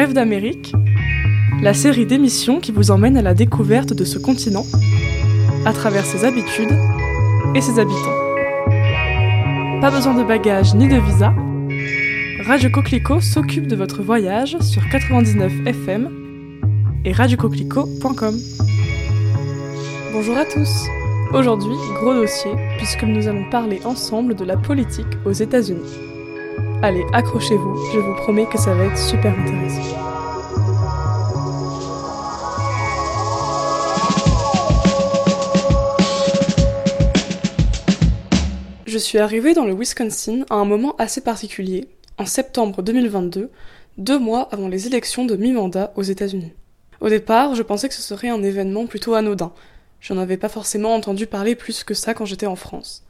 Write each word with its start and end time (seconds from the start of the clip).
Bref 0.00 0.14
d'Amérique, 0.14 0.72
la 1.60 1.74
série 1.74 2.06
d'émissions 2.06 2.58
qui 2.58 2.72
vous 2.72 2.90
emmène 2.90 3.18
à 3.18 3.22
la 3.22 3.34
découverte 3.34 3.92
de 3.92 4.06
ce 4.06 4.18
continent, 4.18 4.64
à 5.66 5.74
travers 5.74 6.06
ses 6.06 6.24
habitudes 6.24 6.72
et 7.54 7.60
ses 7.60 7.78
habitants. 7.78 8.16
Pas 9.82 9.90
besoin 9.90 10.14
de 10.14 10.24
bagages 10.24 10.74
ni 10.74 10.88
de 10.88 10.96
visa, 10.96 11.34
Radio 12.46 12.70
Coquelicot 12.70 13.20
s'occupe 13.20 13.66
de 13.66 13.76
votre 13.76 14.02
voyage 14.02 14.56
sur 14.60 14.88
99 14.88 15.52
FM 15.66 16.08
et 17.04 17.12
radiocoquelicot.com. 17.12 18.38
Bonjour 20.14 20.38
à 20.38 20.46
tous. 20.46 20.86
Aujourd'hui, 21.34 21.76
gros 22.00 22.14
dossier, 22.14 22.52
puisque 22.78 23.02
nous 23.02 23.28
allons 23.28 23.50
parler 23.50 23.80
ensemble 23.84 24.34
de 24.34 24.46
la 24.46 24.56
politique 24.56 25.18
aux 25.26 25.32
États-Unis. 25.32 26.09
Allez, 26.82 27.04
accrochez-vous, 27.12 27.76
je 27.92 27.98
vous 27.98 28.14
promets 28.14 28.46
que 28.46 28.56
ça 28.56 28.72
va 28.72 28.84
être 28.86 28.96
super 28.96 29.38
intéressant. 29.38 29.82
Je 38.86 38.96
suis 38.96 39.18
arrivée 39.18 39.52
dans 39.52 39.66
le 39.66 39.74
Wisconsin 39.74 40.46
à 40.48 40.54
un 40.54 40.64
moment 40.64 40.96
assez 40.96 41.20
particulier, 41.20 41.86
en 42.16 42.24
septembre 42.24 42.80
2022, 42.80 43.50
deux 43.98 44.18
mois 44.18 44.48
avant 44.50 44.68
les 44.68 44.86
élections 44.86 45.26
de 45.26 45.36
mi-mandat 45.36 45.92
aux 45.96 46.02
États-Unis. 46.02 46.54
Au 47.02 47.10
départ, 47.10 47.54
je 47.56 47.62
pensais 47.62 47.90
que 47.90 47.94
ce 47.94 48.00
serait 48.00 48.30
un 48.30 48.42
événement 48.42 48.86
plutôt 48.86 49.12
anodin. 49.12 49.52
J'en 50.00 50.16
avais 50.16 50.38
pas 50.38 50.48
forcément 50.48 50.94
entendu 50.94 51.26
parler 51.26 51.56
plus 51.56 51.84
que 51.84 51.92
ça 51.92 52.14
quand 52.14 52.24
j'étais 52.24 52.46
en 52.46 52.56
France. 52.56 53.04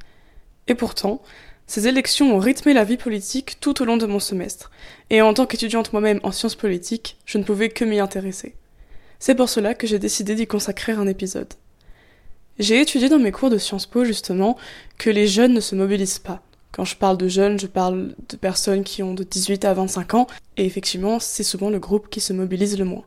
Et 0.66 0.74
pourtant, 0.74 1.22
ces 1.70 1.86
élections 1.86 2.34
ont 2.34 2.40
rythmé 2.40 2.72
la 2.72 2.82
vie 2.82 2.96
politique 2.96 3.58
tout 3.60 3.80
au 3.80 3.84
long 3.84 3.96
de 3.96 4.04
mon 4.04 4.18
semestre, 4.18 4.72
et 5.08 5.22
en 5.22 5.32
tant 5.32 5.46
qu'étudiante 5.46 5.92
moi-même 5.92 6.18
en 6.24 6.32
sciences 6.32 6.56
politiques, 6.56 7.16
je 7.26 7.38
ne 7.38 7.44
pouvais 7.44 7.68
que 7.68 7.84
m'y 7.84 8.00
intéresser. 8.00 8.56
C'est 9.20 9.36
pour 9.36 9.48
cela 9.48 9.74
que 9.74 9.86
j'ai 9.86 10.00
décidé 10.00 10.34
d'y 10.34 10.48
consacrer 10.48 10.90
un 10.90 11.06
épisode. 11.06 11.54
J'ai 12.58 12.80
étudié 12.80 13.08
dans 13.08 13.20
mes 13.20 13.30
cours 13.30 13.50
de 13.50 13.56
Sciences 13.56 13.86
Po 13.86 14.04
justement 14.04 14.56
que 14.98 15.10
les 15.10 15.28
jeunes 15.28 15.54
ne 15.54 15.60
se 15.60 15.76
mobilisent 15.76 16.18
pas, 16.18 16.42
quand 16.72 16.84
je 16.84 16.96
parle 16.96 17.18
de 17.18 17.28
jeunes, 17.28 17.60
je 17.60 17.68
parle 17.68 18.16
de 18.28 18.36
personnes 18.36 18.82
qui 18.82 19.04
ont 19.04 19.14
de 19.14 19.22
18 19.22 19.64
à 19.64 19.72
25 19.72 20.14
ans, 20.14 20.26
et 20.56 20.64
effectivement, 20.64 21.20
c'est 21.20 21.44
souvent 21.44 21.70
le 21.70 21.78
groupe 21.78 22.10
qui 22.10 22.20
se 22.20 22.32
mobilise 22.32 22.80
le 22.80 22.84
moins. 22.84 23.04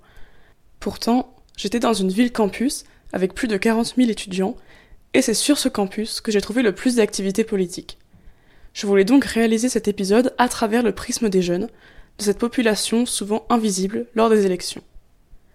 Pourtant, 0.80 1.36
j'étais 1.58 1.82
dans 1.82 1.92
une 1.92 2.12
ville 2.14 2.32
campus, 2.32 2.86
avec 3.12 3.34
plus 3.34 3.50
de 3.50 3.58
40 3.58 3.96
000 3.98 4.10
étudiants, 4.10 4.56
et 5.14 5.22
c'est 5.22 5.34
sur 5.34 5.58
ce 5.58 5.68
campus 5.68 6.22
que 6.22 6.32
j'ai 6.32 6.40
trouvé 6.40 6.62
le 6.62 6.74
plus 6.74 6.96
d'activités 6.96 7.44
politiques. 7.44 7.98
Je 8.74 8.88
voulais 8.88 9.06
donc 9.06 9.24
réaliser 9.24 9.70
cet 9.70 9.88
épisode 9.88 10.34
à 10.40 10.50
travers 10.50 10.82
le 10.82 10.92
prisme 10.92 11.30
des 11.30 11.44
jeunes, 11.44 11.70
de 12.18 12.24
cette 12.24 12.40
population 12.40 13.06
souvent 13.06 13.46
invisible 13.50 14.08
lors 14.16 14.30
des 14.30 14.48
élections. 14.48 14.82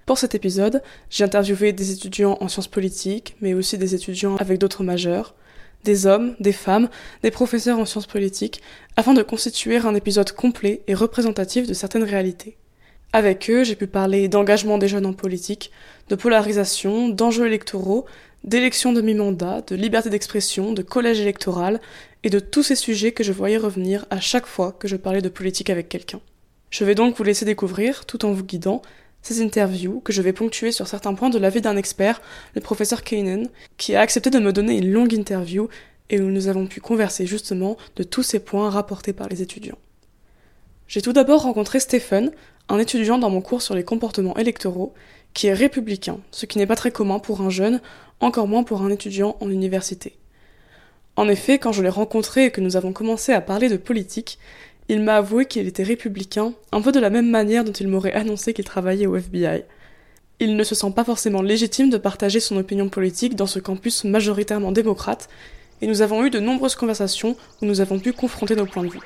Pour 0.07 0.19
cet 0.19 0.37
épisode, 0.37 0.83
j'ai 1.11 1.25
interviewé 1.25 1.73
des 1.73 1.91
étudiants 1.91 2.39
en 2.41 2.49
sciences 2.49 2.69
politiques, 2.69 3.37
mais 3.41 3.55
aussi 3.55 3.77
des 3.77 3.95
étudiants 3.95 4.37
avec 4.37 4.59
d'autres 4.59 4.85
majeurs, 4.85 5.35
des 5.85 6.07
hommes, 6.07 6.37
des 6.39 6.53
femmes, 6.53 6.89
des 7.23 7.31
professeurs 7.31 7.79
en 7.79 7.85
sciences 7.85 8.07
politiques, 8.07 8.63
afin 8.97 9.15
de 9.15 9.23
constituer 9.23 9.79
un 9.79 9.95
épisode 9.95 10.33
complet 10.33 10.83
et 10.87 10.95
représentatif 10.95 11.67
de 11.67 11.75
certaines 11.75 12.05
réalités. 12.05 12.57
Avec 13.13 13.51
eux, 13.51 13.65
j'ai 13.65 13.77
pu 13.77 13.87
parler 13.87 14.29
d'engagement 14.29 14.79
des 14.79 14.89
jeunes 14.89 15.07
en 15.07 15.13
politique, 15.13 15.71
de 16.09 16.15
polarisation, 16.15 17.09
d'enjeux 17.09 17.47
électoraux, 17.47 18.07
d'élections 18.45 18.93
de 18.93 19.01
mi-mandat, 19.01 19.63
de 19.67 19.77
liberté 19.77 20.11
d'expression, 20.11 20.73
de 20.73 20.83
collège 20.83 21.21
électoral, 21.21 21.81
et 22.25 22.31
de 22.31 22.39
tous 22.39 22.63
ces 22.63 22.75
sujets 22.75 23.13
que 23.13 23.25
je 23.25 23.33
voyais 23.33 23.57
revenir 23.57 24.07
à 24.11 24.21
chaque 24.21 24.47
fois 24.47 24.73
que 24.73 24.89
je 24.89 24.97
parlais 24.97 25.23
de 25.23 25.29
politique 25.29 25.71
avec 25.71 25.89
quelqu'un. 25.89 26.21
Je 26.71 26.85
vais 26.85 26.95
donc 26.95 27.17
vous 27.17 27.25
laisser 27.25 27.45
découvrir, 27.45 28.05
tout 28.05 28.25
en 28.25 28.33
vous 28.33 28.45
guidant, 28.45 28.83
ces 29.23 29.43
interviews 29.43 30.01
que 30.01 30.13
je 30.13 30.23
vais 30.23 30.33
ponctuer 30.33 30.73
sur 30.73 30.87
certains 30.87 31.15
points 31.15 31.31
de 31.31 31.39
l'avis 31.39 31.61
d'un 31.61 31.77
expert, 31.77 32.21
le 32.55 32.61
professeur 32.61 33.03
Kainen, 33.03 33.49
qui 33.77 33.95
a 33.95 34.01
accepté 34.01 34.31
de 34.31 34.39
me 34.39 34.53
donner 34.53 34.79
une 34.79 34.93
longue 34.93 35.13
interview 35.13 35.69
et 36.11 36.21
où 36.21 36.31
nous 36.31 36.49
avons 36.49 36.67
pu 36.67 36.81
converser 36.81 37.27
justement 37.27 37.77
de 37.97 38.03
tous 38.03 38.23
ces 38.23 38.41
points 38.41 38.71
rapportés 38.71 39.13
par 39.13 39.29
les 39.29 39.43
étudiants. 39.43 39.79
J'ai 40.87 41.03
tout 41.03 41.13
d'abord 41.13 41.43
rencontré 41.43 41.81
Stephen, 41.81 42.33
un 42.69 42.79
étudiant 42.79 43.19
dans 43.19 43.31
mon 43.31 43.41
cours 43.41 43.63
sur 43.63 43.75
les 43.75 43.85
comportements 43.85 44.37
électoraux, 44.37 44.95
qui 45.35 45.49
est 45.49 45.55
républicain, 45.55 46.19
ce 46.31 46.47
qui 46.47 46.59
n'est 46.59 46.67
pas 46.67 46.77
très 46.77 46.91
commun 46.91 47.19
pour 47.19 47.43
un 47.43 47.51
jeune, 47.51 47.81
encore 48.21 48.49
moins 48.49 48.63
pour 48.63 48.83
un 48.83 48.91
étudiant 48.91 49.37
en 49.41 49.51
université. 49.51 50.17
En 51.19 51.29
effet, 51.29 51.59
quand 51.59 51.73
je 51.73 51.83
l'ai 51.83 51.89
rencontré 51.89 52.45
et 52.45 52.51
que 52.53 52.61
nous 52.61 52.77
avons 52.77 52.93
commencé 52.93 53.33
à 53.33 53.41
parler 53.41 53.69
de 53.69 53.77
politique, 53.77 54.39
il 54.89 55.03
m'a 55.03 55.17
avoué 55.17 55.47
qu'il 55.47 55.67
était 55.67 55.83
républicain, 55.83 56.53
un 56.71 56.81
peu 56.81 56.93
de 56.93 57.01
la 57.01 57.11
même 57.11 57.29
manière 57.29 57.65
dont 57.65 57.73
il 57.73 57.89
m'aurait 57.89 58.13
annoncé 58.13 58.55
qu'il 58.55 58.65
travaillait 58.65 59.09
au 59.09 59.17
FBI. 59.17 59.65
Il 60.39 60.55
ne 60.55 60.63
se 60.63 60.77
sent 60.77 60.93
pas 60.95 61.03
forcément 61.03 61.43
légitime 61.43 61.91
de 61.91 61.97
partager 61.97 62.39
son 62.39 62.57
opinion 62.57 62.89
politique 62.89 63.35
dans 63.35 63.49
ce 63.49 63.59
campus 63.59 64.05
majoritairement 64.05 64.71
démocrate, 64.71 65.29
et 65.83 65.89
nous 65.89 66.03
avons 66.03 66.25
eu 66.25 66.31
de 66.31 66.39
nombreuses 66.39 66.77
conversations 66.77 67.35
où 67.61 67.67
nous 67.67 67.81
avons 67.81 67.99
pu 67.99 68.13
confronter 68.13 68.55
nos 68.55 68.67
points 68.67 68.85
de 68.85 68.91
vue. 68.91 69.01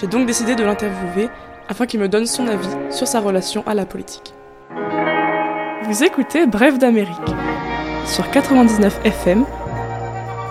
J'ai 0.00 0.08
donc 0.08 0.26
décidé 0.26 0.56
de 0.56 0.64
l'interviewer 0.64 1.28
afin 1.68 1.86
qu'il 1.86 2.00
me 2.00 2.08
donne 2.08 2.26
son 2.26 2.48
avis 2.48 2.66
sur 2.90 3.06
sa 3.06 3.20
relation 3.20 3.64
à 3.68 3.74
la 3.74 3.86
politique. 3.86 4.34
Vous 5.84 6.02
écoutez 6.02 6.48
Bref 6.48 6.76
d'Amérique 6.80 7.14
sur 8.04 8.28
99 8.32 8.98
FM 9.04 9.46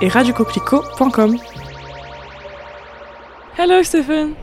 et 0.02 0.10
radiocoquelicot.com. 0.10 1.38
Hello 3.58 3.84
Stephen. 3.84 4.36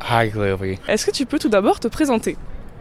Hi, 0.00 0.30
Cleovy. 0.30 0.78
Est-ce 0.88 1.06
que 1.06 1.10
tu 1.10 1.26
peux 1.26 1.38
tout 1.38 1.48
d'abord 1.48 1.80
te 1.80 1.88
présenter? 1.88 2.36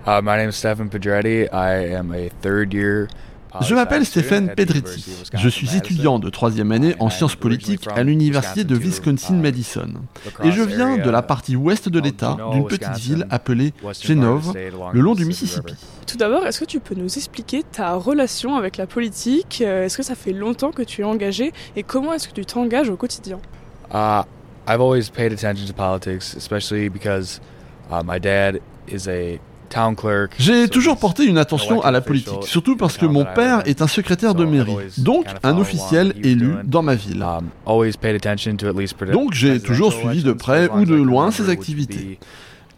Uh, 0.06 0.22
my 0.22 0.38
name 0.38 0.50
is 0.50 0.56
Stephen 0.56 0.90
Pedretti. 0.90 1.48
I 1.52 1.94
am 1.94 2.12
a 2.12 2.30
third 2.42 2.74
year. 2.74 3.08
Je 3.62 3.76
m'appelle 3.76 4.06
Stéphane 4.06 4.54
Pedretti. 4.56 5.06
Je 5.34 5.50
suis 5.50 5.76
étudiant 5.76 6.20
de 6.20 6.30
troisième 6.30 6.72
année 6.72 6.96
en 7.00 7.10
sciences 7.10 7.36
politiques 7.36 7.88
à 7.96 8.04
l'université 8.04 8.64
de 8.64 8.76
Wisconsin-Madison. 8.76 9.94
Et 10.44 10.52
je 10.52 10.62
viens 10.62 10.98
de 10.98 11.10
la 11.10 11.22
partie 11.22 11.56
ouest 11.56 11.90
de 11.90 12.00
l'État, 12.00 12.38
d'une 12.52 12.68
petite 12.68 12.98
ville 12.98 13.28
appelée 13.30 13.74
Genove, 14.02 14.54
le 14.94 15.00
long 15.00 15.16
du 15.16 15.26
Mississippi. 15.26 15.76
Tout 16.08 16.18
d'abord, 16.18 16.46
est-ce 16.46 16.60
que 16.60 16.66
tu 16.66 16.80
peux 16.80 16.96
nous 16.96 17.18
expliquer 17.18 17.64
ta 17.64 17.96
relation 17.96 18.56
avec 18.56 18.78
la 18.78 18.86
politique? 18.86 19.64
Euh, 19.66 19.86
Est-ce 19.86 19.98
que 19.98 20.04
ça 20.04 20.16
fait 20.16 20.34
longtemps 20.34 20.72
que 20.72 20.84
tu 20.84 21.02
es 21.02 21.04
engagé 21.04 21.52
et 21.76 21.84
comment 21.84 22.14
est-ce 22.14 22.28
que 22.28 22.34
tu 22.34 22.46
t'engages 22.46 22.90
au 22.90 22.96
quotidien? 22.96 23.40
Uh, 23.92 24.22
I've 24.68 24.82
always 24.82 25.10
paid 25.10 25.34
attention 25.34 25.66
to 25.68 25.74
politics, 25.74 26.36
especially 26.36 26.90
because 26.90 27.42
uh, 27.92 28.02
my 28.06 28.20
dad 28.20 28.60
is 28.88 29.08
a. 29.08 29.40
J'ai 30.40 30.68
toujours 30.68 30.98
porté 30.98 31.26
une 31.26 31.38
attention 31.38 31.82
à 31.82 31.92
la 31.92 32.02
politique, 32.02 32.44
surtout 32.44 32.76
parce 32.76 32.98
que 32.98 33.06
mon 33.06 33.26
père 33.26 33.62
est 33.66 33.82
un 33.82 33.88
secrétaire 33.88 34.36
de 34.36 34.46
mairie, 34.46 34.76
donc 34.98 35.26
un 35.44 35.58
officiel 35.58 36.14
élu 36.24 36.54
dans 36.64 36.82
ma 36.82 36.96
ville. 36.96 37.24
Um, 37.24 37.50
Donc 39.12 39.34
j'ai 39.34 39.60
toujours 39.60 39.94
suivi 39.94 40.24
de 40.24 40.34
près 40.34 40.70
ou 40.70 40.86
de 40.86 40.96
loin 40.96 41.32
would 41.32 41.50
activités. 41.50 42.20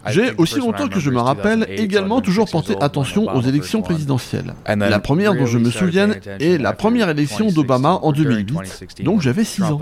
J'ai 0.10 0.32
aussi 0.38 0.60
longtemps 0.60 0.88
que 0.88 1.00
je 1.00 1.10
me 1.10 1.20
rappelle 1.20 1.60
2008, 1.62 1.78
so 1.78 1.84
également 1.84 2.22
toujours 2.22 2.50
porté 2.50 2.76
attention 2.80 3.28
aux 3.36 3.42
élections 3.42 3.82
présidentielles. 3.82 4.54
La 4.68 5.00
première 5.00 5.36
dont 5.36 5.46
je 5.46 5.58
me 5.58 5.70
attention 5.70 6.20
est 6.40 6.58
la 6.58 6.74
première 6.74 7.10
élection 7.10 7.48
2016, 7.48 7.56
d'Obama 7.56 8.00
en 8.02 8.12
during 8.12 8.46
2008, 8.46 8.54
2016 8.54 8.88
donc 9.04 9.22
j'avais 9.22 9.44
6 9.44 9.62
Trump 9.62 9.82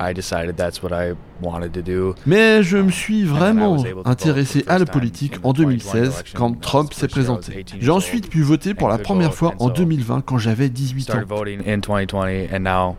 Was 0.00 0.06
running. 0.06 0.10
I 0.10 0.14
think 0.14 0.18
after 0.18 0.46
that 0.46 0.46
election, 0.46 0.46
I 0.46 0.46
decided 0.46 0.56
that's 0.56 0.82
what 0.82 0.92
I 0.92 1.14
wanted 1.42 1.72
to 1.72 1.82
do. 1.82 2.14
Mais 2.26 2.62
je 2.62 2.78
me 2.78 2.90
suis 2.90 3.24
vraiment 3.24 3.84
intéressé 4.04 4.64
à 4.66 4.78
la 4.78 4.86
politique 4.86 5.34
en 5.42 5.52
2016 5.52 6.24
quand 6.34 6.60
Trump 6.60 6.92
s'est 6.92 7.08
présenté. 7.08 7.64
J'ai 7.80 7.90
ensuite 7.90 8.28
pu 8.28 8.42
voter 8.42 8.74
pour 8.74 8.88
la 8.88 8.98
première 8.98 9.34
fois 9.34 9.54
en 9.58 9.68
2020 9.68 10.20
quand 10.22 10.38
j'avais 10.38 10.68
18 10.68 11.10
ans. 11.10 11.12
Started 11.12 11.28
voting 11.28 11.60
in 11.66 11.80
2020, 11.80 12.54
and 12.54 12.60
now 12.60 12.96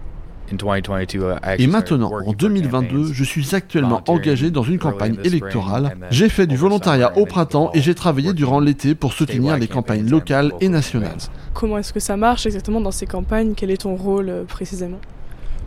in 0.51 0.55
2022, 0.57 1.21
I 1.21 1.31
actually 1.31 1.63
Et 1.63 1.67
maintenant, 1.67 2.11
en 2.11 2.23
for 2.23 2.35
2022, 2.35 2.87
campaigns. 2.87 3.13
je 3.13 3.23
suis 3.23 3.55
actuellement 3.55 4.01
engagé 4.07 4.51
dans 4.51 4.63
une 4.63 4.79
campagne 4.79 5.13
in 5.13 5.15
the 5.15 5.27
spring, 5.27 5.33
électorale. 5.33 5.97
J'ai 6.09 6.29
fait 6.29 6.47
du 6.47 6.55
volontariat 6.55 7.17
au 7.17 7.25
printemps 7.25 7.71
et 7.75 7.81
j'ai 7.81 7.93
travaillé 7.93 8.33
durant 8.33 8.59
l'été 8.59 8.95
pour 8.95 9.13
soutenir 9.13 9.57
les 9.57 9.67
campagnes 9.67 10.05
and 10.07 10.09
locales 10.11 10.47
local 10.47 10.53
et 10.61 10.69
nationales. 10.69 11.09
campaigns. 11.09 11.29
Comment 11.53 11.77
est-ce 11.77 11.93
que 11.93 11.99
ça 11.99 12.17
marche 12.17 12.45
exactement 12.45 12.81
dans 12.81 12.91
ces 12.91 13.05
campagnes? 13.05 13.53
Quel 13.55 13.71
est 13.71 13.81
ton 13.81 13.95
rôle 13.95 14.29
euh, 14.29 14.43
précisément? 14.45 14.99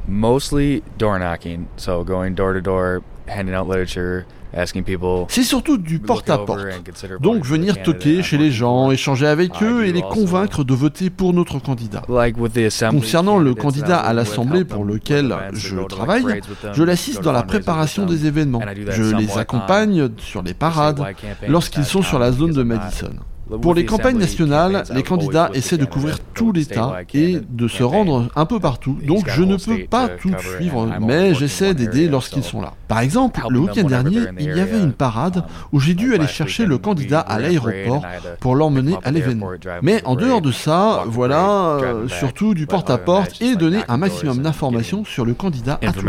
Mostly 0.08 0.82
door 0.98 1.18
knocking, 1.18 1.66
so 1.76 2.04
going 2.04 2.34
door 2.34 2.54
to 2.54 2.60
door, 2.60 3.02
handing 3.28 3.54
out 3.54 3.68
literature, 3.68 4.26
asking 4.52 4.82
people. 4.84 5.26
C'est 5.28 5.42
surtout 5.42 5.78
du 5.78 5.98
porte-à-porte. 5.98 6.60
consider 6.84 7.14
Donc 7.20 7.44
venir 7.44 7.82
toquer 7.82 8.22
chez 8.22 8.38
les 8.38 8.50
gens, 8.50 8.90
échanger 8.90 9.26
avec 9.26 9.62
eux 9.62 9.86
et 9.86 9.92
les 9.92 10.02
convaincre 10.02 10.64
de 10.64 10.74
voter 10.74 11.10
pour 11.10 11.32
notre 11.32 11.58
candidat. 11.60 12.02
Like 12.08 12.36
with 12.36 12.52
the 12.52 12.66
assembly 12.66 13.00
Concernant 13.00 13.38
le 13.38 13.54
candidat 13.54 14.02
I 14.04 14.10
à 14.10 14.12
l'Assemblée 14.12 14.64
pour 14.64 14.84
lequel 14.84 15.34
je 15.52 15.78
travaille, 15.86 16.40
je 16.72 16.82
l'assiste 16.82 17.22
dans 17.22 17.32
la 17.32 17.42
préparation 17.42 18.04
des 18.06 18.26
événements. 18.26 18.60
Je 18.90 19.14
les 19.16 19.38
accompagne 19.38 20.10
sur 20.18 20.42
les 20.42 20.54
parades 20.54 21.02
lorsqu'ils 21.48 21.84
sont 21.84 22.02
sur 22.02 22.18
la 22.18 22.32
zone 22.32 22.52
de 22.52 22.62
Madison. 22.62 23.12
Pour 23.60 23.74
les 23.74 23.84
campagnes 23.84 24.18
nationales, 24.18 24.84
les 24.94 25.02
candidats 25.02 25.50
essaient 25.54 25.78
de 25.78 25.84
couvrir 25.84 26.18
tout 26.34 26.52
l'État 26.52 27.00
et 27.12 27.40
de 27.48 27.68
se 27.68 27.82
rendre 27.82 28.28
un 28.34 28.46
peu 28.46 28.60
partout, 28.60 28.98
donc 29.06 29.28
je 29.28 29.42
ne 29.42 29.56
peux 29.56 29.84
pas 29.84 30.08
tout 30.08 30.32
suivre, 30.56 30.88
mais 31.00 31.34
j'essaie 31.34 31.74
d'aider 31.74 32.08
lorsqu'ils 32.08 32.44
sont 32.44 32.60
là. 32.60 32.74
Par 32.88 33.00
exemple, 33.00 33.40
le 33.48 33.58
week-end 33.58 33.84
dernier, 33.84 34.20
il 34.38 34.56
y 34.56 34.60
avait 34.60 34.78
une 34.80 34.92
parade 34.92 35.44
où 35.72 35.80
j'ai 35.80 35.94
dû 35.94 36.14
aller 36.14 36.26
chercher 36.26 36.66
le 36.66 36.78
candidat 36.78 37.20
à 37.20 37.38
l'aéroport 37.38 38.04
pour 38.40 38.54
l'emmener 38.54 38.96
à 39.04 39.10
l'événement. 39.10 39.50
Mais 39.82 40.02
en 40.04 40.16
dehors 40.16 40.40
de 40.40 40.52
ça, 40.52 41.04
voilà, 41.06 41.78
euh, 41.82 42.08
surtout 42.08 42.54
du 42.54 42.66
porte-à-porte 42.66 43.40
et 43.40 43.56
donner 43.56 43.80
un 43.88 43.96
maximum 43.96 44.38
d'informations 44.42 45.04
sur 45.04 45.24
le 45.24 45.34
candidat 45.34 45.78
à 45.82 45.92
tout 45.92 46.00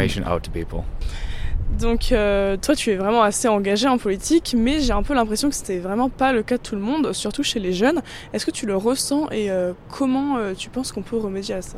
donc 1.79 2.11
euh, 2.11 2.57
toi 2.57 2.75
tu 2.75 2.91
es 2.91 2.95
vraiment 2.95 3.23
assez 3.23 3.47
engagé 3.47 3.87
en 3.87 3.97
politique, 3.97 4.55
mais 4.57 4.79
j'ai 4.79 4.93
un 4.93 5.03
peu 5.03 5.13
l'impression 5.13 5.49
que 5.49 5.55
c'était 5.55 5.79
vraiment 5.79 6.09
pas 6.09 6.33
le 6.33 6.43
cas 6.43 6.57
de 6.57 6.61
tout 6.61 6.75
le 6.75 6.81
monde, 6.81 7.13
surtout 7.13 7.43
chez 7.43 7.59
les 7.59 7.73
jeunes. 7.73 8.01
Est-ce 8.33 8.45
que 8.45 8.51
tu 8.51 8.65
le 8.65 8.75
ressens 8.75 9.29
et 9.31 9.49
euh, 9.51 9.73
comment 9.89 10.37
euh, 10.37 10.53
tu 10.53 10.69
penses 10.69 10.91
qu'on 10.91 11.01
peut 11.01 11.17
remédier 11.17 11.55
à 11.55 11.61
ça? 11.61 11.77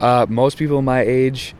Uh, 0.00 0.26
Most 0.28 0.56
people 0.56 0.80
my 0.82 1.00
age 1.00 1.54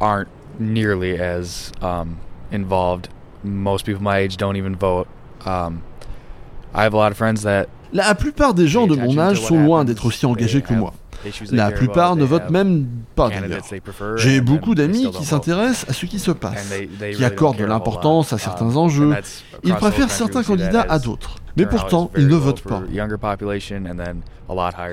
aren't 0.00 0.28
nearly 0.58 1.18
as 1.18 1.72
um, 1.82 2.16
involved. 2.52 3.08
Most 3.42 3.86
people 3.86 4.02
my 4.02 4.18
age 4.18 4.36
don't 4.36 4.56
even 4.56 4.76
vote. 4.76 5.06
Um, 5.46 5.82
I 6.74 6.84
have 6.84 6.94
a 6.94 6.96
lot 6.96 7.10
of 7.10 7.16
friends 7.16 7.42
that 7.42 7.68
la 7.92 8.14
plupart 8.14 8.54
des 8.54 8.68
gens 8.68 8.86
de 8.86 8.94
mon 8.94 9.18
âge 9.18 9.40
sont 9.40 9.58
loin 9.58 9.84
d'être 9.84 10.06
aussi 10.06 10.26
engagés 10.26 10.62
que 10.62 10.74
moi. 10.74 10.92
La 11.50 11.70
plupart 11.70 12.16
ne 12.16 12.24
votent 12.24 12.50
même 12.50 12.86
pas 13.14 13.28
d'ailleurs. 13.28 13.64
J'ai 14.16 14.40
beaucoup 14.40 14.74
d'amis 14.74 15.10
qui 15.10 15.24
s'intéressent 15.24 15.88
à 15.88 15.92
ce 15.92 16.06
qui 16.06 16.18
se 16.18 16.30
passe, 16.30 16.72
qui 17.14 17.24
accordent 17.24 17.58
de 17.58 17.64
l'importance 17.64 18.32
à 18.32 18.38
certains 18.38 18.76
enjeux. 18.76 19.14
Ils 19.64 19.74
préfèrent 19.74 20.10
certains 20.10 20.42
candidats 20.42 20.86
à 20.88 20.98
d'autres. 20.98 21.36
Mais 21.56 21.66
pourtant, 21.66 22.10
ils 22.16 22.28
ne 22.28 22.36
votent 22.36 22.62
pas. 22.62 22.82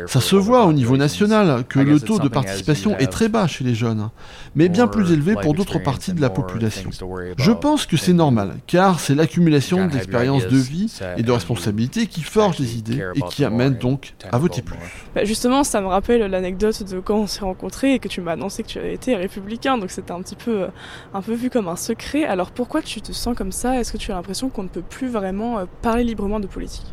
Ça 0.07 0.21
se 0.21 0.35
voit 0.35 0.65
au 0.65 0.73
niveau 0.73 0.97
national 0.97 1.63
que 1.67 1.79
le 1.79 1.99
taux 1.99 2.19
de 2.19 2.27
participation 2.27 2.97
est 2.97 3.07
très 3.07 3.29
bas 3.29 3.47
chez 3.47 3.63
les 3.63 3.75
jeunes, 3.75 4.09
mais 4.55 4.69
bien 4.69 4.87
plus 4.87 5.11
élevé 5.11 5.35
pour 5.41 5.53
d'autres 5.53 5.79
parties 5.79 6.13
de 6.13 6.21
la 6.21 6.29
population. 6.29 6.89
Je 7.37 7.51
pense 7.51 7.85
que 7.85 7.97
c'est 7.97 8.13
normal, 8.13 8.55
car 8.67 8.99
c'est 8.99 9.15
l'accumulation 9.15 9.87
d'expériences 9.87 10.47
de 10.47 10.57
vie 10.57 10.93
et 11.17 11.23
de 11.23 11.31
responsabilités 11.31 12.07
qui 12.07 12.21
forge 12.21 12.59
les 12.59 12.77
idées 12.77 13.03
et 13.15 13.21
qui 13.21 13.43
amène 13.43 13.75
donc 13.75 14.13
à 14.31 14.37
voter 14.37 14.61
plus. 14.61 14.77
Bah, 15.15 15.23
justement, 15.23 15.63
ça 15.63 15.81
me 15.81 15.87
rappelle 15.87 16.21
l'anecdote 16.29 16.83
de 16.83 16.99
quand 16.99 17.17
on 17.17 17.27
s'est 17.27 17.41
rencontrés 17.41 17.93
et 17.93 17.99
que 17.99 18.07
tu 18.07 18.21
m'as 18.21 18.33
annoncé 18.33 18.63
que 18.63 18.67
tu 18.67 18.79
avais 18.79 18.93
été 18.93 19.15
républicain, 19.15 19.77
donc 19.77 19.91
c'était 19.91 20.11
un 20.11 20.21
petit 20.21 20.35
peu, 20.35 20.63
euh, 20.63 20.67
un 21.13 21.21
peu 21.21 21.33
vu 21.33 21.49
comme 21.49 21.67
un 21.67 21.75
secret. 21.75 22.25
Alors 22.25 22.51
pourquoi 22.51 22.81
tu 22.81 23.01
te 23.01 23.11
sens 23.11 23.35
comme 23.35 23.51
ça? 23.51 23.79
Est-ce 23.79 23.91
que 23.91 23.97
tu 23.97 24.11
as 24.11 24.15
l'impression 24.15 24.49
qu'on 24.49 24.63
ne 24.63 24.67
peut 24.67 24.81
plus 24.81 25.09
vraiment 25.09 25.59
euh, 25.59 25.65
parler 25.81 26.03
librement 26.03 26.39
de 26.39 26.46
politique 26.47 26.85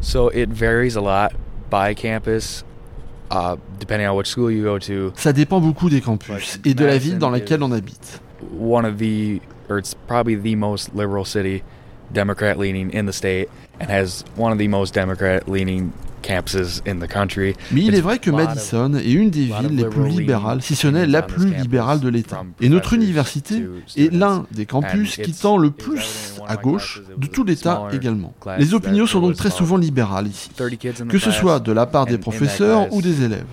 So 0.00 0.28
it 0.28 0.50
varies 0.50 0.96
a 0.96 1.00
lot 1.00 1.34
by 1.70 1.94
campus. 1.94 2.62
Uh, 3.30 3.56
depending 3.78 4.06
on 4.06 4.14
which 4.16 4.28
school 4.28 4.50
you 4.50 4.62
go 4.62 4.78
to. 4.78 5.12
Ça 5.16 5.32
dépend 5.32 5.60
beaucoup 5.60 5.88
des 5.88 6.00
campus 6.00 6.60
et 6.64 6.74
de 6.74 6.84
la 6.84 6.98
ville 6.98 7.18
dans 7.18 7.30
laquelle 7.30 7.62
on 7.62 7.72
habite. 7.72 8.20
One 8.52 8.84
of 8.84 8.98
the, 8.98 9.40
or 9.68 9.78
it's 9.78 9.94
probably 10.06 10.36
the 10.36 10.54
most 10.54 10.94
liberal 10.94 11.24
city, 11.24 11.64
Democrat 12.12 12.58
leaning 12.58 12.92
in 12.92 13.06
the 13.06 13.12
state, 13.12 13.48
and 13.80 13.90
has 13.90 14.24
one 14.36 14.52
of 14.52 14.58
the 14.58 14.68
most 14.68 14.94
Democrat 14.94 15.48
leaning 15.48 15.92
Mais 17.72 17.82
il 17.82 17.94
est 17.94 18.00
vrai 18.00 18.18
que 18.18 18.30
Madison 18.30 18.94
est 18.94 19.12
une 19.12 19.30
des 19.30 19.44
villes 19.46 19.76
les 19.76 19.84
plus 19.84 20.08
libérales, 20.08 20.62
si 20.62 20.74
ce 20.74 20.88
n'est 20.88 21.06
la 21.06 21.22
plus 21.22 21.54
libérale 21.54 22.00
de 22.00 22.08
l'État. 22.08 22.42
Et 22.60 22.68
notre 22.68 22.92
université 22.94 23.66
est 23.96 24.12
l'un 24.12 24.46
des 24.50 24.66
campus 24.66 25.16
qui 25.16 25.32
tend 25.32 25.56
le 25.58 25.70
plus 25.70 26.34
à 26.46 26.56
gauche 26.56 27.02
de 27.16 27.26
tout 27.26 27.44
l'État 27.44 27.88
également. 27.92 28.34
Les 28.58 28.74
opinions 28.74 29.06
sont 29.06 29.20
donc 29.20 29.36
très 29.36 29.50
souvent 29.50 29.76
libérales 29.76 30.26
ici, 30.26 30.50
que 31.08 31.18
ce 31.18 31.30
soit 31.30 31.60
de 31.60 31.72
la 31.72 31.86
part 31.86 32.06
des 32.06 32.18
professeurs 32.18 32.92
ou 32.92 33.02
des 33.02 33.22
élèves. 33.24 33.44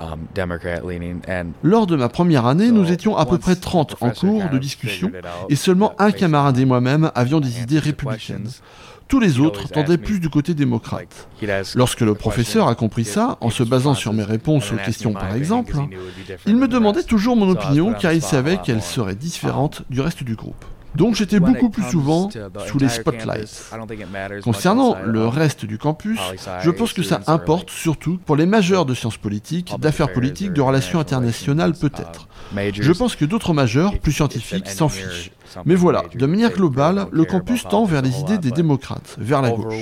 Um, 0.00 1.52
Lors 1.62 1.86
de 1.86 1.94
ma 1.94 2.08
première 2.08 2.46
année, 2.46 2.70
nous 2.70 2.90
étions 2.90 3.16
à 3.16 3.26
peu 3.26 3.36
près 3.36 3.56
30 3.56 3.96
en 4.00 4.10
cours 4.10 4.48
de 4.48 4.56
discussion 4.58 5.12
et 5.50 5.56
seulement 5.56 5.92
un 5.98 6.10
camarade 6.10 6.58
et 6.58 6.64
moi-même 6.64 7.10
avions 7.14 7.40
des 7.40 7.60
idées 7.60 7.78
républicaines. 7.78 8.48
Tous 9.08 9.20
les 9.20 9.40
autres 9.40 9.68
tendaient 9.68 9.98
plus 9.98 10.20
du 10.20 10.30
côté 10.30 10.54
démocrate. 10.54 11.28
Lorsque 11.74 12.00
le 12.00 12.14
professeur 12.14 12.68
a 12.68 12.74
compris 12.74 13.04
ça, 13.04 13.36
en 13.40 13.50
se 13.50 13.62
basant 13.62 13.94
sur 13.94 14.12
mes 14.12 14.22
réponses 14.22 14.72
aux 14.72 14.76
questions 14.76 15.12
par 15.12 15.34
exemple, 15.34 15.76
il 16.46 16.56
me 16.56 16.68
demandait 16.68 17.02
toujours 17.02 17.36
mon 17.36 17.50
opinion 17.50 17.92
car 17.92 18.12
il 18.12 18.22
savait 18.22 18.58
qu'elle 18.58 18.82
serait 18.82 19.16
différente 19.16 19.82
du 19.90 20.00
reste 20.00 20.24
du 20.24 20.34
groupe. 20.34 20.64
Donc 20.94 21.14
j'étais 21.14 21.40
beaucoup 21.40 21.70
plus 21.70 21.84
souvent 21.84 22.28
sous 22.66 22.78
les 22.78 22.88
spotlights. 22.88 23.70
Concernant 24.42 24.96
le 25.04 25.26
reste 25.26 25.64
du 25.64 25.78
campus, 25.78 26.18
je 26.62 26.70
pense 26.70 26.92
que 26.92 27.02
ça 27.02 27.20
importe 27.26 27.70
surtout 27.70 28.18
pour 28.24 28.36
les 28.36 28.46
majeurs 28.46 28.86
de 28.86 28.94
sciences 28.94 29.16
politiques, 29.16 29.74
d'affaires 29.78 30.12
politiques, 30.12 30.52
de 30.52 30.60
relations 30.60 30.98
internationales 31.00 31.72
peut-être. 31.74 32.28
Je 32.72 32.92
pense 32.92 33.16
que 33.16 33.24
d'autres 33.24 33.52
majeurs, 33.54 33.98
plus 33.98 34.12
scientifiques, 34.12 34.68
s'en 34.68 34.88
fichent. 34.88 35.30
Mais 35.64 35.74
voilà, 35.74 36.04
de 36.14 36.26
manière 36.26 36.52
globale, 36.52 37.06
le 37.10 37.24
campus 37.24 37.64
tend 37.68 37.84
vers 37.84 38.02
les 38.02 38.20
idées 38.20 38.38
des 38.38 38.50
démocrates, 38.50 39.16
vers 39.18 39.42
la 39.42 39.50
gauche. 39.50 39.74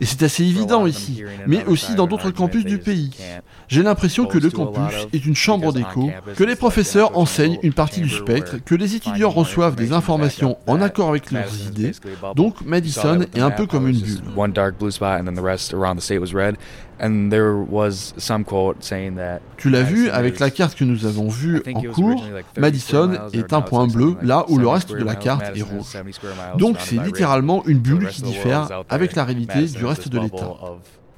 Et 0.00 0.06
c'est 0.06 0.22
assez 0.22 0.44
évident 0.44 0.86
ici, 0.86 1.22
mais 1.46 1.64
aussi 1.66 1.94
dans 1.94 2.06
d'autres 2.06 2.30
campus 2.30 2.64
du 2.64 2.78
pays. 2.78 3.10
J'ai 3.68 3.82
l'impression 3.82 4.26
que 4.26 4.38
le 4.38 4.50
campus 4.50 5.06
est 5.12 5.24
une 5.26 5.34
chambre 5.36 5.72
d'écho, 5.72 6.10
que 6.36 6.44
les 6.44 6.56
professeurs 6.56 7.16
enseignent 7.18 7.58
une 7.62 7.72
partie 7.72 8.00
du 8.00 8.08
spectre, 8.10 8.56
que 8.64 8.74
les 8.74 8.94
étudiants 8.94 9.30
reçoivent 9.30 9.76
des 9.76 9.92
informations 9.92 10.56
en 10.66 10.80
accord 10.80 11.08
avec 11.10 11.30
leurs 11.30 11.66
idées. 11.66 11.92
Donc 12.34 12.62
Madison 12.64 13.20
est 13.34 13.40
un 13.40 13.50
peu 13.50 13.66
comme 13.66 13.88
une 13.88 14.00
bulle. 14.00 14.22
Tu 19.56 19.70
l'as 19.70 19.82
vu 19.82 20.10
avec 20.10 20.38
la 20.38 20.50
carte 20.50 20.76
que 20.76 20.84
nous 20.84 21.06
avons 21.06 21.28
vue 21.28 21.62
en 21.74 21.82
cours, 21.82 22.24
Madison 22.56 23.12
est 23.32 23.52
un 23.52 23.60
point 23.60 23.86
bleu 23.86 24.16
là 24.22 24.44
où 24.48 24.58
le 24.58 24.68
reste 24.68 24.90
de 24.90 25.04
la 25.04 25.14
carte 25.14 25.56
est 25.56 25.62
rouge. 25.62 25.96
Donc 26.56 26.76
c'est 26.80 27.02
littéralement 27.02 27.64
une 27.66 27.78
bulle 27.78 28.08
qui 28.08 28.22
diffère 28.22 28.82
avec 28.88 29.14
la 29.14 29.24
réalité 29.24 29.66
du 29.66 29.84
reste 29.84 30.08
de 30.08 30.18
l'État. 30.18 30.56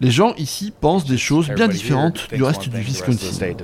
Les 0.02 0.10
gens 0.10 0.32
ici 0.36 0.72
pensent 0.80 1.04
des 1.04 1.18
choses 1.18 1.50
bien 1.50 1.68
différentes 1.68 2.32
du 2.32 2.42
reste 2.42 2.70
du 2.70 2.80
Wisconsin. 2.80 3.54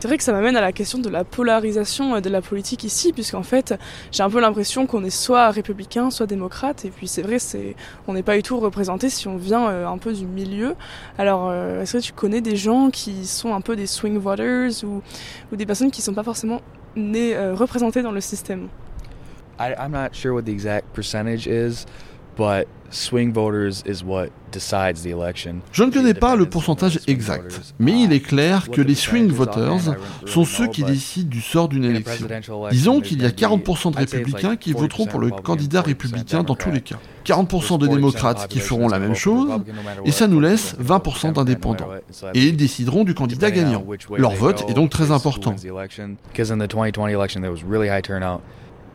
C'est 0.00 0.08
vrai 0.08 0.16
que 0.16 0.24
ça 0.24 0.32
m'amène 0.32 0.56
à 0.56 0.62
la 0.62 0.72
question 0.72 0.98
de 0.98 1.10
la 1.10 1.24
polarisation 1.24 2.14
euh, 2.14 2.20
de 2.20 2.30
la 2.30 2.40
politique 2.40 2.84
ici, 2.84 3.12
puisqu'en 3.12 3.42
fait, 3.42 3.74
j'ai 4.10 4.22
un 4.22 4.30
peu 4.30 4.40
l'impression 4.40 4.86
qu'on 4.86 5.04
est 5.04 5.10
soit 5.10 5.50
républicain, 5.50 6.10
soit 6.10 6.26
démocrate, 6.26 6.86
et 6.86 6.90
puis 6.90 7.06
c'est 7.06 7.20
vrai, 7.20 7.38
c'est, 7.38 7.76
on 8.08 8.14
n'est 8.14 8.22
pas 8.22 8.34
du 8.34 8.42
tout 8.42 8.58
représenté 8.58 9.10
si 9.10 9.28
on 9.28 9.36
vient 9.36 9.68
euh, 9.68 9.86
un 9.86 9.98
peu 9.98 10.14
du 10.14 10.24
milieu. 10.24 10.74
Alors, 11.18 11.50
euh, 11.50 11.82
est-ce 11.82 11.98
que 11.98 12.02
tu 12.02 12.12
connais 12.14 12.40
des 12.40 12.56
gens 12.56 12.88
qui 12.88 13.26
sont 13.26 13.54
un 13.54 13.60
peu 13.60 13.76
des 13.76 13.86
swing 13.86 14.16
voters 14.16 14.70
ou, 14.84 15.02
ou 15.52 15.56
des 15.56 15.66
personnes 15.66 15.90
qui 15.90 16.00
ne 16.00 16.04
sont 16.04 16.14
pas 16.14 16.24
forcément 16.24 16.62
nées, 16.96 17.36
représentées 17.52 18.00
dans 18.00 18.12
le 18.12 18.22
système? 18.22 18.68
I, 19.58 19.74
I'm 19.78 19.92
not 19.92 20.14
sure 20.14 20.32
what 20.32 20.42
the 20.42 20.48
exact 20.48 20.94
percentage 20.94 21.46
is, 21.46 21.84
but 22.36 22.66
swing 22.90 23.32
voters 23.32 23.82
is 23.86 24.04
what 24.04 24.28
decides 24.52 25.02
the 25.02 25.08
election. 25.08 25.56
Je 25.72 25.82
ne 25.82 25.90
connais 25.90 26.14
pas 26.14 26.36
le 26.36 26.46
pourcentage 26.46 27.00
exact, 27.06 27.74
mais 27.78 28.04
il 28.04 28.12
est 28.12 28.20
clair 28.20 28.70
que 28.70 28.80
les 28.80 28.94
swing 28.94 29.28
voters 29.28 29.96
sont 30.26 30.44
ceux 30.44 30.68
qui 30.68 30.84
décident 30.84 31.28
du 31.28 31.40
sort 31.40 31.68
d'une 31.68 31.84
élection. 31.84 32.28
Disons 32.70 33.00
qu'il 33.00 33.22
y 33.22 33.26
a 33.26 33.30
40% 33.30 33.92
de 33.92 33.96
républicains 33.96 34.56
qui 34.56 34.72
voteront 34.72 35.06
pour 35.06 35.20
le 35.20 35.30
candidat 35.30 35.82
républicain 35.82 36.42
dans 36.42 36.54
tous 36.54 36.70
les 36.70 36.80
cas. 36.80 36.98
40% 37.24 37.78
de 37.78 37.86
démocrates 37.86 38.48
qui 38.48 38.60
feront 38.60 38.88
la 38.88 38.98
même 38.98 39.14
chose, 39.14 39.50
et 40.04 40.12
ça 40.12 40.28
nous 40.28 40.40
laisse 40.40 40.76
20% 40.78 41.32
d'indépendants. 41.32 41.88
Et 42.34 42.44
ils 42.44 42.56
décideront 42.56 43.04
du 43.04 43.14
candidat 43.14 43.50
gagnant. 43.50 43.84
Leur 44.16 44.34
vote 44.34 44.64
est 44.68 44.74
donc 44.74 44.90
très 44.90 45.10
important. 45.10 45.54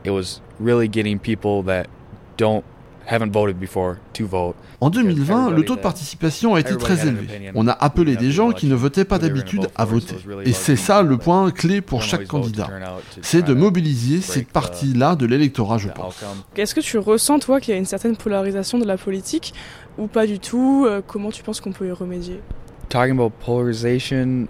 It 0.05 0.11
was 0.11 0.39
really 0.61 0.87
getting 0.87 1.19
people 1.19 1.61
that 1.65 1.87
don't 2.37 2.63
en 4.81 4.89
2020, 4.89 5.49
le 5.51 5.65
taux 5.65 5.75
de 5.75 5.81
participation 5.81 6.55
a 6.55 6.59
été 6.59 6.77
très 6.77 7.07
élevé. 7.07 7.51
On 7.55 7.67
a 7.67 7.71
appelé 7.71 8.15
des 8.15 8.31
gens 8.31 8.51
qui 8.51 8.67
ne 8.67 8.75
votaient 8.75 9.05
pas 9.05 9.17
d'habitude 9.19 9.67
à 9.75 9.85
voter. 9.85 10.15
Et 10.45 10.53
c'est 10.53 10.75
ça 10.75 11.01
le 11.01 11.17
point 11.17 11.49
clé 11.51 11.81
pour 11.81 12.01
chaque 12.01 12.27
candidat. 12.27 12.69
C'est 13.21 13.41
de 13.41 13.53
mobiliser 13.53 14.21
cette 14.21 14.49
partie-là 14.49 15.15
de 15.15 15.25
l'électorat, 15.25 15.77
je 15.77 15.89
pense. 15.89 16.23
Est-ce 16.55 16.75
que 16.75 16.81
tu 16.81 16.97
ressens, 16.97 17.39
toi, 17.39 17.59
qu'il 17.59 17.73
y 17.73 17.77
a 17.77 17.79
une 17.79 17.85
certaine 17.85 18.15
polarisation 18.15 18.77
de 18.77 18.85
la 18.85 18.97
politique 18.97 19.53
ou 19.97 20.07
pas 20.07 20.27
du 20.27 20.39
tout? 20.39 20.85
Euh, 20.87 21.01
Comment 21.05 21.31
tu 21.31 21.43
penses 21.43 21.61
qu'on 21.61 21.71
peut 21.71 21.87
y 21.87 21.91
remédier? 21.91 22.41
Talking 22.89 23.13
about 23.15 23.31
polarization, 23.45 24.47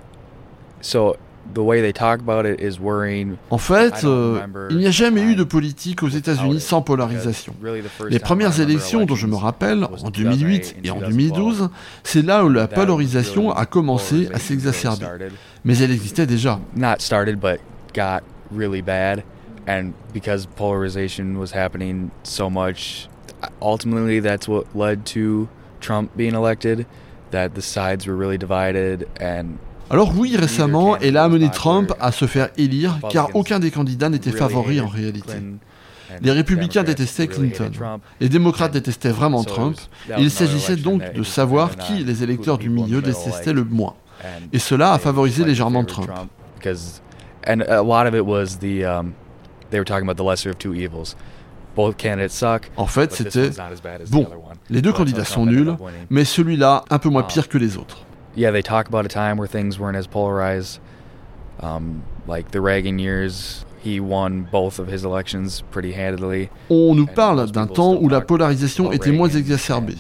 so 0.82 1.16
En 3.50 3.58
fait, 3.58 4.04
euh, 4.04 4.40
il 4.70 4.78
n'y 4.78 4.88
a 4.88 4.92
jamais 4.92 5.22
eu 5.22 5.36
de 5.36 5.44
politique 5.44 6.04
aux 6.04 6.10
États-Unis 6.10 6.60
sans 6.60 6.82
polarisation. 6.82 7.54
Les 8.10 8.20
premières 8.20 8.60
élections 8.60 9.06
dont 9.06 9.16
je 9.16 9.28
me 9.28 9.36
rappelle, 9.36 9.84
en 9.84 10.10
2008 10.10 10.76
et 10.84 10.92
en 10.92 11.00
2012, 11.00 11.70
c'est 12.04 12.26
là 12.26 12.46
où 12.46 12.50
la 12.50 12.68
polarisation 12.68 13.52
a 13.52 13.66
commencé 13.66 14.30
à 14.34 14.40
s'exacerber. 14.40 15.06
Mais 15.66 15.78
elle 15.80 15.92
existait 15.92 16.26
déjà. 16.26 16.60
and 19.70 19.94
because 20.14 20.48
polarization 20.48 21.38
was 21.38 21.52
happening 21.52 22.10
so 22.24 22.50
much 22.50 23.08
ultimately 23.62 24.20
that's 24.20 24.48
what 24.48 24.76
led 24.76 25.06
to 25.06 25.48
Trump 25.80 26.16
being 26.18 26.34
elected 26.34 26.88
that 27.30 27.54
the 27.54 27.62
sides 27.62 28.08
were 28.08 28.16
really 28.16 28.38
divided 28.38 29.08
and 29.20 29.60
Alors 29.90 30.14
oui, 30.16 30.36
récemment, 30.38 30.98
elle 30.98 31.18
a 31.18 31.24
amené 31.24 31.50
Trump 31.50 31.94
à 32.00 32.12
se 32.12 32.26
faire 32.26 32.50
élire 32.58 33.00
car 33.10 33.30
aucun 33.36 33.60
des 33.60 33.72
candidats 33.72 34.10
n'était 34.10 34.32
favori 34.32 34.80
en 34.82 34.88
réalité. 34.88 35.34
Les 36.22 36.32
républicains 36.32 36.84
détestaient 36.84 37.28
Clinton. 37.28 37.72
Les 38.20 38.30
démocrates 38.30 38.72
détestaient 38.72 39.12
vraiment 39.12 39.44
Trump. 39.44 39.78
il 40.18 40.32
s'agissait 40.32 40.76
donc 40.76 41.14
de 41.14 41.24
savoir 41.24 41.76
qui 41.76 42.04
les 42.04 42.24
électeurs 42.24 42.58
du 42.58 42.70
milieu 42.70 43.02
détestaient 43.02 43.54
le 43.54 43.64
moins. 43.64 43.96
Et 44.54 44.60
cela 44.60 44.94
a 44.94 45.00
favorisé 45.00 45.46
légèrement 45.46 45.84
Trump. 45.84 46.10
Um. 46.12 46.28
En 52.76 52.88
fait, 52.88 53.14
c'était 53.14 53.50
bon. 54.10 54.28
Les 54.70 54.82
deux 54.82 54.92
candidats 54.92 55.26
sont 55.26 55.46
nuls, 55.46 55.76
mais 56.10 56.26
celui-là 56.26 56.84
un 56.90 57.00
peu 57.00 57.10
moins 57.10 57.24
pire 57.24 57.48
que 57.48 57.58
les 57.58 57.78
autres. 57.78 58.06
Yeah, 58.36 58.52
they 58.52 58.62
talk 58.62 58.88
about 58.88 59.06
a 59.06 59.10
time 59.10 59.38
where 59.38 59.48
things 59.48 59.80
weren't 59.80 59.98
as 59.98 60.08
polarized. 60.08 60.80
Um, 61.62 62.04
like 62.28 62.52
the 62.52 62.62
Reagan 62.62 63.00
years, 63.00 63.66
he 63.82 64.00
won 64.00 64.48
both 64.52 64.80
of 64.80 64.88
his 64.88 65.04
elections 65.04 65.62
pretty 65.72 65.94
handily. 65.94 66.50
On 66.70 66.96
nous 66.96 67.08
parle 67.08 67.52
d'un 67.52 67.68
temps 67.68 67.96
où 67.96 68.08
la 68.10 68.22
polarisation 68.22 68.92
était 68.92 69.12
moins 69.12 69.30
exacerbée. 69.30 69.98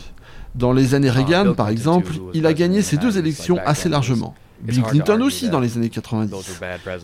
Dans 0.55 0.71
les 0.73 0.93
années 0.95 1.09
Reagan, 1.09 1.53
par 1.53 1.69
exemple, 1.69 2.13
il 2.33 2.45
a 2.45 2.53
gagné 2.53 2.81
ses 2.81 2.97
deux 2.97 3.17
élections 3.17 3.57
assez 3.65 3.89
largement. 3.89 4.33
Bill 4.61 4.83
Clinton 4.83 5.21
aussi 5.21 5.49
dans 5.49 5.59
les 5.59 5.77
années 5.77 5.89
90. 5.89 6.61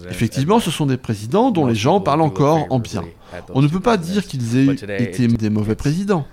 Effectivement, 0.09 0.59
ce 0.59 0.71
sont 0.71 0.85
des 0.85 0.97
présidents 0.97 1.51
dont 1.51 1.65
les 1.65 1.75
gens 1.75 2.01
parlent 2.01 2.21
encore 2.21 2.65
en 2.69 2.79
bien. 2.79 3.03
On 3.53 3.61
ne 3.61 3.67
peut 3.67 3.79
pas 3.79 3.97
dire 3.97 4.25
qu'ils 4.25 4.57
aient 4.57 5.01
été 5.01 5.27
des 5.27 5.49
mauvais 5.49 5.75
présidents. 5.75 6.25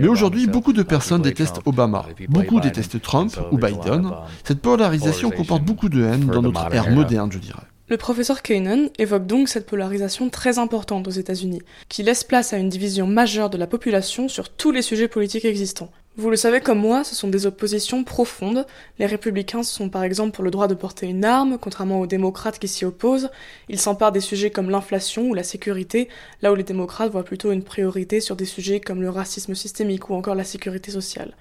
Mais 0.00 0.08
aujourd'hui, 0.08 0.46
beaucoup 0.46 0.72
de 0.72 0.82
personnes 0.82 1.22
détestent 1.22 1.60
Obama. 1.64 2.06
Beaucoup 2.28 2.60
détestent 2.60 3.00
Trump 3.00 3.36
ou 3.52 3.58
Biden. 3.58 4.10
Cette 4.44 4.60
polarisation 4.60 5.30
comporte 5.30 5.64
beaucoup 5.64 5.88
de 5.88 6.02
haine 6.02 6.26
dans 6.26 6.42
notre 6.42 6.72
ère 6.72 6.90
moderne, 6.90 7.30
je 7.32 7.38
dirais. 7.38 7.62
Le 7.88 7.96
professeur 7.96 8.42
Kanan 8.42 8.88
évoque 8.98 9.26
donc 9.28 9.48
cette 9.48 9.66
polarisation 9.66 10.28
très 10.28 10.58
importante 10.58 11.06
aux 11.06 11.12
États-Unis, 11.12 11.62
qui 11.88 12.02
laisse 12.02 12.24
place 12.24 12.52
à 12.52 12.58
une 12.58 12.68
division 12.68 13.06
majeure 13.06 13.48
de 13.48 13.56
la 13.56 13.68
population 13.68 14.28
sur 14.28 14.48
tous 14.48 14.72
les 14.72 14.82
sujets 14.82 15.06
politiques 15.06 15.44
existants. 15.44 15.92
Vous 16.18 16.30
le 16.30 16.36
savez 16.36 16.62
comme 16.62 16.78
moi, 16.78 17.04
ce 17.04 17.14
sont 17.14 17.28
des 17.28 17.44
oppositions 17.44 18.02
profondes. 18.02 18.66
Les 18.98 19.04
républicains 19.04 19.62
sont 19.62 19.90
par 19.90 20.02
exemple 20.02 20.30
pour 20.30 20.44
le 20.44 20.50
droit 20.50 20.66
de 20.66 20.72
porter 20.72 21.06
une 21.06 21.26
arme, 21.26 21.58
contrairement 21.60 22.00
aux 22.00 22.06
démocrates 22.06 22.58
qui 22.58 22.68
s'y 22.68 22.86
opposent. 22.86 23.28
Ils 23.68 23.78
s'emparent 23.78 24.12
des 24.12 24.22
sujets 24.22 24.50
comme 24.50 24.70
l'inflation 24.70 25.28
ou 25.28 25.34
la 25.34 25.42
sécurité, 25.42 26.08
là 26.40 26.52
où 26.52 26.54
les 26.54 26.62
démocrates 26.62 27.12
voient 27.12 27.22
plutôt 27.22 27.52
une 27.52 27.62
priorité 27.62 28.22
sur 28.22 28.34
des 28.34 28.46
sujets 28.46 28.80
comme 28.80 29.02
le 29.02 29.10
racisme 29.10 29.54
systémique 29.54 30.08
ou 30.08 30.14
encore 30.14 30.34
la 30.34 30.44
sécurité 30.44 30.90
sociale. 30.90 31.34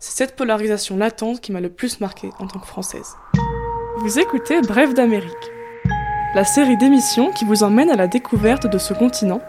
C'est 0.00 0.18
cette 0.18 0.36
polarisation 0.36 0.98
latente 0.98 1.40
qui 1.40 1.50
m'a 1.50 1.62
le 1.62 1.70
plus 1.70 2.00
marqué 2.00 2.28
en 2.38 2.46
tant 2.46 2.58
que 2.58 2.66
française. 2.66 3.16
Vous 4.00 4.18
écoutez 4.18 4.60
Bref 4.60 4.92
d'Amérique, 4.92 5.32
la 6.34 6.44
série 6.44 6.76
d'émissions 6.76 7.32
qui 7.32 7.46
vous 7.46 7.62
emmène 7.62 7.88
à 7.88 7.96
la 7.96 8.06
découverte 8.06 8.66
de 8.66 8.76
ce 8.76 8.92
continent, 8.92 9.40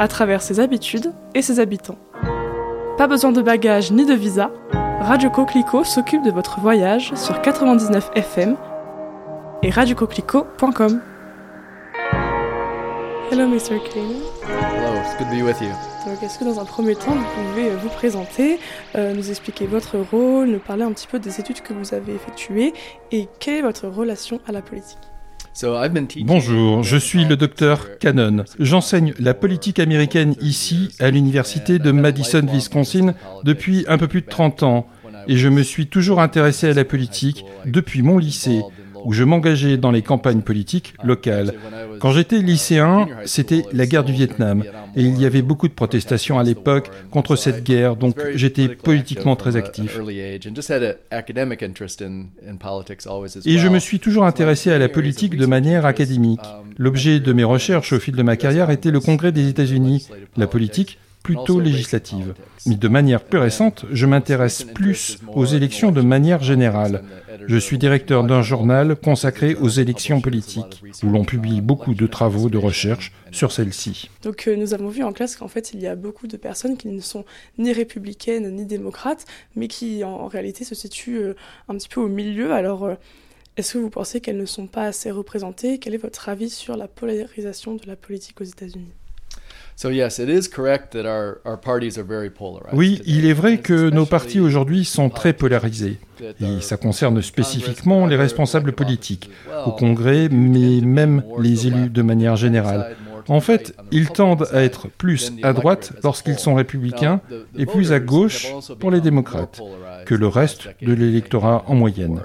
à 0.00 0.08
travers 0.08 0.42
ses 0.42 0.58
habitudes 0.58 1.12
et 1.36 1.42
ses 1.42 1.60
habitants. 1.60 1.98
Pas 2.98 3.06
besoin 3.06 3.30
de 3.30 3.40
bagages 3.40 3.92
ni 3.92 4.04
de 4.04 4.12
visa, 4.12 4.50
Radio 4.72 5.30
Coquelicot 5.30 5.84
s'occupe 5.84 6.24
de 6.24 6.32
votre 6.32 6.58
voyage 6.58 7.14
sur 7.14 7.40
99 7.40 8.10
FM 8.16 8.56
et 9.62 9.70
radiocoquelicot.com. 9.70 11.00
Hello 13.30 13.46
Mr. 13.46 13.78
King. 13.88 14.16
Hello, 14.42 14.98
it's 15.00 15.16
good 15.16 15.28
to 15.28 15.36
be 15.36 15.44
with 15.44 15.60
you. 15.60 15.68
Donc 16.08 16.20
est-ce 16.24 16.40
que 16.40 16.44
dans 16.44 16.58
un 16.58 16.64
premier 16.64 16.96
temps 16.96 17.12
vous 17.12 17.24
pouvez 17.36 17.70
euh, 17.70 17.76
vous 17.76 17.88
présenter, 17.88 18.58
euh, 18.96 19.14
nous 19.14 19.30
expliquer 19.30 19.68
votre 19.68 19.96
rôle, 19.96 20.48
nous 20.48 20.58
parler 20.58 20.82
un 20.82 20.90
petit 20.90 21.06
peu 21.06 21.20
des 21.20 21.38
études 21.38 21.60
que 21.60 21.74
vous 21.74 21.94
avez 21.94 22.16
effectuées 22.16 22.74
et 23.12 23.28
quelle 23.38 23.58
est 23.58 23.62
votre 23.62 23.86
relation 23.86 24.40
à 24.48 24.50
la 24.50 24.60
politique? 24.60 24.98
Bonjour, 26.24 26.84
je 26.84 26.96
suis 26.96 27.24
le 27.24 27.36
docteur 27.36 27.98
Cannon. 27.98 28.44
J'enseigne 28.60 29.12
la 29.18 29.34
politique 29.34 29.80
américaine 29.80 30.36
ici, 30.40 30.90
à 31.00 31.10
l'université 31.10 31.80
de 31.80 31.90
Madison, 31.90 32.46
Wisconsin, 32.46 33.14
depuis 33.42 33.84
un 33.88 33.98
peu 33.98 34.06
plus 34.06 34.20
de 34.20 34.28
30 34.28 34.62
ans. 34.62 34.86
Et 35.26 35.36
je 35.36 35.48
me 35.48 35.64
suis 35.64 35.88
toujours 35.88 36.20
intéressé 36.20 36.68
à 36.68 36.74
la 36.74 36.84
politique 36.84 37.44
depuis 37.66 38.02
mon 38.02 38.18
lycée 38.18 38.62
où 39.04 39.12
je 39.12 39.24
m'engageais 39.24 39.76
dans 39.76 39.90
les 39.90 40.02
campagnes 40.02 40.42
politiques 40.42 40.94
locales. 41.02 41.54
Quand 42.00 42.12
j'étais 42.12 42.38
lycéen, 42.38 43.08
c'était 43.24 43.64
la 43.72 43.86
guerre 43.86 44.04
du 44.04 44.12
Vietnam, 44.12 44.64
et 44.96 45.02
il 45.02 45.20
y 45.20 45.26
avait 45.26 45.42
beaucoup 45.42 45.68
de 45.68 45.72
protestations 45.72 46.38
à 46.38 46.44
l'époque 46.44 46.90
contre 47.10 47.36
cette 47.36 47.64
guerre, 47.64 47.96
donc 47.96 48.16
j'étais 48.34 48.68
politiquement 48.68 49.36
très 49.36 49.56
actif. 49.56 49.98
Et 53.46 53.58
je 53.58 53.68
me 53.68 53.78
suis 53.78 53.98
toujours 53.98 54.24
intéressé 54.24 54.70
à 54.70 54.78
la 54.78 54.88
politique 54.88 55.36
de 55.36 55.46
manière 55.46 55.86
académique. 55.86 56.40
L'objet 56.76 57.20
de 57.20 57.32
mes 57.32 57.44
recherches 57.44 57.92
au 57.92 57.98
fil 57.98 58.14
de 58.14 58.22
ma 58.22 58.36
carrière 58.36 58.70
était 58.70 58.90
le 58.90 59.00
Congrès 59.00 59.32
des 59.32 59.48
États-Unis, 59.48 60.08
la 60.36 60.46
politique 60.46 60.98
plutôt 61.28 61.60
législative. 61.60 62.34
Mais 62.66 62.76
de 62.76 62.88
manière 62.88 63.22
plus 63.22 63.38
récente, 63.38 63.84
je 63.92 64.06
m'intéresse 64.06 64.64
plus 64.64 65.18
aux 65.34 65.44
élections 65.44 65.92
de 65.92 66.00
manière 66.00 66.42
générale. 66.42 67.04
Je 67.46 67.58
suis 67.58 67.76
directeur 67.76 68.24
d'un 68.24 68.40
journal 68.40 68.96
consacré 68.96 69.54
aux 69.54 69.68
élections 69.68 70.22
politiques, 70.22 70.82
où 71.02 71.10
l'on 71.10 71.24
publie 71.24 71.60
beaucoup 71.60 71.94
de 71.94 72.06
travaux 72.06 72.48
de 72.48 72.56
recherche 72.56 73.12
sur 73.30 73.52
celles-ci. 73.52 74.08
Donc 74.22 74.48
euh, 74.48 74.56
nous 74.56 74.72
avons 74.72 74.88
vu 74.88 75.02
en 75.02 75.12
classe 75.12 75.36
qu'en 75.36 75.48
fait 75.48 75.74
il 75.74 75.80
y 75.80 75.86
a 75.86 75.96
beaucoup 75.96 76.26
de 76.28 76.38
personnes 76.38 76.78
qui 76.78 76.88
ne 76.88 77.00
sont 77.00 77.26
ni 77.58 77.72
républicaines 77.72 78.48
ni 78.50 78.64
démocrates, 78.64 79.26
mais 79.54 79.68
qui 79.68 80.02
en, 80.02 80.28
réalité 80.28 80.64
se 80.64 80.74
situent 80.74 81.18
euh, 81.18 81.34
un 81.68 81.76
petit 81.76 81.88
peu 81.88 82.00
au 82.00 82.08
milieu. 82.08 82.52
Alors 82.52 82.84
euh, 82.84 82.94
est-ce 83.58 83.74
que 83.74 83.78
vous 83.78 83.90
pensez 83.90 84.22
qu'elles 84.22 84.38
ne 84.38 84.46
sont 84.46 84.66
pas 84.66 84.84
assez 84.84 85.10
représentées? 85.10 85.78
Quel 85.78 85.94
est 85.94 85.98
votre 85.98 86.30
avis 86.30 86.48
sur 86.48 86.76
la 86.76 86.88
polarisation 86.88 87.74
de 87.74 87.86
la 87.86 87.96
politique 87.96 88.40
aux 88.40 88.44
États-Unis? 88.44 88.94
Oui, 92.72 93.00
il 93.06 93.26
est 93.26 93.32
vrai 93.32 93.58
que 93.58 93.90
nos 93.90 94.06
partis 94.06 94.40
aujourd'hui 94.40 94.84
sont 94.84 95.08
très 95.08 95.32
polarisés. 95.32 96.00
Et 96.40 96.60
ça 96.62 96.76
concerne 96.76 97.22
spécifiquement 97.22 98.04
les 98.06 98.16
responsables 98.16 98.72
politiques, 98.72 99.30
au 99.66 99.70
Congrès, 99.70 100.28
mais 100.30 100.80
même 100.80 101.22
les 101.38 101.68
élus 101.68 101.90
de 101.90 102.02
manière 102.02 102.34
générale. 102.34 102.96
En 103.28 103.40
fait, 103.40 103.72
ils 103.92 104.08
tendent 104.08 104.48
à 104.52 104.64
être 104.64 104.88
plus 104.88 105.32
à 105.44 105.52
droite 105.52 105.92
lorsqu'ils 106.02 106.40
sont 106.40 106.56
républicains 106.56 107.20
et 107.56 107.64
plus 107.64 107.92
à 107.92 108.00
gauche 108.00 108.48
pour 108.80 108.90
les 108.90 109.00
démocrates 109.00 109.60
que 110.06 110.16
le 110.16 110.26
reste 110.26 110.70
de 110.82 110.92
l'électorat 110.92 111.62
en 111.68 111.76
moyenne. 111.76 112.22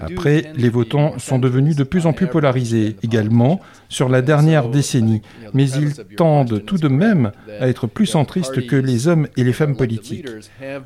Après, 0.00 0.52
les 0.54 0.68
votants 0.68 1.18
sont 1.18 1.38
devenus 1.38 1.76
de 1.76 1.84
plus 1.84 2.06
en 2.06 2.12
plus 2.12 2.26
polarisés 2.26 2.96
également 3.02 3.60
sur 3.88 4.08
la 4.08 4.22
dernière 4.22 4.68
décennie, 4.68 5.22
mais 5.54 5.68
ils 5.68 5.94
tendent 6.16 6.64
tout 6.64 6.78
de 6.78 6.88
même 6.88 7.32
à 7.60 7.68
être 7.68 7.86
plus 7.86 8.06
centristes 8.06 8.66
que 8.66 8.76
les 8.76 9.08
hommes 9.08 9.28
et 9.36 9.44
les 9.44 9.52
femmes 9.52 9.76
politiques. 9.76 10.26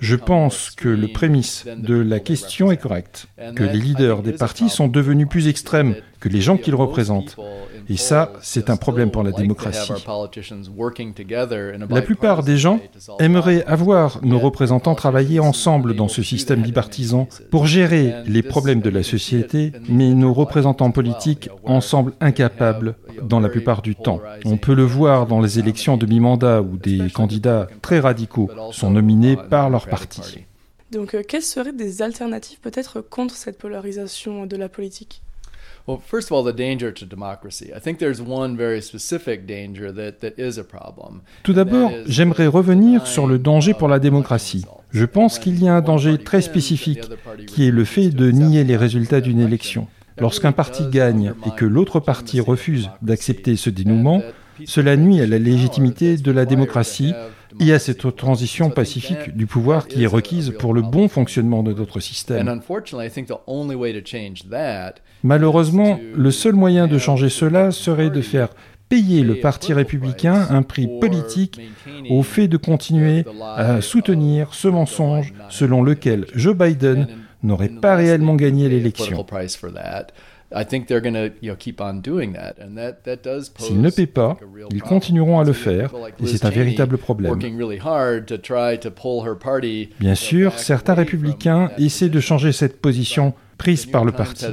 Je 0.00 0.16
pense 0.16 0.70
que 0.70 0.88
le 0.88 1.08
prémisse 1.08 1.66
de 1.76 1.96
la 1.96 2.20
question 2.20 2.70
est 2.70 2.76
correct, 2.76 3.26
que 3.56 3.64
les 3.64 3.78
leaders 3.78 4.22
des 4.22 4.32
partis 4.32 4.68
sont 4.68 4.88
devenus 4.88 5.28
plus 5.28 5.48
extrêmes 5.48 5.94
que 6.24 6.30
les 6.30 6.40
gens 6.40 6.56
qu'ils 6.56 6.74
représentent. 6.74 7.36
Et 7.90 7.98
ça, 7.98 8.32
c'est 8.40 8.70
un 8.70 8.76
problème 8.76 9.10
pour 9.10 9.22
la 9.22 9.30
démocratie. 9.30 9.92
La 11.90 12.00
plupart 12.00 12.42
des 12.42 12.56
gens 12.56 12.80
aimeraient 13.18 13.62
avoir 13.66 14.20
nos 14.24 14.38
représentants 14.38 14.94
travailler 14.94 15.38
ensemble 15.38 15.94
dans 15.94 16.08
ce 16.08 16.22
système 16.22 16.62
bipartisan 16.62 17.28
pour 17.50 17.66
gérer 17.66 18.14
les 18.24 18.42
problèmes 18.42 18.80
de 18.80 18.88
la 18.88 19.02
société, 19.02 19.72
mais 19.86 20.14
nos 20.14 20.32
représentants 20.32 20.92
politiques 20.92 21.50
en 21.64 21.82
semblent 21.82 22.14
incapables 22.22 22.94
dans 23.22 23.40
la 23.40 23.50
plupart 23.50 23.82
du 23.82 23.94
temps. 23.94 24.22
On 24.46 24.56
peut 24.56 24.74
le 24.74 24.84
voir 24.84 25.26
dans 25.26 25.42
les 25.42 25.58
élections 25.58 25.98
de 25.98 26.06
mi-mandat 26.06 26.62
où 26.62 26.78
des 26.78 27.10
candidats 27.10 27.66
très 27.82 28.00
radicaux 28.00 28.48
sont 28.72 28.90
nominés 28.90 29.36
par 29.36 29.68
leur 29.68 29.86
parti. 29.88 30.46
Donc, 30.90 31.14
euh, 31.14 31.22
quelles 31.26 31.42
seraient 31.42 31.72
des 31.72 32.00
alternatives 32.00 32.60
peut-être 32.60 33.00
contre 33.02 33.34
cette 33.34 33.58
polarisation 33.58 34.46
de 34.46 34.56
la 34.56 34.68
politique? 34.70 35.23
Tout 41.42 41.52
d'abord, 41.52 41.92
j'aimerais 42.06 42.46
revenir 42.46 43.06
sur 43.06 43.26
le 43.26 43.38
danger 43.38 43.74
pour 43.74 43.88
la 43.88 43.98
démocratie. 43.98 44.64
Je 44.90 45.04
pense 45.04 45.38
qu'il 45.38 45.62
y 45.62 45.68
a 45.68 45.74
un 45.74 45.82
danger 45.82 46.18
très 46.18 46.40
spécifique 46.40 47.00
qui 47.46 47.66
est 47.66 47.70
le 47.70 47.84
fait 47.84 48.10
de 48.10 48.30
nier 48.30 48.64
les 48.64 48.76
résultats 48.76 49.20
d'une 49.20 49.40
élection. 49.40 49.86
Lorsqu'un 50.18 50.52
parti 50.52 50.84
gagne 50.88 51.34
et 51.46 51.50
que 51.50 51.64
l'autre 51.64 52.00
parti 52.00 52.40
refuse 52.40 52.90
d'accepter 53.02 53.56
ce 53.56 53.68
dénouement, 53.70 54.22
cela 54.64 54.96
nuit 54.96 55.20
à 55.20 55.26
la 55.26 55.38
légitimité 55.38 56.16
de 56.16 56.30
la 56.30 56.46
démocratie 56.46 57.12
et 57.60 57.72
à 57.72 57.78
cette 57.78 58.16
transition 58.16 58.70
pacifique 58.70 59.36
du 59.36 59.46
pouvoir 59.46 59.86
qui 59.86 60.04
est 60.04 60.08
requise 60.08 60.52
pour 60.58 60.74
le 60.74 60.82
bon 60.82 61.08
fonctionnement 61.08 61.62
de 61.62 61.72
notre 61.72 62.00
système. 62.00 62.60
Malheureusement, 65.22 66.00
le 66.14 66.30
seul 66.30 66.54
moyen 66.54 66.86
de 66.86 66.98
changer 66.98 67.28
cela 67.28 67.70
serait 67.70 68.10
de 68.10 68.20
faire 68.20 68.48
payer 68.88 69.22
le 69.22 69.36
Parti 69.36 69.72
républicain 69.72 70.46
un 70.50 70.62
prix 70.62 70.88
politique 71.00 71.60
au 72.10 72.22
fait 72.22 72.48
de 72.48 72.56
continuer 72.56 73.24
à 73.42 73.80
soutenir 73.80 74.54
ce 74.54 74.68
mensonge 74.68 75.32
selon 75.48 75.82
lequel 75.82 76.26
Joe 76.34 76.56
Biden 76.56 77.08
n'aurait 77.42 77.68
pas 77.68 77.96
réellement 77.96 78.34
gagné 78.34 78.68
l'élection. 78.68 79.24
S'ils 83.58 83.80
ne 83.80 83.90
paient 83.90 84.06
pas, 84.06 84.36
ils 84.70 84.82
continueront 84.82 85.40
à 85.40 85.44
le 85.44 85.52
faire, 85.52 85.92
et 86.22 86.26
c'est 86.26 86.44
un 86.44 86.50
véritable 86.50 86.96
problème. 86.98 87.38
Bien 90.00 90.14
sûr, 90.14 90.58
certains 90.58 90.94
républicains 90.94 91.70
essaient 91.78 92.08
de 92.08 92.20
changer 92.20 92.52
cette 92.52 92.80
position 92.80 93.34
prise 93.58 93.86
par 93.86 94.04
le 94.04 94.12
parti. 94.12 94.44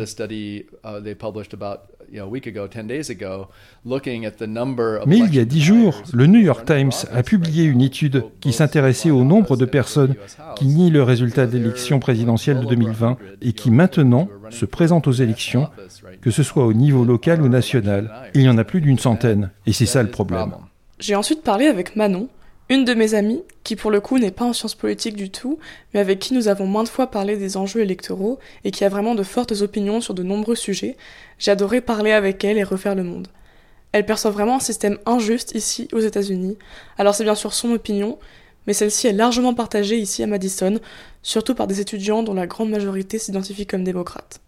Mais 5.08 5.18
il 5.18 5.36
y 5.36 5.40
a 5.40 5.46
dix 5.46 5.62
jours, 5.62 6.04
le 6.14 6.28
New 6.28 6.40
York 6.40 6.66
Times 6.66 6.92
a 7.14 7.24
publié 7.24 7.64
une 7.64 7.82
étude 7.82 8.24
qui 8.40 8.52
s'intéressait 8.54 9.12
au 9.12 9.24
nombre 9.24 9.56
de 9.56 9.66
personnes 9.66 10.16
qui 10.56 10.66
nient 10.66 10.90
le 10.90 11.04
résultat 11.04 11.48
de 11.48 11.58
l'élection 11.58 12.00
présidentielle 12.00 12.60
de 12.60 12.66
2020 12.66 13.18
et 13.42 13.54
qui 13.54 13.72
maintenant 13.72 14.28
se 14.50 14.66
présentent 14.66 15.08
aux 15.08 15.12
élections, 15.12 15.70
que 16.22 16.32
ce 16.32 16.44
soit 16.44 16.66
au 16.66 16.74
niveau 16.74 17.06
local 17.06 17.42
ou 17.42 17.48
national. 17.48 18.12
Il 18.34 18.42
y 18.42 18.50
en 18.50 18.58
a 18.58 18.64
plus 18.64 18.82
d'une 18.82 19.00
centaine, 19.00 19.52
et 19.66 19.74
c'est 19.74 19.86
ça 19.86 20.04
le 20.04 20.10
problème. 20.10 20.54
J'ai 21.00 21.16
ensuite 21.16 21.44
parlé 21.44 21.68
avec 21.68 21.96
Manon, 21.96 22.28
une 22.72 22.86
de 22.86 22.94
mes 22.94 23.16
amies, 23.16 23.44
qui 23.66 23.76
pour 23.76 23.92
le 23.92 24.00
coup 24.00 24.18
n'est 24.18 24.32
pas 24.32 24.46
en 24.46 24.54
sciences 24.54 24.76
politiques 24.76 25.18
du 25.18 25.30
tout, 25.30 25.60
mais 25.94 26.00
avec 26.00 26.20
qui 26.20 26.34
nous 26.34 26.48
avons 26.48 26.68
maintes 26.68 26.88
fois 26.88 27.08
parlé 27.08 27.36
des 27.36 27.58
enjeux 27.58 27.82
électoraux 27.82 28.40
et 28.64 28.72
qui 28.72 28.86
a 28.86 28.90
vraiment 28.90 29.14
de 29.14 29.24
fortes 29.24 29.52
opinions 29.60 30.00
sur 30.00 30.14
de 30.14 30.24
nombreux 30.24 30.56
sujets, 30.56 30.96
j'ai 31.38 31.52
adoré 31.52 31.82
parler 31.82 32.14
avec 32.14 32.46
elle 32.46 32.58
et 32.58 32.64
refaire 32.64 32.96
le 32.96 33.04
monde. 33.04 33.28
Elle 33.92 34.06
perçoit 34.06 34.32
vraiment 34.32 34.56
un 34.56 34.62
système 34.62 34.98
injuste 35.06 35.54
ici 35.54 35.90
aux 35.92 36.00
États-Unis, 36.00 36.58
alors 36.98 37.14
c'est 37.14 37.26
bien 37.26 37.36
sûr 37.36 37.54
son 37.54 37.74
opinion, 37.74 38.18
mais 38.68 38.74
celle-ci 38.74 39.08
est 39.08 39.12
largement 39.12 39.54
partagée 39.54 39.98
ici 39.98 40.24
à 40.24 40.28
Madison, 40.28 40.80
surtout 41.24 41.56
par 41.56 41.68
des 41.68 41.82
étudiants 41.82 42.24
dont 42.24 42.34
la 42.34 42.48
grande 42.48 42.70
majorité 42.70 43.20
s'identifie 43.20 43.66
comme 43.68 43.84
démocrates. 43.84 44.40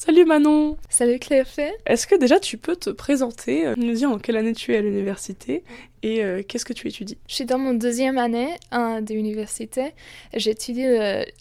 Salut 0.00 0.26
Manon 0.26 0.76
Salut 0.88 1.18
Claire 1.18 1.48
Est-ce 1.84 2.06
que 2.06 2.14
déjà 2.14 2.38
tu 2.38 2.56
peux 2.56 2.76
te 2.76 2.88
présenter, 2.88 3.66
euh, 3.66 3.74
nous 3.76 3.94
dire 3.94 4.08
en 4.08 4.18
quelle 4.20 4.36
année 4.36 4.52
tu 4.52 4.72
es 4.72 4.76
à 4.76 4.80
l'université 4.80 5.64
et 6.04 6.22
euh, 6.22 6.44
qu'est-ce 6.46 6.64
que 6.64 6.72
tu 6.72 6.86
étudies? 6.86 7.18
Je 7.26 7.34
suis 7.34 7.44
dans 7.44 7.58
mon 7.58 7.74
deuxième 7.74 8.16
année 8.16 8.50
hein, 8.70 9.02
de 9.02 9.12
l'université. 9.12 9.94
J'étudie 10.32 10.84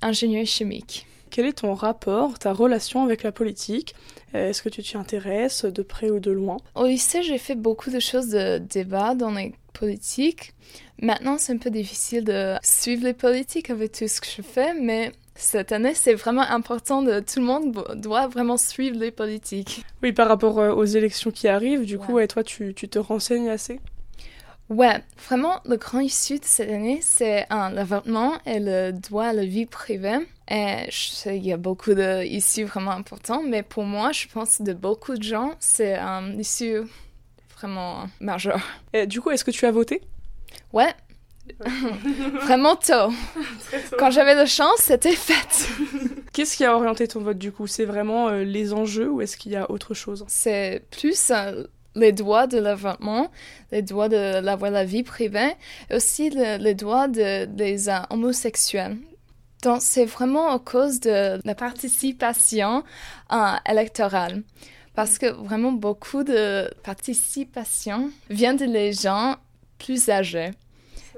l'ingénierie 0.02 0.48
chimique. 0.48 1.06
Quel 1.30 1.46
est 1.46 1.60
ton 1.60 1.76
rapport, 1.76 2.40
ta 2.40 2.52
relation 2.52 3.04
avec 3.04 3.22
la 3.22 3.32
politique? 3.32 3.94
Euh, 4.34 4.50
Est-ce 4.50 4.64
que 4.64 4.70
tu 4.70 4.82
t'y 4.82 4.98
intéresses 4.98 5.66
de 5.66 5.84
près 5.84 6.10
ou 6.10 6.20
de 6.20 6.32
loin? 6.32 6.58
Au 6.74 6.88
lycée, 6.88 7.22
j'ai 7.22 7.38
fait 7.38 7.54
beaucoup 7.54 7.92
de 7.92 8.00
choses 8.00 8.30
de 8.30 8.58
débat 8.58 9.14
dans 9.14 9.36
les 9.36 9.54
politiques. 9.74 10.54
Maintenant, 11.00 11.38
c'est 11.38 11.54
un 11.54 11.58
peu 11.58 11.70
difficile 11.70 12.24
de 12.24 12.56
suivre 12.64 13.04
les 13.04 13.14
politiques 13.14 13.70
avec 13.70 13.92
tout 13.92 14.08
ce 14.08 14.20
que 14.20 14.28
je 14.36 14.42
fais, 14.42 14.74
mais 14.74 15.12
cette 15.38 15.72
année, 15.72 15.94
c'est 15.94 16.14
vraiment 16.14 16.42
important 16.42 17.02
de 17.02 17.20
tout 17.20 17.40
le 17.40 17.46
monde 17.46 17.86
doit 17.96 18.28
vraiment 18.28 18.58
suivre 18.58 18.98
les 18.98 19.12
politiques. 19.12 19.86
Oui, 20.04 20.12
par 20.12 20.28
rapport 20.28 20.60
euh, 20.60 20.74
aux 20.74 20.86
élections 20.86 21.32
qui 21.32 21.48
arrivent, 21.48 21.86
du 21.86 21.98
coup, 21.98 22.20
et 22.20 22.28
toi, 22.28 22.44
tu, 22.44 22.74
tu, 22.74 22.90
te 22.90 23.00
renseignes 23.00 23.50
assez? 23.50 23.80
Ouais, 24.70 25.02
vraiment, 25.30 25.62
le 25.66 25.78
grand 25.78 26.00
issue 26.00 26.40
de 26.40 26.46
cette 26.46 26.70
année, 26.70 27.00
c'est 27.02 27.46
l'avortement 27.50 28.34
et 28.46 28.60
le 28.60 28.92
droit 28.92 29.26
à 29.26 29.34
la 29.34 29.46
vie 29.46 29.66
privée. 29.66 30.20
Et 30.50 30.90
il 31.26 31.46
y 31.46 31.54
a 31.54 31.58
beaucoup 31.58 31.94
d'issues 31.94 32.66
vraiment 32.66 32.92
importants, 32.92 33.44
mais 33.44 33.64
pour 33.64 33.84
moi, 33.84 34.12
je 34.12 34.28
pense 34.28 34.62
de 34.62 34.74
beaucoup 34.74 35.16
de 35.16 35.24
gens, 35.24 35.54
c'est 35.60 35.96
un 35.96 36.38
issue 36.38 36.82
vraiment 37.58 38.08
majeur. 38.20 38.62
Et 38.94 39.08
du 39.08 39.22
coup, 39.22 39.32
est-ce 39.32 39.46
que 39.46 39.52
tu 39.52 39.66
as 39.66 39.72
voté? 39.72 40.02
Ouais, 40.74 40.94
Vraiment 42.44 42.76
tôt. 42.76 43.12
Quand 43.98 44.12
j'avais 44.12 44.36
la 44.36 44.46
chance, 44.46 44.80
c'était 44.80 45.16
fait. 45.16 45.70
Qu'est-ce 46.34 46.56
qui 46.58 46.66
a 46.66 46.76
orienté 46.76 47.08
ton 47.08 47.22
vote 47.22 47.38
du 47.38 47.52
coup? 47.52 47.68
C'est 47.68 47.86
vraiment 47.86 48.30
euh, 48.30 48.44
les 48.44 48.74
enjeux 48.74 49.10
ou 49.10 49.22
est-ce 49.22 49.38
qu'il 49.38 49.52
y 49.52 49.56
a 49.56 49.70
autre 49.72 49.94
chose? 49.94 50.24
C'est 50.28 50.84
plus 50.92 51.32
euh, 51.32 51.64
les 51.96 52.12
droits 52.12 52.48
de 52.48 52.60
l'avortement, 52.60 53.32
les 53.72 53.82
droits 53.82 54.10
de 54.10 54.40
l'avoir 54.40 54.72
la 54.72 54.86
vie 54.86 55.04
privée, 55.04 55.54
et 55.90 55.96
aussi 55.96 56.30
les 56.30 56.76
droits 56.76 57.08
de, 57.08 57.46
des 57.46 57.90
euh, 57.90 58.00
homosexuels. 58.10 58.98
Donc 59.64 59.82
c'est 59.82 60.06
vraiment 60.06 60.54
à 60.54 60.60
cause 60.60 61.00
de 61.00 61.40
la 61.44 61.56
participation 61.56 62.84
électorale. 63.68 64.44
Parce 64.94 65.18
que 65.18 65.28
vraiment 65.28 65.72
beaucoup 65.72 66.24
de 66.24 66.72
participation 66.84 68.12
vient 68.30 68.54
des 68.54 68.94
gens 68.94 69.38
plus 69.80 70.10
âgés 70.10 70.52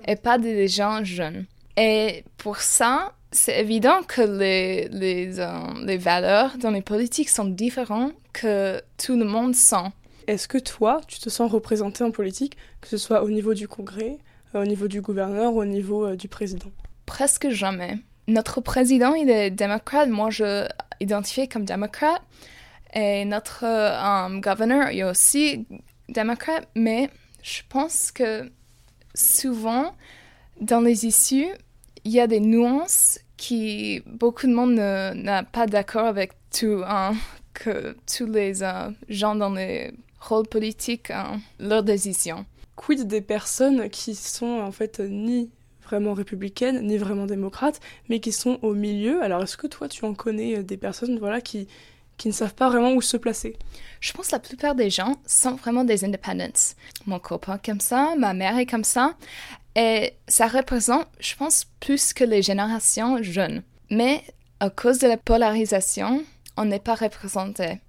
et 0.07 0.15
pas 0.15 0.37
des 0.37 0.67
gens 0.67 1.03
jeunes. 1.03 1.45
Et 1.77 2.23
pour 2.37 2.57
ça, 2.57 3.13
c'est 3.31 3.59
évident 3.59 4.01
que 4.07 4.21
les, 4.21 4.87
les, 4.89 5.39
euh, 5.39 5.49
les, 5.85 5.97
valeurs 5.97 6.57
dans 6.57 6.71
les 6.71 6.81
politiques 6.81 7.29
sont 7.29 7.45
différentes 7.45 8.13
que 8.33 8.81
tout 8.97 9.17
le 9.17 9.25
monde 9.25 9.55
sent. 9.55 9.87
Est-ce 10.27 10.47
que 10.47 10.57
toi, 10.57 11.01
tu 11.07 11.19
te 11.19 11.29
sens 11.29 11.51
représenté 11.51 12.03
en 12.03 12.11
politique, 12.11 12.57
que 12.81 12.87
ce 12.87 12.97
soit 12.97 13.23
au 13.23 13.29
niveau 13.29 13.53
du 13.53 13.67
Congrès, 13.67 14.17
euh, 14.55 14.63
au 14.63 14.65
niveau 14.65 14.87
du 14.87 15.01
gouverneur 15.01 15.53
ou 15.53 15.61
au 15.61 15.65
niveau 15.65 16.05
euh, 16.05 16.15
du 16.15 16.27
président? 16.27 16.71
Presque 17.05 17.49
jamais. 17.49 17.97
Notre 18.27 18.61
président, 18.61 19.13
il 19.13 19.29
est 19.29 19.51
démocrate. 19.51 20.09
Moi, 20.09 20.29
je 20.29 20.67
identifie 20.99 21.47
comme 21.47 21.65
démocrate. 21.65 22.21
Et 22.93 23.25
notre 23.25 23.63
gouverneur 24.41 24.89
est 24.89 25.03
aussi 25.03 25.65
démocrate. 26.09 26.67
Mais 26.75 27.09
je 27.41 27.61
pense 27.69 28.11
que 28.11 28.51
souvent, 29.13 29.95
dans 30.61 30.81
les 30.81 31.05
issues, 31.05 31.49
il 32.03 32.11
y 32.11 32.19
a 32.19 32.27
des 32.27 32.39
nuances 32.39 33.19
qui 33.37 34.01
beaucoup 34.05 34.47
de 34.47 34.53
monde 34.53 34.75
n'a 34.75 35.43
pas 35.43 35.65
d'accord 35.65 36.05
avec 36.05 36.33
tout, 36.51 36.81
hein, 36.85 37.13
que 37.53 37.95
tous 38.05 38.25
les 38.25 38.63
euh, 38.63 38.89
gens 39.07 39.35
dans 39.35 39.53
les 39.53 39.91
rôles 40.19 40.47
politiques, 40.47 41.11
hein, 41.11 41.39
leurs 41.59 41.83
décisions. 41.83 42.45
Quid 42.75 43.07
des 43.07 43.21
personnes 43.21 43.89
qui 43.89 44.15
sont 44.15 44.59
en 44.59 44.71
fait 44.71 44.99
ni 44.99 45.49
vraiment 45.83 46.13
républicaines, 46.13 46.85
ni 46.85 46.97
vraiment 46.97 47.25
démocrates, 47.25 47.79
mais 48.09 48.19
qui 48.19 48.31
sont 48.31 48.59
au 48.61 48.73
milieu? 48.73 49.21
Alors 49.21 49.43
est-ce 49.43 49.57
que 49.57 49.67
toi 49.67 49.87
tu 49.87 50.05
en 50.05 50.13
connais 50.13 50.57
euh, 50.57 50.63
des 50.63 50.77
personnes 50.77 51.19
voilà, 51.19 51.41
qui, 51.41 51.67
qui 52.19 52.27
ne 52.27 52.33
savent 52.33 52.53
pas 52.53 52.69
vraiment 52.69 52.93
où 52.93 53.01
se 53.01 53.17
placer. 53.17 53.57
Je 54.01 54.13
pense 54.13 54.27
que 54.27 54.33
la 54.33 54.39
plupart 54.39 54.75
des 54.75 54.91
gens 54.91 55.15
sont 55.25 55.55
vraiment 55.55 55.83
des 55.83 56.05
independents. 56.05 56.75
Mon 57.07 57.17
copain 57.17 57.55
est 57.55 57.65
comme 57.65 57.79
ça, 57.79 58.13
ma 58.17 58.35
mère 58.35 58.57
est 58.57 58.67
comme 58.67 58.83
ça. 58.83 59.15
Et 59.75 60.13
ça 60.27 60.47
représente, 60.47 61.07
je 61.19 61.35
pense, 61.35 61.65
plus 61.79 62.13
que 62.13 62.23
les 62.23 62.41
générations 62.41 63.23
jeunes. 63.23 63.63
Mais 63.89 64.23
à 64.59 64.69
cause 64.69 64.99
de 64.99 65.07
la 65.07 65.17
polarisation, 65.17 66.23
on 66.57 66.65
n'est 66.65 66.79
pas 66.79 66.95
représenté. 66.95 67.79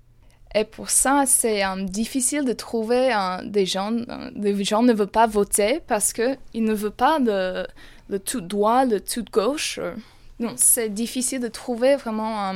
Et 0.55 0.65
pour 0.65 0.91
ça, 0.91 1.25
c'est 1.27 1.65
euh, 1.65 1.85
difficile 1.85 2.45
de 2.45 2.53
trouver 2.53 3.13
euh, 3.15 3.45
des 3.45 3.67
gens. 3.67 3.91
Les 4.35 4.61
euh, 4.61 4.65
gens 4.65 4.83
ne 4.83 4.93
veulent 4.93 5.07
pas 5.07 5.27
voter 5.27 5.81
parce 5.87 6.13
qu'ils 6.13 6.65
ne 6.65 6.75
veulent 6.75 6.91
pas 6.91 7.19
le, 7.21 7.67
le 8.09 8.19
tout 8.19 8.41
droit, 8.41 8.85
le 8.85 9.01
tout 9.01 9.25
gauche. 9.33 9.79
Donc, 10.41 10.55
c'est 10.57 10.89
difficile 10.89 11.41
de 11.41 11.49
trouver 11.49 11.97
vraiment 11.97 12.53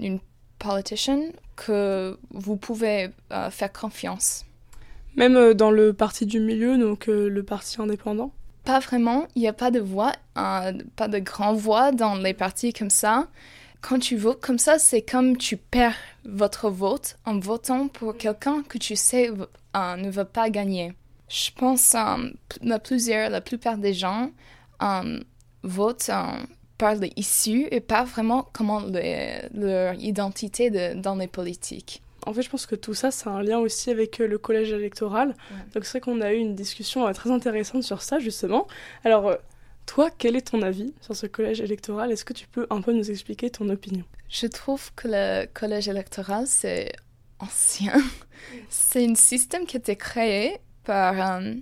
une 0.00 0.18
politician 0.58 1.20
que 1.56 2.18
vous 2.30 2.56
pouvez 2.56 3.10
euh, 3.32 3.50
faire 3.50 3.72
confiance. 3.72 4.44
Même 5.16 5.36
euh, 5.36 5.54
dans 5.54 5.70
le 5.70 5.92
parti 5.92 6.26
du 6.26 6.40
milieu, 6.40 6.78
donc 6.78 7.08
euh, 7.08 7.28
le 7.28 7.42
parti 7.42 7.80
indépendant? 7.80 8.32
Pas 8.64 8.80
vraiment. 8.80 9.26
Il 9.34 9.42
n'y 9.42 9.48
a 9.48 9.52
pas 9.52 9.70
de 9.70 9.80
voix, 9.80 10.12
pas 10.34 10.72
de 11.08 11.18
grand 11.18 11.54
voix 11.54 11.92
dans 11.92 12.16
les 12.16 12.34
partis 12.34 12.72
comme 12.72 12.90
ça. 12.90 13.28
Quand 13.80 14.00
tu 14.00 14.16
votes 14.16 14.40
comme 14.40 14.58
ça, 14.58 14.78
c'est 14.78 15.02
comme 15.02 15.36
tu 15.36 15.56
perds 15.56 15.94
votre 16.24 16.68
vote 16.68 17.16
en 17.24 17.38
votant 17.38 17.86
pour 17.86 18.16
quelqu'un 18.16 18.64
que 18.64 18.78
tu 18.78 18.96
sais 18.96 19.30
ne 19.74 20.10
veut 20.10 20.24
pas 20.24 20.50
gagner. 20.50 20.92
Je 21.28 21.50
pense 21.56 21.92
que 21.92 22.78
plusieurs, 22.78 23.30
la 23.30 23.40
plupart 23.40 23.78
des 23.78 23.94
gens 23.94 24.32
votent 25.62 26.10
par 26.78 26.94
issues 27.16 27.68
et 27.70 27.80
pas 27.80 28.04
vraiment 28.04 28.48
comment 28.52 28.82
leur 29.54 29.94
identité 29.94 30.70
de, 30.70 30.94
dans 31.00 31.16
les 31.16 31.26
politiques. 31.28 32.02
En 32.26 32.34
fait, 32.34 32.42
je 32.42 32.50
pense 32.50 32.66
que 32.66 32.74
tout 32.74 32.92
ça, 32.92 33.12
c'est 33.12 33.28
un 33.28 33.40
lien 33.42 33.58
aussi 33.58 33.90
avec 33.90 34.20
euh, 34.20 34.26
le 34.26 34.36
collège 34.36 34.72
électoral. 34.72 35.34
Donc 35.72 35.84
c'est 35.84 35.92
vrai 35.92 36.00
qu'on 36.00 36.20
a 36.20 36.32
eu 36.32 36.38
une 36.38 36.56
discussion 36.56 37.06
euh, 37.06 37.12
très 37.12 37.30
intéressante 37.30 37.84
sur 37.84 38.02
ça, 38.02 38.18
justement. 38.18 38.66
Alors, 39.04 39.28
euh, 39.28 39.36
Toi, 39.86 40.10
quel 40.18 40.34
est 40.34 40.50
ton 40.50 40.62
avis 40.62 40.92
sur 41.00 41.14
ce 41.14 41.28
collège 41.28 41.60
électoral? 41.60 42.10
Est-ce 42.10 42.24
que 42.24 42.32
tu 42.32 42.48
peux 42.48 42.66
un 42.70 42.80
peu 42.80 42.92
nous 42.92 43.08
expliquer 43.12 43.50
ton 43.50 43.68
opinion? 43.68 44.04
Je 44.28 44.48
trouve 44.48 44.92
que 44.96 45.06
le 45.06 45.46
collège 45.46 45.86
électoral, 45.88 46.46
c'est 46.48 46.90
ancien. 47.38 47.94
c'est 48.68 49.06
un 49.08 49.14
système 49.14 49.64
qui 49.64 49.76
a 49.76 49.78
été 49.78 49.94
créé 49.94 50.58
par 50.82 51.20
un 51.20 51.58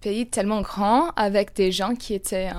pays 0.00 0.26
tellement 0.26 0.62
grand 0.62 1.10
avec 1.10 1.54
des 1.54 1.72
gens 1.72 1.94
qui 1.94 2.14
étaient 2.14 2.50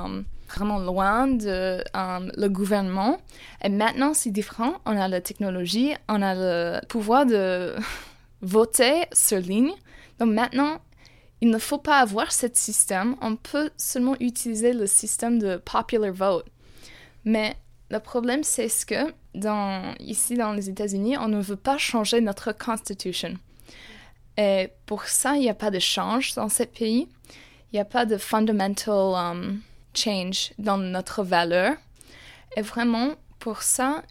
vraiment 0.54 0.80
loin 0.80 1.28
de 1.28 1.84
euh, 1.96 2.32
le 2.38 2.48
gouvernement. 2.48 3.18
Et 3.64 3.70
maintenant, 3.70 4.14
c'est 4.14 4.32
différent. 4.32 4.76
On 4.86 4.98
a 4.98 5.08
la 5.08 5.22
technologie, 5.22 5.94
on 6.08 6.22
a 6.22 6.36
le 6.36 6.86
pouvoir 6.88 7.26
de 7.26 7.76
voter 8.42 9.06
sur 9.14 9.40
ligne. 9.40 9.72
Donc 10.20 10.34
maintenant, 10.34 10.80
il 11.42 11.50
ne 11.50 11.58
faut 11.58 11.78
pas 11.80 11.98
avoir 11.98 12.32
ce 12.32 12.48
système. 12.54 13.16
On 13.22 13.36
peut 13.36 13.72
seulement 13.78 14.16
utiliser 14.20 14.74
le 14.74 14.88
système 14.88 15.40
de 15.40 15.58
popular 15.58 16.12
vote. 16.12 16.46
Mais 17.26 17.56
le 17.90 18.00
problème, 18.00 18.44
c'est 18.44 18.70
ce 18.70 18.86
que 18.86 19.14
dans, 19.34 19.96
ici 20.00 20.36
dans 20.36 20.54
les 20.54 20.70
États-Unis, 20.70 21.18
on 21.18 21.28
ne 21.28 21.42
veut 21.42 21.56
pas 21.56 21.78
changer 21.78 22.22
notre 22.22 22.52
constitution. 22.52 23.34
Et 24.38 24.70
pour 24.86 25.06
ça, 25.06 25.36
il 25.36 25.42
n'y 25.42 25.50
a 25.50 25.54
pas 25.54 25.72
de 25.72 25.80
change 25.80 26.36
dans 26.36 26.50
ce 26.50 26.64
pays. 26.64 27.08
Il 27.72 27.76
n'y 27.76 27.80
a 27.80 27.86
pas 27.86 28.06
de 28.06 28.18
fundamental 28.18 29.14
um, 29.16 29.62
change 29.94 30.54
dans 30.58 30.78
notre 30.78 31.24
valeur. 31.24 31.74
Et 32.58 32.62
vraiment, 32.62 33.12
pour 33.40 33.62
ça, 33.64 34.04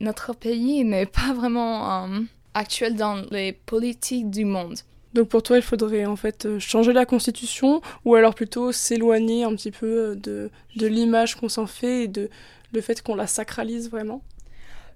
notre 0.00 0.34
pays 0.34 0.84
n'est 0.84 1.06
pas 1.06 1.32
vraiment 1.34 2.04
um, 2.04 2.26
actuel 2.54 2.96
dans 2.96 3.22
les 3.30 3.52
politiques 3.52 4.30
du 4.30 4.44
monde. 4.44 4.78
Donc 5.12 5.28
pour 5.28 5.42
toi, 5.42 5.56
il 5.56 5.62
faudrait 5.62 6.06
en 6.06 6.16
fait 6.16 6.44
euh, 6.44 6.58
changer 6.58 6.92
la 6.92 7.06
constitution 7.06 7.80
ou 8.04 8.16
alors 8.16 8.34
plutôt 8.34 8.72
s'éloigner 8.72 9.44
un 9.44 9.54
petit 9.54 9.70
peu 9.70 9.86
euh, 9.86 10.14
de, 10.16 10.50
de 10.74 10.86
l'image 10.88 11.36
qu'on 11.36 11.48
s'en 11.48 11.66
fait 11.66 12.04
et 12.04 12.08
de 12.08 12.28
le 12.72 12.80
fait 12.80 13.00
qu'on 13.00 13.14
la 13.14 13.28
sacralise 13.28 13.88
vraiment? 13.88 14.22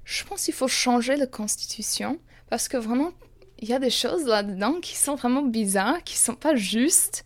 Je 0.05 0.25
pense 0.25 0.45
qu'il 0.45 0.55
faut 0.55 0.69
changer 0.69 1.17
la 1.17 1.27
constitution 1.27 2.19
parce 2.51 2.69
que 2.69 2.77
vraiment, 2.77 3.13
il 3.61 3.69
y 3.69 3.73
a 3.73 3.79
des 3.79 3.91
choses 3.91 4.25
là-dedans 4.25 4.81
qui 4.81 4.97
sont 4.97 5.15
vraiment 5.15 5.43
bizarres, 5.43 6.03
qui 6.03 6.17
sont 6.17 6.35
pas 6.35 6.57
justes. 6.57 7.25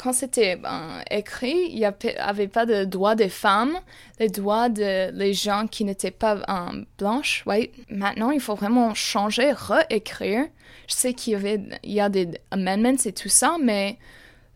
Quand 0.00 0.14
c'était 0.14 0.56
ben, 0.56 1.02
écrit, 1.10 1.68
il 1.68 1.76
n'y 1.76 1.84
avait 1.84 2.48
pas 2.48 2.64
de 2.64 2.84
droits 2.84 3.14
des 3.14 3.28
femmes, 3.28 3.78
les 4.18 4.28
droits 4.28 4.70
de 4.70 5.10
les 5.12 5.34
gens 5.34 5.66
qui 5.66 5.84
n'étaient 5.84 6.10
pas 6.10 6.38
um, 6.48 6.86
blanches. 6.98 7.42
Ouais. 7.46 7.70
Maintenant, 7.90 8.30
il 8.30 8.40
faut 8.40 8.54
vraiment 8.54 8.94
changer, 8.94 9.52
réécrire. 9.52 10.46
Je 10.88 10.94
sais 10.94 11.12
qu'il 11.12 11.68
y, 11.84 11.92
y 11.92 12.00
a 12.00 12.08
des 12.08 12.30
amendments 12.50 12.96
et 13.04 13.12
tout 13.12 13.28
ça, 13.28 13.56
mais 13.62 13.98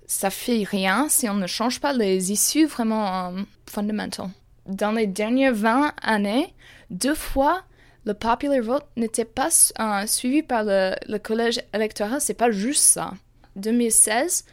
ça 0.07 0.31
fait 0.31 0.65
rien 0.65 1.09
si 1.11 1.29
on 1.29 1.35
ne 1.35 1.47
change 1.47 1.79
pas 1.79 1.93
les 1.93 2.33
issues 2.33 2.65
vraiment 2.65 3.29
um, 3.29 3.47
fondamentales. 3.67 4.31
Dans 4.65 4.93
les 4.93 5.07
dernières 5.07 5.55
20 5.55 5.93
années, 6.01 6.55
deux 6.89 7.15
fois, 7.15 7.65
le 8.07 8.15
popular 8.15 8.63
vote 8.63 8.87
n'était 8.97 9.25
pas 9.25 9.49
euh, 9.79 10.07
suivi 10.07 10.43
par 10.43 10.63
le, 10.65 11.19
collège 11.19 11.61
électoral. 11.75 12.21
C'est 12.21 12.35
pas 12.35 12.51
juste 12.51 12.85
ça. 12.85 13.13
2016, 13.57 14.45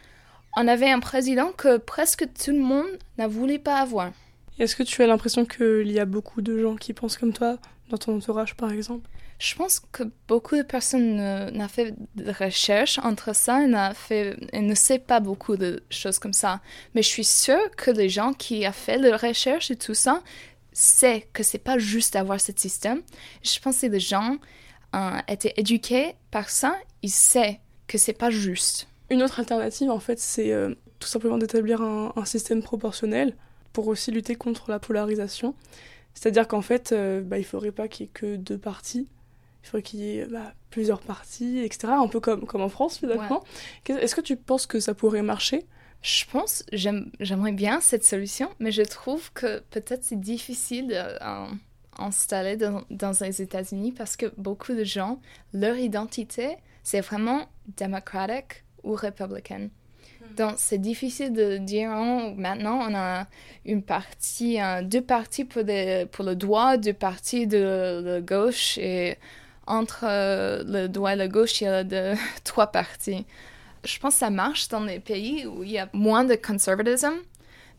on 0.56 0.68
avait 0.68 0.90
un 0.90 1.00
président 1.00 1.52
que 1.52 1.78
presque 1.78 2.26
tout 2.32 2.52
le 2.52 2.60
monde 2.60 2.98
n'a 3.18 3.28
voulu 3.28 3.58
pas 3.58 3.78
avoir. 3.78 4.12
Est-ce 4.58 4.76
que 4.76 4.82
tu 4.82 5.02
as 5.02 5.06
l'impression 5.06 5.44
qu'il 5.44 5.90
y 5.90 5.98
a 5.98 6.04
beaucoup 6.04 6.42
de 6.42 6.60
gens 6.60 6.76
qui 6.76 6.92
pensent 6.92 7.16
comme 7.16 7.32
toi 7.32 7.58
dans 7.90 7.98
ton 7.98 8.16
entourage, 8.16 8.54
par 8.54 8.70
exemple? 8.70 9.08
Je 9.38 9.56
pense 9.56 9.80
que 9.80 10.04
beaucoup 10.28 10.56
de 10.56 10.62
personnes 10.62 11.16
n'ont 11.50 11.68
fait 11.68 11.94
de 12.14 12.30
recherche 12.30 12.98
entre 12.98 13.34
ça 13.34 13.64
et, 13.64 13.94
fait, 13.94 14.36
et 14.52 14.60
ne 14.60 14.74
savent 14.74 15.00
pas 15.00 15.18
beaucoup 15.18 15.56
de 15.56 15.82
choses 15.90 16.20
comme 16.20 16.32
ça. 16.32 16.60
Mais 16.94 17.02
je 17.02 17.08
suis 17.08 17.24
sûre 17.24 17.70
que 17.76 17.90
les 17.90 18.08
gens 18.08 18.34
qui 18.34 18.64
ont 18.68 18.72
fait 18.72 18.98
la 18.98 19.16
recherche 19.16 19.72
et 19.72 19.76
tout 19.76 19.94
ça 19.94 20.22
sait 20.72 21.28
que 21.32 21.42
c'est 21.42 21.58
pas 21.58 21.76
juste 21.78 22.14
d'avoir 22.14 22.40
ce 22.40 22.52
système. 22.54 23.02
Je 23.42 23.58
pense 23.58 23.80
que 23.80 23.86
les 23.86 23.98
gens 24.00 24.36
ont 24.92 25.20
été 25.26 25.58
éduqués 25.58 26.14
par 26.30 26.48
ça, 26.48 26.76
ils 27.02 27.10
savent 27.10 27.56
que 27.88 27.98
c'est 27.98 28.12
pas 28.12 28.30
juste. 28.30 28.86
Une 29.12 29.22
autre 29.22 29.40
alternative, 29.40 29.90
en 29.90 29.98
fait, 29.98 30.18
c'est 30.18 30.52
euh, 30.52 30.74
tout 30.98 31.06
simplement 31.06 31.36
d'établir 31.36 31.82
un, 31.82 32.24
système 32.24 32.62
proportionnel 32.62 33.36
pour 33.74 33.88
aussi 33.88 34.10
lutter 34.10 34.36
contre 34.36 34.70
la 34.70 34.78
polarisation. 34.78 35.54
C'est-à-dire 36.14 36.48
qu'en 36.48 36.62
fait, 36.62 36.92
euh, 36.92 37.20
bah, 37.20 37.36
il 37.36 37.44
faudrait 37.44 37.72
pas 37.72 37.88
qu'il 37.88 38.06
y 38.06 38.08
ait 38.08 38.12
que 38.12 38.36
deux 38.36 38.56
partis. 38.56 39.10
Il 39.62 39.66
faudrait 39.66 39.82
qu'il 39.82 40.00
y 40.00 40.16
ait 40.16 40.24
bah, 40.24 40.54
plusieurs 40.70 41.02
partis, 41.02 41.58
etc. 41.58 41.92
Un 41.94 42.08
peu 42.08 42.20
comme, 42.20 42.46
comme 42.46 42.62
en 42.62 42.70
France, 42.70 43.00
finalement. 43.00 43.44
Est-ce 43.86 44.14
que 44.14 44.22
tu 44.22 44.34
penses 44.34 44.64
que 44.64 44.80
ça 44.80 44.94
pourrait 44.94 45.20
marcher? 45.20 45.66
Je 46.00 46.24
pense, 46.32 46.64
j'aimerais 46.72 47.52
bien 47.52 47.82
cette 47.82 48.06
solution, 48.06 48.48
mais 48.60 48.72
je 48.72 48.80
trouve 48.80 49.30
que 49.34 49.58
peut-être 49.72 50.04
c'est 50.04 50.18
difficile 50.18 50.88
d'installer 51.98 52.56
dans, 52.56 52.82
dans, 52.88 53.12
les 53.20 53.42
États-Unis 53.42 53.92
parce 53.92 54.16
que 54.16 54.32
beaucoup 54.38 54.72
de 54.72 54.84
gens, 54.84 55.20
leur 55.52 55.76
identité, 55.76 56.56
c'est 56.82 57.02
vraiment 57.02 57.50
démocratique 57.76 58.64
ou 58.84 58.94
républicaine. 58.94 59.70
Donc, 60.36 60.54
c'est 60.56 60.78
difficile 60.78 61.32
de 61.32 61.58
dire 61.58 61.90
oh, 61.94 62.32
maintenant 62.36 62.78
on 62.88 62.94
a 62.94 63.26
une 63.66 63.82
partie, 63.82 64.58
deux 64.84 65.02
parties 65.02 65.44
pour, 65.44 65.62
le 65.62 66.34
droit, 66.34 66.76
deux 66.76 66.92
parties 66.92 67.46
de 67.46 68.02
la 68.04 68.20
gauche, 68.20 68.78
et 68.78 69.18
entre 69.66 70.04
euh, 70.04 70.62
le 70.64 70.88
droit 70.88 71.12
et 71.12 71.16
la 71.16 71.28
gauche, 71.28 71.60
il 71.60 71.64
y 71.64 71.66
a 71.66 71.84
trois 72.44 72.68
parties 72.68 73.26
je 73.84 73.98
pense 73.98 74.14
que 74.14 74.18
ça 74.20 74.30
marche 74.30 74.68
dans 74.68 74.84
les 74.84 75.00
pays 75.00 75.46
où 75.46 75.62
il 75.62 75.70
y 75.70 75.78
a 75.78 75.88
moins 75.92 76.24
de 76.24 76.34
conservatisme, 76.34 77.14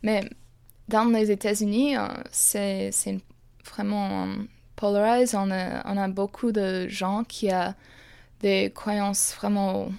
mais 0.02 0.30
dans 0.90 1.06
les 1.06 1.32
États-Unis, 1.32 1.98
euh, 1.98 2.08
c'est 2.32 2.92
vraiment 3.66 4.26
euh, 4.26 4.36
polarisé. 4.76 5.38
On 5.38 5.50
on 5.50 5.98
a 5.98 6.08
beaucoup 6.10 6.52
de 6.52 6.88
gens 6.88 7.24
qui 7.24 7.52
ont 7.54 7.74
des 8.42 8.72
croyances 8.76 9.34
vraiment 9.36 9.90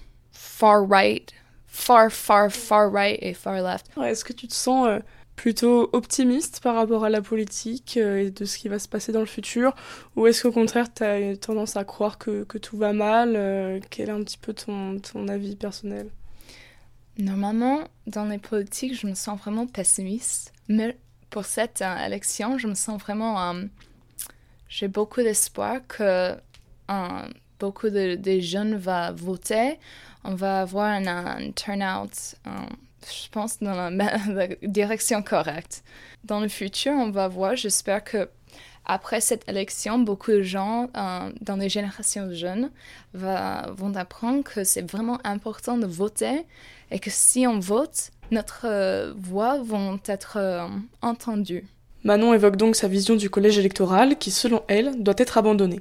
far 0.44 0.84
right, 0.84 1.32
far, 1.66 2.10
far, 2.10 2.50
far 2.50 2.90
right 2.90 3.18
et 3.22 3.34
far 3.34 3.60
left. 3.62 3.86
Est-ce 3.96 4.24
que 4.24 4.32
tu 4.32 4.46
te 4.46 4.54
sens 4.54 4.86
euh, 4.86 5.00
plutôt 5.36 5.88
optimiste 5.92 6.60
par 6.60 6.74
rapport 6.74 7.04
à 7.04 7.10
la 7.10 7.22
politique 7.22 7.96
euh, 7.96 8.26
et 8.26 8.30
de 8.30 8.44
ce 8.44 8.58
qui 8.58 8.68
va 8.68 8.78
se 8.78 8.88
passer 8.88 9.10
dans 9.10 9.20
le 9.20 9.26
futur? 9.26 9.74
Ou 10.16 10.26
est-ce 10.26 10.42
qu'au 10.42 10.52
contraire, 10.52 10.92
tu 10.92 11.02
as 11.02 11.36
tendance 11.36 11.76
à 11.76 11.84
croire 11.84 12.18
que, 12.18 12.44
que 12.44 12.58
tout 12.58 12.76
va 12.76 12.92
mal? 12.92 13.34
Euh, 13.34 13.80
Quel 13.90 14.08
est 14.08 14.12
un 14.12 14.22
petit 14.22 14.38
peu 14.38 14.52
ton, 14.52 14.98
ton 15.00 15.26
avis 15.28 15.56
personnel? 15.56 16.08
Normalement, 17.18 17.84
dans 18.06 18.26
les 18.26 18.38
politiques, 18.38 18.98
je 19.00 19.06
me 19.06 19.14
sens 19.14 19.38
vraiment 19.38 19.66
pessimiste. 19.66 20.52
Mais 20.68 20.96
pour 21.30 21.44
cette 21.44 21.82
euh, 21.82 22.06
élection, 22.06 22.58
je 22.58 22.68
me 22.68 22.74
sens 22.74 23.00
vraiment... 23.00 23.54
J'ai 24.68 24.88
beaucoup 24.88 25.22
d'espoir 25.22 25.86
que 25.86 26.34
beaucoup 27.58 27.90
de, 27.90 28.40
jeunes 28.40 28.76
vont 28.76 29.12
voter. 29.14 29.78
On 30.24 30.34
va 30.34 30.60
avoir 30.60 30.86
un, 30.86 31.50
turnout 31.52 32.36
je 33.12 33.28
pense, 33.30 33.58
dans 33.60 33.90
la, 33.90 34.46
direction 34.62 35.22
correcte. 35.22 35.84
Dans 36.24 36.40
le 36.40 36.48
futur, 36.48 36.92
on 36.92 37.10
va 37.10 37.28
voir, 37.28 37.56
j'espère 37.56 38.02
que 38.02 38.28
après 38.86 39.20
cette 39.20 39.48
élection, 39.48 39.98
beaucoup 39.98 40.30
de 40.30 40.42
gens 40.42 40.90
euh, 40.96 41.30
dans 41.40 41.56
les 41.56 41.70
générations 41.70 42.32
jeunes 42.32 42.70
vont 43.14 43.94
apprendre 43.94 44.44
que 44.44 44.62
c'est 44.62 44.90
vraiment 44.90 45.18
important 45.24 45.78
de 45.78 45.86
voter 45.86 46.44
et 46.90 46.98
que 46.98 47.10
si 47.10 47.46
on 47.46 47.58
vote, 47.58 48.10
notre 48.30 48.66
euh, 48.66 49.14
voix 49.16 49.58
vont 49.62 49.98
être 50.06 50.36
euh, 50.36 50.66
entendues. 51.00 51.66
Manon 52.02 52.34
évoque 52.34 52.56
donc 52.56 52.76
sa 52.76 52.86
vision 52.86 53.16
du 53.16 53.30
collège 53.30 53.58
électoral 53.58 54.18
qui, 54.18 54.30
selon 54.30 54.62
elle, 54.68 55.02
doit 55.02 55.14
être 55.16 55.38
abandonné. 55.38 55.80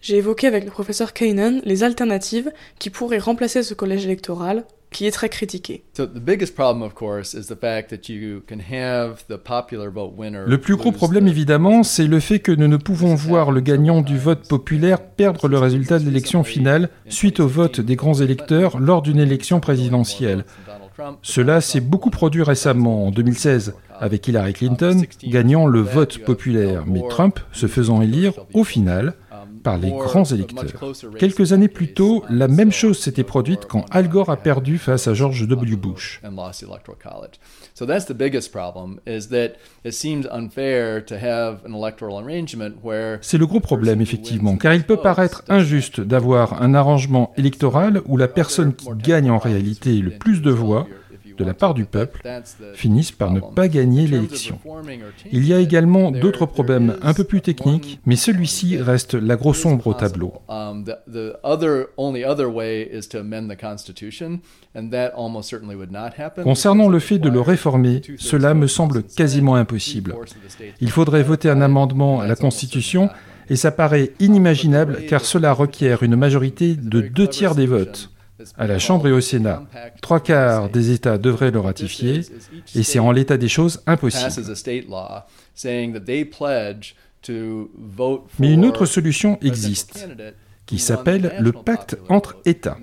J'ai 0.00 0.16
évoqué 0.16 0.46
avec 0.46 0.64
le 0.64 0.70
professeur 0.70 1.12
Kainan 1.12 1.60
les 1.64 1.84
alternatives 1.84 2.50
qui 2.78 2.88
pourraient 2.88 3.18
remplacer 3.18 3.62
ce 3.62 3.74
collège 3.74 4.06
électoral 4.06 4.64
qui 4.90 5.06
est 5.06 5.10
très 5.10 5.28
critiqué. 5.28 5.84
Le 10.46 10.56
plus 10.58 10.76
gros 10.76 10.92
problème, 10.92 11.28
évidemment, 11.28 11.82
c'est 11.82 12.06
le 12.06 12.20
fait 12.20 12.38
que 12.40 12.52
nous 12.52 12.66
ne 12.66 12.76
pouvons 12.76 13.14
voir 13.14 13.52
le 13.52 13.60
gagnant 13.60 14.00
du 14.00 14.18
vote 14.18 14.48
populaire 14.48 15.00
perdre 15.00 15.48
le 15.48 15.58
résultat 15.58 15.98
de 15.98 16.04
l'élection 16.04 16.44
finale 16.44 16.88
suite 17.08 17.40
au 17.40 17.46
vote 17.46 17.80
des 17.80 17.96
grands 17.96 18.14
électeurs 18.14 18.80
lors 18.80 19.02
d'une 19.02 19.20
élection 19.20 19.60
présidentielle. 19.60 20.44
Cela 21.22 21.60
s'est 21.60 21.80
beaucoup 21.80 22.10
produit 22.10 22.42
récemment, 22.42 23.06
en 23.06 23.10
2016, 23.10 23.74
avec 23.98 24.26
Hillary 24.26 24.54
Clinton 24.54 25.02
gagnant 25.22 25.66
le 25.66 25.80
vote 25.80 26.18
populaire, 26.18 26.84
mais 26.86 27.02
Trump 27.08 27.38
se 27.52 27.66
faisant 27.66 28.02
élire 28.02 28.32
au 28.54 28.64
final 28.64 29.14
par 29.62 29.78
les 29.78 29.90
grands 29.90 30.24
électeurs. 30.24 30.94
Quelques 31.18 31.52
années 31.52 31.68
plus 31.68 31.92
tôt, 31.92 32.24
la 32.30 32.48
même 32.48 32.72
chose 32.72 32.98
s'était 32.98 33.24
produite 33.24 33.66
quand 33.66 33.84
Al 33.90 34.08
Gore 34.08 34.30
a 34.30 34.36
perdu 34.36 34.78
face 34.78 35.08
à 35.08 35.14
George 35.14 35.46
W. 35.46 35.76
Bush. 35.76 36.20
C'est 43.20 43.38
le 43.38 43.46
gros 43.46 43.60
problème, 43.60 44.00
effectivement, 44.00 44.56
car 44.56 44.74
il 44.74 44.84
peut 44.84 44.96
paraître 44.96 45.44
injuste 45.48 46.00
d'avoir 46.00 46.62
un 46.62 46.74
arrangement 46.74 47.32
électoral 47.36 48.02
où 48.06 48.16
la 48.16 48.28
personne 48.28 48.74
qui 48.74 48.88
gagne 48.96 49.30
en 49.30 49.38
réalité 49.38 49.92
le 49.94 50.10
plus 50.10 50.42
de 50.42 50.50
voix 50.50 50.86
de 51.40 51.44
la 51.46 51.54
part 51.54 51.74
du 51.74 51.86
peuple 51.86 52.20
finissent 52.74 53.12
par 53.12 53.30
ne 53.32 53.40
pas 53.40 53.68
gagner 53.68 54.06
l'élection. 54.06 54.58
Il 55.32 55.46
y 55.46 55.54
a 55.54 55.58
également 55.58 56.10
d'autres 56.10 56.46
problèmes 56.46 56.96
un 57.02 57.14
peu 57.14 57.24
plus 57.24 57.40
techniques, 57.40 57.98
mais 58.04 58.16
celui-ci 58.16 58.76
reste 58.76 59.14
la 59.14 59.36
grosse 59.36 59.64
ombre 59.64 59.86
au 59.86 59.94
tableau. 59.94 60.34
Concernant 66.42 66.88
le 66.88 66.98
fait 66.98 67.18
de 67.18 67.28
le 67.28 67.40
réformer, 67.40 68.02
cela 68.18 68.54
me 68.54 68.66
semble 68.66 69.02
quasiment 69.02 69.54
impossible. 69.54 70.14
Il 70.80 70.90
faudrait 70.90 71.22
voter 71.22 71.48
un 71.48 71.62
amendement 71.62 72.20
à 72.20 72.26
la 72.26 72.36
Constitution 72.36 73.08
et 73.48 73.56
ça 73.56 73.72
paraît 73.72 74.12
inimaginable 74.20 75.06
car 75.08 75.24
cela 75.24 75.52
requiert 75.54 76.02
une 76.02 76.16
majorité 76.16 76.76
de 76.76 77.00
deux 77.00 77.26
tiers 77.26 77.54
des 77.54 77.66
votes. 77.66 78.10
À 78.56 78.66
la 78.66 78.78
Chambre 78.78 79.08
et 79.08 79.12
au 79.12 79.20
Sénat, 79.20 79.62
trois 80.00 80.20
quarts 80.20 80.68
des 80.70 80.90
États 80.90 81.18
devraient 81.18 81.50
le 81.50 81.60
ratifier 81.60 82.22
et 82.74 82.82
c'est 82.82 82.98
en 82.98 83.12
l'état 83.12 83.36
des 83.36 83.48
choses 83.48 83.82
impossible. 83.86 84.30
Mais 88.38 88.52
une 88.52 88.64
autre 88.64 88.86
solution 88.86 89.38
existe 89.42 90.08
qui 90.66 90.78
s'appelle 90.78 91.34
le 91.40 91.52
pacte 91.52 91.98
entre 92.08 92.36
États. 92.44 92.78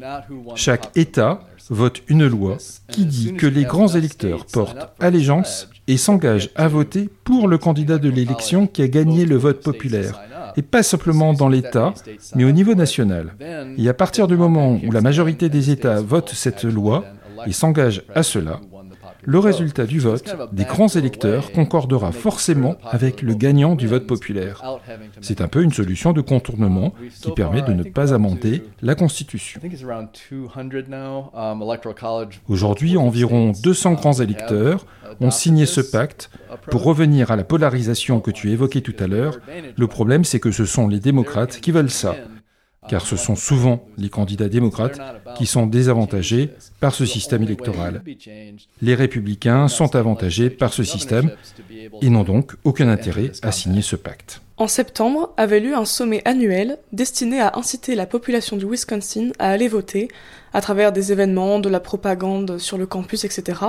Chaque 0.56 0.96
État 0.98 1.40
vote 1.70 2.02
une 2.08 2.28
loi 2.28 2.58
qui 2.90 3.06
dit 3.06 3.34
que 3.34 3.48
les 3.48 3.64
grands 3.64 3.88
électeurs 3.88 4.46
portent 4.46 4.94
allégeance 5.00 5.70
et 5.88 5.98
s'engagent 5.98 6.50
à 6.56 6.68
voter 6.68 7.10
pour 7.24 7.48
le 7.48 7.58
candidat 7.58 7.98
de 7.98 8.10
l'élection 8.10 8.68
qui 8.68 8.82
a 8.82 8.88
gagné 8.88 9.26
le 9.26 9.38
vote 9.38 9.62
populaire, 9.62 10.20
et 10.58 10.62
pas 10.62 10.84
simplement 10.84 11.34
dans 11.34 11.50
l'État, 11.50 11.94
mais 12.36 12.44
au 12.44 12.52
niveau 12.52 12.76
national. 12.76 13.36
Et 13.78 13.88
à 13.88 13.94
partir 13.94 14.28
du 14.28 14.36
moment 14.36 14.80
où 14.84 14.92
la 14.92 15.02
majorité 15.02 15.50
des 15.50 15.70
États 15.70 16.02
votent 16.02 16.34
cette 16.34 16.64
loi 16.64 17.06
et 17.46 17.54
s'engagent 17.54 18.04
à 18.14 18.24
cela, 18.24 18.60
le 19.28 19.40
résultat 19.40 19.86
du 19.86 20.00
vote 20.00 20.34
des 20.54 20.64
grands 20.64 20.88
électeurs 20.88 21.52
concordera 21.52 22.14
forcément 22.14 22.78
avec 22.90 23.22
le 23.22 23.34
gagnant 23.34 23.76
du 23.76 23.86
vote 23.86 24.08
populaire. 24.08 24.64
C'est 25.20 25.42
un 25.42 25.50
peu 25.50 25.64
une 25.64 25.74
solution 25.74 26.14
de 26.14 26.22
contournement 26.22 26.94
qui 27.22 27.32
permet 27.32 27.62
de 27.62 27.74
ne 27.74 27.84
pas 27.84 28.14
amender 28.14 28.64
la 28.82 28.96
Constitution. 28.96 29.60
Aujourd'hui, 32.48 32.98
environ 32.98 33.52
200 33.62 33.94
grands 33.94 34.14
électeurs 34.14 34.86
ont 35.20 35.32
signé 35.32 35.66
ce 35.66 35.82
pacte 35.82 36.30
pour 36.72 36.84
revenir 36.84 37.30
à 37.30 37.36
la 37.36 37.44
polarisation 37.44 38.22
que 38.22 38.32
tu 38.32 38.52
évoquais 38.52 38.82
tout 38.82 38.96
à 38.98 39.08
l'heure. 39.08 39.40
Le 39.76 39.88
problème, 39.88 40.24
c'est 40.24 40.40
que 40.40 40.52
ce 40.52 40.64
sont 40.64 40.88
les 40.88 41.02
démocrates 41.02 41.60
qui 41.60 41.72
veulent 41.72 41.92
ça 41.92 42.16
car 42.88 43.06
ce 43.06 43.16
sont 43.16 43.36
souvent 43.36 43.86
les 43.98 44.10
candidats 44.10 44.50
démocrates 44.50 45.00
qui 45.38 45.46
sont 45.46 45.68
désavantagés 45.68 46.52
par 46.80 46.94
ce 46.94 47.06
système 47.06 47.44
électoral. 47.44 48.02
Les 48.82 48.96
républicains 48.96 49.68
sont 49.68 49.96
avantagés 49.96 50.50
par 50.50 50.74
ce 50.74 50.84
système 50.84 51.32
et 52.02 52.10
n'ont 52.10 52.24
donc 52.24 52.54
aucun 52.64 52.88
intérêt 52.90 53.32
à 53.42 53.52
signer 53.52 53.82
ce 53.82 53.96
pacte. 53.96 54.42
En 54.58 54.68
septembre 54.68 55.34
avait 55.38 55.60
lieu 55.60 55.76
un 55.76 55.86
sommet 55.86 56.24
annuel 56.26 56.80
destiné 56.92 57.40
à 57.40 57.52
inciter 57.56 57.94
la 57.94 58.08
population 58.08 58.58
du 58.58 58.66
Wisconsin 58.66 59.30
à 59.38 59.52
aller 59.52 59.68
voter 59.68 60.08
à 60.52 60.62
travers 60.62 60.92
des 60.92 61.12
événements, 61.12 61.60
de 61.60 61.70
la 61.70 61.80
propagande 61.80 62.58
sur 62.58 62.80
le 62.80 62.88
campus, 62.88 63.24
etc. 63.24 63.60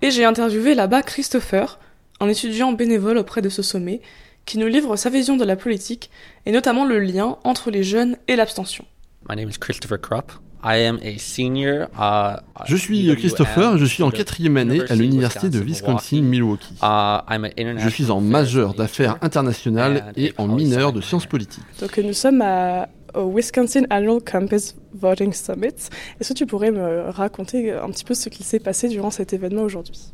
Et 0.00 0.10
j'ai 0.10 0.24
interviewé 0.24 0.74
là-bas 0.74 1.02
Christopher, 1.02 1.78
un 2.20 2.28
étudiant 2.28 2.72
bénévole 2.72 3.18
auprès 3.18 3.42
de 3.42 3.50
ce 3.50 3.60
sommet, 3.60 4.00
qui 4.44 4.58
nous 4.58 4.66
livre 4.66 4.96
sa 4.96 5.10
vision 5.10 5.36
de 5.36 5.44
la 5.44 5.56
politique 5.56 6.10
et 6.46 6.52
notamment 6.52 6.84
le 6.84 6.98
lien 6.98 7.38
entre 7.44 7.70
les 7.70 7.82
jeunes 7.82 8.16
et 8.28 8.36
l'abstention. 8.36 8.84
Uh, 10.64 10.98
je 12.66 12.76
suis 12.76 13.14
Christopher, 13.16 13.76
je 13.76 13.84
suis 13.84 14.02
en 14.02 14.10
quatrième 14.10 14.56
année 14.56 14.80
à 14.88 14.94
l'université 14.94 15.50
de 15.50 15.58
Wisconsin-Milwaukee. 15.60 16.74
Uh, 16.82 17.78
je 17.78 17.88
suis 17.90 18.10
en 18.10 18.22
majeur 18.22 18.72
d'affaires 18.72 19.18
internationales 19.20 20.12
et 20.16 20.32
en 20.38 20.48
mineur 20.48 20.94
de 20.94 21.02
sciences 21.02 21.26
politiques. 21.26 21.64
Donc 21.80 21.98
nous 21.98 22.14
sommes 22.14 22.40
à, 22.40 22.88
au 23.14 23.30
Wisconsin 23.34 23.82
Annual 23.90 24.20
Campus 24.24 24.74
Voting 24.94 25.34
Summit. 25.34 25.90
Est-ce 26.18 26.32
que 26.32 26.38
tu 26.38 26.46
pourrais 26.46 26.70
me 26.70 27.10
raconter 27.10 27.72
un 27.72 27.90
petit 27.90 28.04
peu 28.04 28.14
ce 28.14 28.30
qui 28.30 28.42
s'est 28.42 28.60
passé 28.60 28.88
durant 28.88 29.10
cet 29.10 29.34
événement 29.34 29.62
aujourd'hui? 29.62 30.12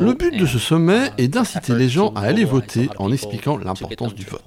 Le 0.00 0.14
but 0.14 0.36
de 0.38 0.46
ce 0.46 0.58
sommet 0.58 1.10
est 1.18 1.28
d'inciter 1.28 1.74
les 1.74 1.88
gens 1.88 2.12
à 2.14 2.20
aller 2.20 2.44
voter 2.44 2.88
en 2.98 3.12
expliquant 3.12 3.56
l'importance 3.56 4.14
du 4.14 4.24
vote. 4.24 4.42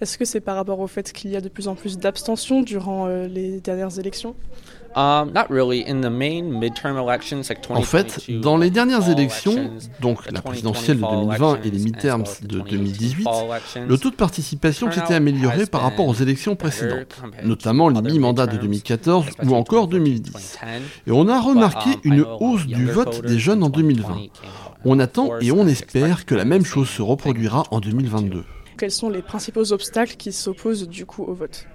Est-ce 0.00 0.18
que 0.18 0.24
c'est 0.24 0.40
par 0.40 0.56
rapport 0.56 0.80
au 0.80 0.86
fait 0.86 1.12
qu'il 1.12 1.30
y 1.30 1.36
a 1.36 1.40
de 1.40 1.48
plus 1.48 1.68
en 1.68 1.74
plus 1.74 1.98
d'abstention 1.98 2.60
durant 2.62 3.06
euh, 3.06 3.26
les 3.28 3.60
dernières 3.60 3.98
élections? 3.98 4.34
En 4.96 5.26
fait, 7.82 8.30
dans 8.40 8.56
les 8.56 8.70
dernières 8.70 9.10
élections, 9.10 9.70
donc 10.00 10.30
la 10.30 10.40
présidentielle 10.40 10.96
de 10.96 11.02
2020 11.02 11.58
et 11.64 11.70
les 11.70 11.78
midterms 11.78 12.24
de 12.42 12.60
2018, 12.60 13.28
le 13.86 13.98
taux 13.98 14.10
de 14.10 14.16
participation 14.16 14.90
s'était 14.90 15.12
amélioré 15.12 15.66
par 15.66 15.82
rapport 15.82 16.06
aux 16.06 16.14
élections 16.14 16.56
précédentes, 16.56 17.20
notamment 17.44 17.90
les 17.90 18.00
mi-mandats 18.00 18.46
de 18.46 18.56
2014 18.56 19.26
ou 19.44 19.54
encore 19.54 19.88
2010. 19.88 20.58
Et 21.06 21.10
on 21.10 21.28
a 21.28 21.38
remarqué 21.40 21.90
um, 21.90 22.00
une 22.04 22.24
hausse 22.40 22.66
du 22.66 22.86
vote 22.86 23.22
des 23.22 23.38
jeunes 23.38 23.62
en 23.62 23.68
2020. 23.68 24.16
On 24.86 24.98
attend 24.98 25.38
et 25.40 25.52
on 25.52 25.66
espère 25.66 26.24
que 26.24 26.34
la 26.34 26.46
même 26.46 26.64
chose 26.64 26.88
se 26.88 27.02
reproduira 27.02 27.64
en 27.70 27.80
2022. 27.80 28.44
Quels 28.78 28.90
sont 28.90 29.10
les 29.10 29.22
principaux 29.22 29.72
obstacles 29.72 30.16
qui 30.16 30.32
s'opposent 30.32 30.88
du 30.88 31.04
coup 31.04 31.24
au 31.24 31.34
vote? 31.34 31.66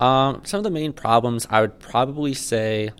Um, 0.00 0.40
some 0.44 0.58
of 0.58 0.64
the 0.64 0.70
main 0.70 0.92
problems 0.92 1.46
I 1.50 1.60
would 1.60 1.78
probably 1.78 2.34
say 2.34 2.90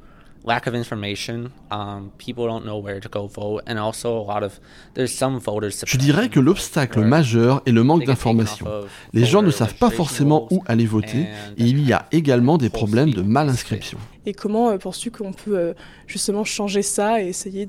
lack 0.44 0.66
of 0.66 0.74
information. 0.74 1.50
Um, 1.70 2.12
people 2.18 2.46
don't 2.46 2.64
know 2.64 2.78
where 2.78 3.00
to 3.00 3.08
go 3.08 3.26
vote, 3.26 3.62
and 3.66 3.78
also 3.78 4.18
a 4.18 4.24
lot 4.24 4.42
of 4.42 4.60
there's 4.94 5.12
some 5.12 5.38
voters. 5.38 5.84
Je 5.86 5.96
dirais 5.96 6.28
que 6.28 6.40
l'obstacle 6.40 7.00
majeur 7.00 7.62
est 7.66 7.72
le 7.72 7.84
manque 7.84 8.04
d'information. 8.04 8.66
Les 9.12 9.24
gens 9.24 9.42
ne 9.42 9.50
savent 9.50 9.74
pas 9.74 9.90
forcément 9.90 10.46
où 10.50 10.62
aller 10.66 10.86
voter, 10.86 11.26
et 11.56 11.64
il 11.64 11.80
y 11.86 11.92
a 11.92 12.06
également 12.12 12.58
des 12.58 12.70
problèmes 12.70 13.12
de 13.12 13.22
mal-inscription. 13.22 13.98
Et 14.26 14.34
comment 14.34 14.68
euh, 14.70 14.76
penses-tu 14.76 15.10
qu'on 15.10 15.32
peut 15.32 15.56
euh, 15.56 15.74
justement 16.06 16.44
changer 16.44 16.82
ça 16.82 17.22
et 17.22 17.28
essayer 17.28 17.66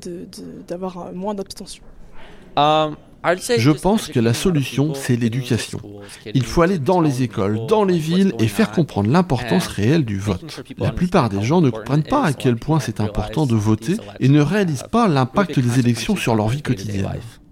d'avoir 0.67 1.05
de, 1.05 1.11
de, 1.11 1.15
moins 1.15 1.33
d'abstention? 1.33 1.81
Um, 2.57 2.97
je 3.57 3.71
pense 3.71 4.07
que 4.07 4.19
la 4.19 4.33
solution, 4.33 4.93
c'est 4.93 5.15
l'éducation. 5.15 5.79
Il 6.33 6.43
faut 6.43 6.61
aller 6.61 6.79
dans 6.79 7.01
les 7.01 7.23
écoles, 7.23 7.65
dans 7.67 7.83
les 7.83 7.97
villes 7.97 8.33
et 8.39 8.47
faire 8.47 8.71
comprendre 8.71 9.09
l'importance 9.09 9.67
réelle 9.67 10.05
du 10.05 10.19
vote. 10.19 10.63
La 10.77 10.91
plupart 10.91 11.29
des 11.29 11.41
gens 11.41 11.61
ne 11.61 11.69
comprennent 11.69 12.03
pas 12.03 12.23
à 12.23 12.33
quel 12.33 12.55
point 12.55 12.79
c'est 12.79 12.99
important 12.99 13.45
de 13.45 13.55
voter 13.55 13.95
et 14.19 14.29
ne 14.29 14.41
réalisent 14.41 14.85
pas 14.91 15.07
l'impact 15.07 15.59
des 15.59 15.79
élections 15.79 16.15
sur 16.15 16.35
leur 16.35 16.47
vie 16.47 16.61
quotidienne. 16.61 17.07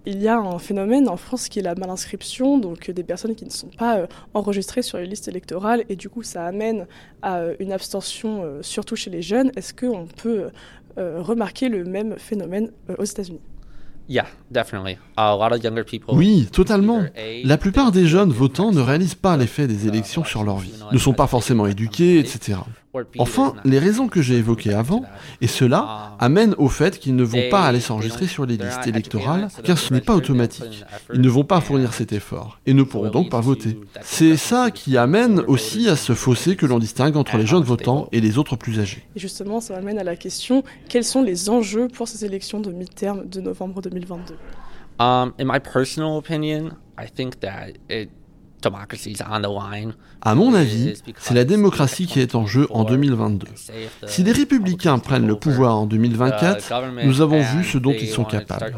Il 0.06 0.22
y 0.22 0.28
a 0.28 0.38
un 0.38 0.58
phénomène 0.58 1.08
en 1.08 1.18
France 1.18 1.48
qui 1.48 1.58
est 1.58 1.62
la 1.62 1.74
malinscription, 1.74 2.58
donc 2.58 2.90
des 2.90 3.02
personnes 3.02 3.34
qui 3.34 3.44
ne 3.44 3.50
sont 3.50 3.68
pas 3.68 3.98
euh, 3.98 4.06
enregistrées 4.32 4.80
sur 4.80 4.96
les 4.96 5.06
listes 5.06 5.28
électorales, 5.28 5.84
et 5.90 5.96
du 5.96 6.08
coup 6.08 6.22
ça 6.22 6.46
amène 6.46 6.86
à 7.20 7.40
euh, 7.40 7.54
une 7.60 7.70
abstention, 7.70 8.42
euh, 8.42 8.62
surtout 8.62 8.96
chez 8.96 9.10
les 9.10 9.20
jeunes. 9.20 9.52
Est-ce 9.56 9.74
qu'on 9.74 10.06
peut 10.06 10.50
remarquer 10.96 11.68
le 11.70 11.84
même 11.84 12.18
phénomène 12.18 12.72
aux 12.98 13.04
États-Unis? 13.04 13.40
Oui, 16.16 16.48
totalement. 16.52 17.04
La 17.44 17.56
plupart 17.56 17.92
des 17.92 18.06
jeunes 18.06 18.32
votants 18.32 18.72
ne 18.72 18.80
réalisent 18.80 19.14
pas 19.14 19.36
l'effet 19.36 19.66
des 19.68 19.86
élections 19.86 20.24
sur 20.24 20.42
leur 20.42 20.58
vie, 20.58 20.72
ne 20.92 20.98
sont 20.98 21.12
pas 21.12 21.26
forcément 21.28 21.66
éduqués, 21.66 22.18
etc. 22.18 22.58
Enfin, 23.18 23.54
les 23.64 23.78
raisons 23.78 24.08
que 24.08 24.20
j'ai 24.20 24.36
évoquées 24.36 24.74
avant, 24.74 25.04
et 25.40 25.46
cela 25.46 26.16
amène 26.18 26.54
au 26.58 26.68
fait 26.68 26.98
qu'ils 26.98 27.14
ne 27.14 27.22
vont 27.22 27.48
pas 27.48 27.64
aller 27.64 27.78
s'enregistrer 27.78 28.26
sur 28.26 28.46
les 28.46 28.56
listes 28.56 28.86
électorales, 28.86 29.48
car 29.62 29.78
ce 29.78 29.94
n'est 29.94 30.00
pas 30.00 30.16
automatique. 30.16 30.84
Ils 31.14 31.20
ne 31.20 31.28
vont 31.28 31.44
pas 31.44 31.60
fournir 31.60 31.92
cet 31.92 32.12
effort, 32.12 32.58
et 32.66 32.74
ne 32.74 32.82
pourront 32.82 33.10
donc 33.10 33.30
pas 33.30 33.40
voter. 33.40 33.78
C'est 34.02 34.36
ça 34.36 34.72
qui 34.72 34.96
amène 34.96 35.40
aussi 35.46 35.88
à 35.88 35.94
ce 35.94 36.14
fossé 36.14 36.56
que 36.56 36.66
l'on 36.66 36.80
distingue 36.80 37.16
entre 37.16 37.36
les 37.36 37.46
jeunes 37.46 37.62
votants 37.62 38.08
et 38.10 38.20
les 38.20 38.38
autres 38.38 38.56
plus 38.56 38.80
âgés. 38.80 39.06
Et 39.14 39.20
justement, 39.20 39.60
ça 39.60 39.76
amène 39.76 39.98
à 39.98 40.04
la 40.04 40.16
question, 40.16 40.64
quels 40.88 41.04
sont 41.04 41.22
les 41.22 41.48
enjeux 41.48 41.86
pour 41.88 42.08
ces 42.08 42.24
élections 42.24 42.60
de 42.60 42.72
mi-terme 42.72 43.28
de 43.28 43.40
novembre 43.40 43.82
2022 43.82 44.34
um, 44.98 45.32
In 45.38 45.44
my 45.44 45.60
personal 45.60 46.16
opinion, 46.16 46.70
I 46.98 47.06
think 47.08 47.38
that 47.40 47.70
it 47.88 48.10
à 50.22 50.34
mon 50.34 50.54
avis, 50.54 50.94
c'est 51.18 51.34
la 51.34 51.44
démocratie 51.44 52.06
qui 52.06 52.20
est 52.20 52.34
en 52.34 52.46
jeu 52.46 52.66
en 52.70 52.84
2022. 52.84 53.46
Si 54.06 54.22
les 54.22 54.32
républicains 54.32 54.98
prennent 54.98 55.26
le 55.26 55.36
pouvoir 55.36 55.76
en 55.78 55.86
2024, 55.86 56.72
nous 57.04 57.20
avons 57.20 57.40
vu 57.40 57.64
ce 57.64 57.78
dont 57.78 57.92
ils 57.92 58.08
sont 58.08 58.24
capables. 58.24 58.74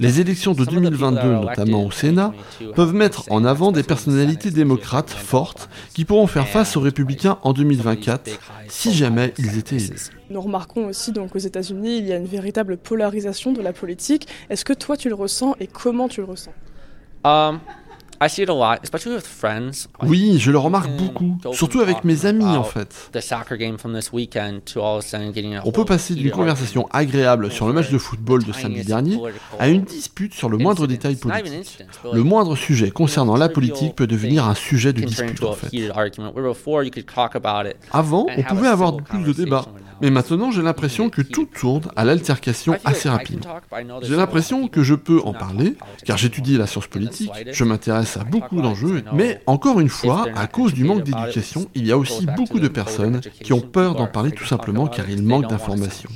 Les 0.00 0.20
élections 0.20 0.52
de 0.52 0.64
2022, 0.64 1.28
notamment 1.28 1.84
au 1.84 1.90
Sénat, 1.90 2.32
peuvent 2.74 2.94
mettre 2.94 3.24
en 3.30 3.44
avant 3.44 3.72
des 3.72 3.82
personnalités 3.82 4.50
démocrates 4.50 5.10
fortes 5.10 5.68
qui 5.94 6.04
pourront 6.04 6.26
faire 6.26 6.48
face 6.48 6.76
aux 6.76 6.80
républicains 6.80 7.38
en 7.42 7.52
2024 7.52 8.30
si 8.68 8.92
jamais 8.92 9.34
ils 9.38 9.58
étaient 9.58 9.76
élus. 9.76 10.10
Nous 10.30 10.40
remarquons 10.40 10.86
aussi 10.86 11.12
donc 11.12 11.34
aux 11.34 11.38
États-Unis, 11.38 11.98
il 11.98 12.06
y 12.06 12.12
a 12.12 12.16
une 12.16 12.26
véritable 12.26 12.76
polarisation 12.76 13.52
de 13.52 13.62
la 13.62 13.72
politique. 13.72 14.28
Est-ce 14.50 14.64
que 14.64 14.74
toi 14.74 14.96
tu 14.96 15.08
le 15.08 15.14
ressens 15.14 15.54
et 15.58 15.66
comment 15.66 16.08
tu 16.08 16.20
le 16.20 16.26
ressens? 16.26 16.52
Um, 17.24 17.58
Oui, 20.02 20.38
je 20.40 20.50
le 20.50 20.58
remarque 20.58 20.90
beaucoup, 20.96 21.38
surtout 21.52 21.80
avec 21.80 22.04
mes 22.04 22.26
amis 22.26 22.44
en 22.44 22.64
fait. 22.64 23.10
On 25.64 25.70
peut 25.72 25.84
passer 25.84 26.14
d'une 26.14 26.30
conversation 26.30 26.88
agréable 26.90 27.50
sur 27.50 27.66
le 27.68 27.72
match 27.72 27.90
de 27.90 27.98
football 27.98 28.44
de 28.44 28.52
samedi 28.52 28.82
dernier 28.84 29.18
à 29.58 29.68
une 29.68 29.82
dispute 29.82 30.34
sur 30.34 30.48
le 30.48 30.58
moindre 30.58 30.86
détail 30.86 31.14
politique. 31.16 31.78
Le 32.12 32.22
moindre 32.22 32.56
sujet 32.56 32.90
concernant 32.90 33.36
la 33.36 33.48
politique 33.48 33.94
peut 33.94 34.06
devenir 34.06 34.46
un 34.46 34.54
sujet 34.54 34.92
de 34.92 35.00
dispute 35.02 35.42
en 35.44 35.52
fait. 35.52 35.68
Avant, 37.92 38.26
on 38.36 38.42
pouvait 38.42 38.68
avoir 38.68 38.96
plus 38.96 39.22
de 39.22 39.32
débats. 39.32 39.64
Mais 40.00 40.10
maintenant, 40.10 40.52
j'ai 40.52 40.62
l'impression 40.62 41.10
que 41.10 41.22
tout 41.22 41.46
tourne 41.46 41.82
à 41.96 42.04
l'altercation 42.04 42.76
assez 42.84 43.08
rapide. 43.08 43.44
J'ai 44.02 44.14
l'impression 44.14 44.68
que 44.68 44.84
je 44.84 44.94
peux 44.94 45.20
en 45.24 45.32
parler, 45.32 45.74
car 46.04 46.16
j'étudie 46.16 46.56
la 46.56 46.68
science 46.68 46.86
politique, 46.86 47.32
je 47.50 47.64
m'intéresse 47.64 48.07
à 48.16 48.24
beaucoup 48.24 48.60
d'enjeux, 48.60 49.02
mais 49.12 49.40
encore 49.46 49.80
une 49.80 49.88
fois, 49.88 50.26
à 50.34 50.46
cause 50.46 50.72
du 50.72 50.84
manque 50.84 51.02
d'éducation, 51.02 51.66
il 51.74 51.86
y 51.86 51.92
a 51.92 51.98
aussi 51.98 52.26
beaucoup 52.36 52.60
de 52.60 52.68
personnes 52.68 53.20
qui 53.42 53.52
ont 53.52 53.60
peur 53.60 53.94
d'en 53.94 54.06
parler 54.06 54.32
tout 54.32 54.46
simplement 54.46 54.86
car 54.86 55.08
ils 55.08 55.22
manquent 55.22 55.48
d'informations. 55.48 56.10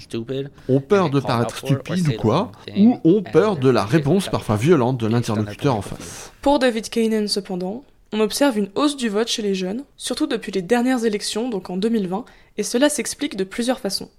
Ont 0.69 0.81
peur 0.81 1.11
de 1.11 1.21
paraître 1.21 1.57
stupides 1.57 2.09
ou 2.09 2.13
quoi, 2.13 2.53
ou 2.77 2.99
ont 3.05 3.23
peur 3.23 3.57
de 3.57 3.69
la 3.69 3.85
réponse 3.85 4.29
parfois 4.29 4.57
violente 4.57 4.99
de 4.99 5.07
l'interlocuteur 5.07 5.77
en 5.77 5.83
face. 5.83 6.33
Pour 6.41 6.59
David 6.59 6.89
Kainen 6.89 7.29
cependant, 7.29 7.85
on 8.13 8.21
observe 8.21 8.59
une 8.59 8.69
hausse 8.75 8.97
du 8.97 9.09
vote 9.09 9.29
chez 9.29 9.43
les 9.43 9.55
jeunes, 9.55 9.85
surtout 9.97 10.27
depuis 10.27 10.53
les 10.53 10.61
dernières 10.61 11.05
élections, 11.05 11.49
donc 11.49 11.71
en 11.71 11.79
2020, 11.79 12.27
et 12.57 12.63
cela 12.63 12.89
s'explique 12.89 13.37
de 13.37 13.45
plusieurs 13.45 13.81
façons. 13.81 14.11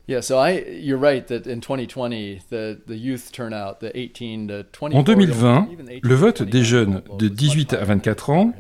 En 4.82 5.04
2020, 5.04 5.68
le 6.02 6.16
vote 6.16 6.44
des 6.44 6.64
jeunes 6.64 7.02
de 7.20 7.28
18 7.28 7.74
à 7.74 7.84
24 7.84 8.30
ans 8.30 8.54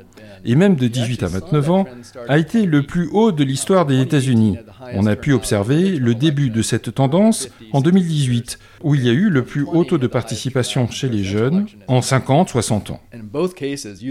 et 0.45 0.55
même 0.55 0.75
de 0.75 0.88
18 0.88 1.23
à 1.23 1.27
29 1.27 1.71
ans 1.71 1.86
a 2.27 2.38
été 2.38 2.65
le 2.65 2.83
plus 2.83 3.07
haut 3.12 3.31
de 3.31 3.43
l'histoire 3.43 3.86
des 3.86 4.01
États-Unis. 4.01 4.57
On 4.93 5.05
a 5.05 5.15
pu 5.15 5.33
observer 5.33 5.97
le 5.97 6.15
début 6.15 6.49
de 6.49 6.62
cette 6.62 6.93
tendance 6.93 7.49
en 7.71 7.81
2018, 7.81 8.59
où 8.83 8.95
il 8.95 9.05
y 9.05 9.09
a 9.09 9.13
eu 9.13 9.29
le 9.29 9.43
plus 9.43 9.63
haut 9.63 9.83
taux 9.86 9.97
de 9.97 10.07
participation 10.07 10.89
chez 10.89 11.09
les 11.09 11.23
jeunes 11.23 11.67
en 11.88 11.99
50-60 11.99 12.91
ans. 12.91 13.01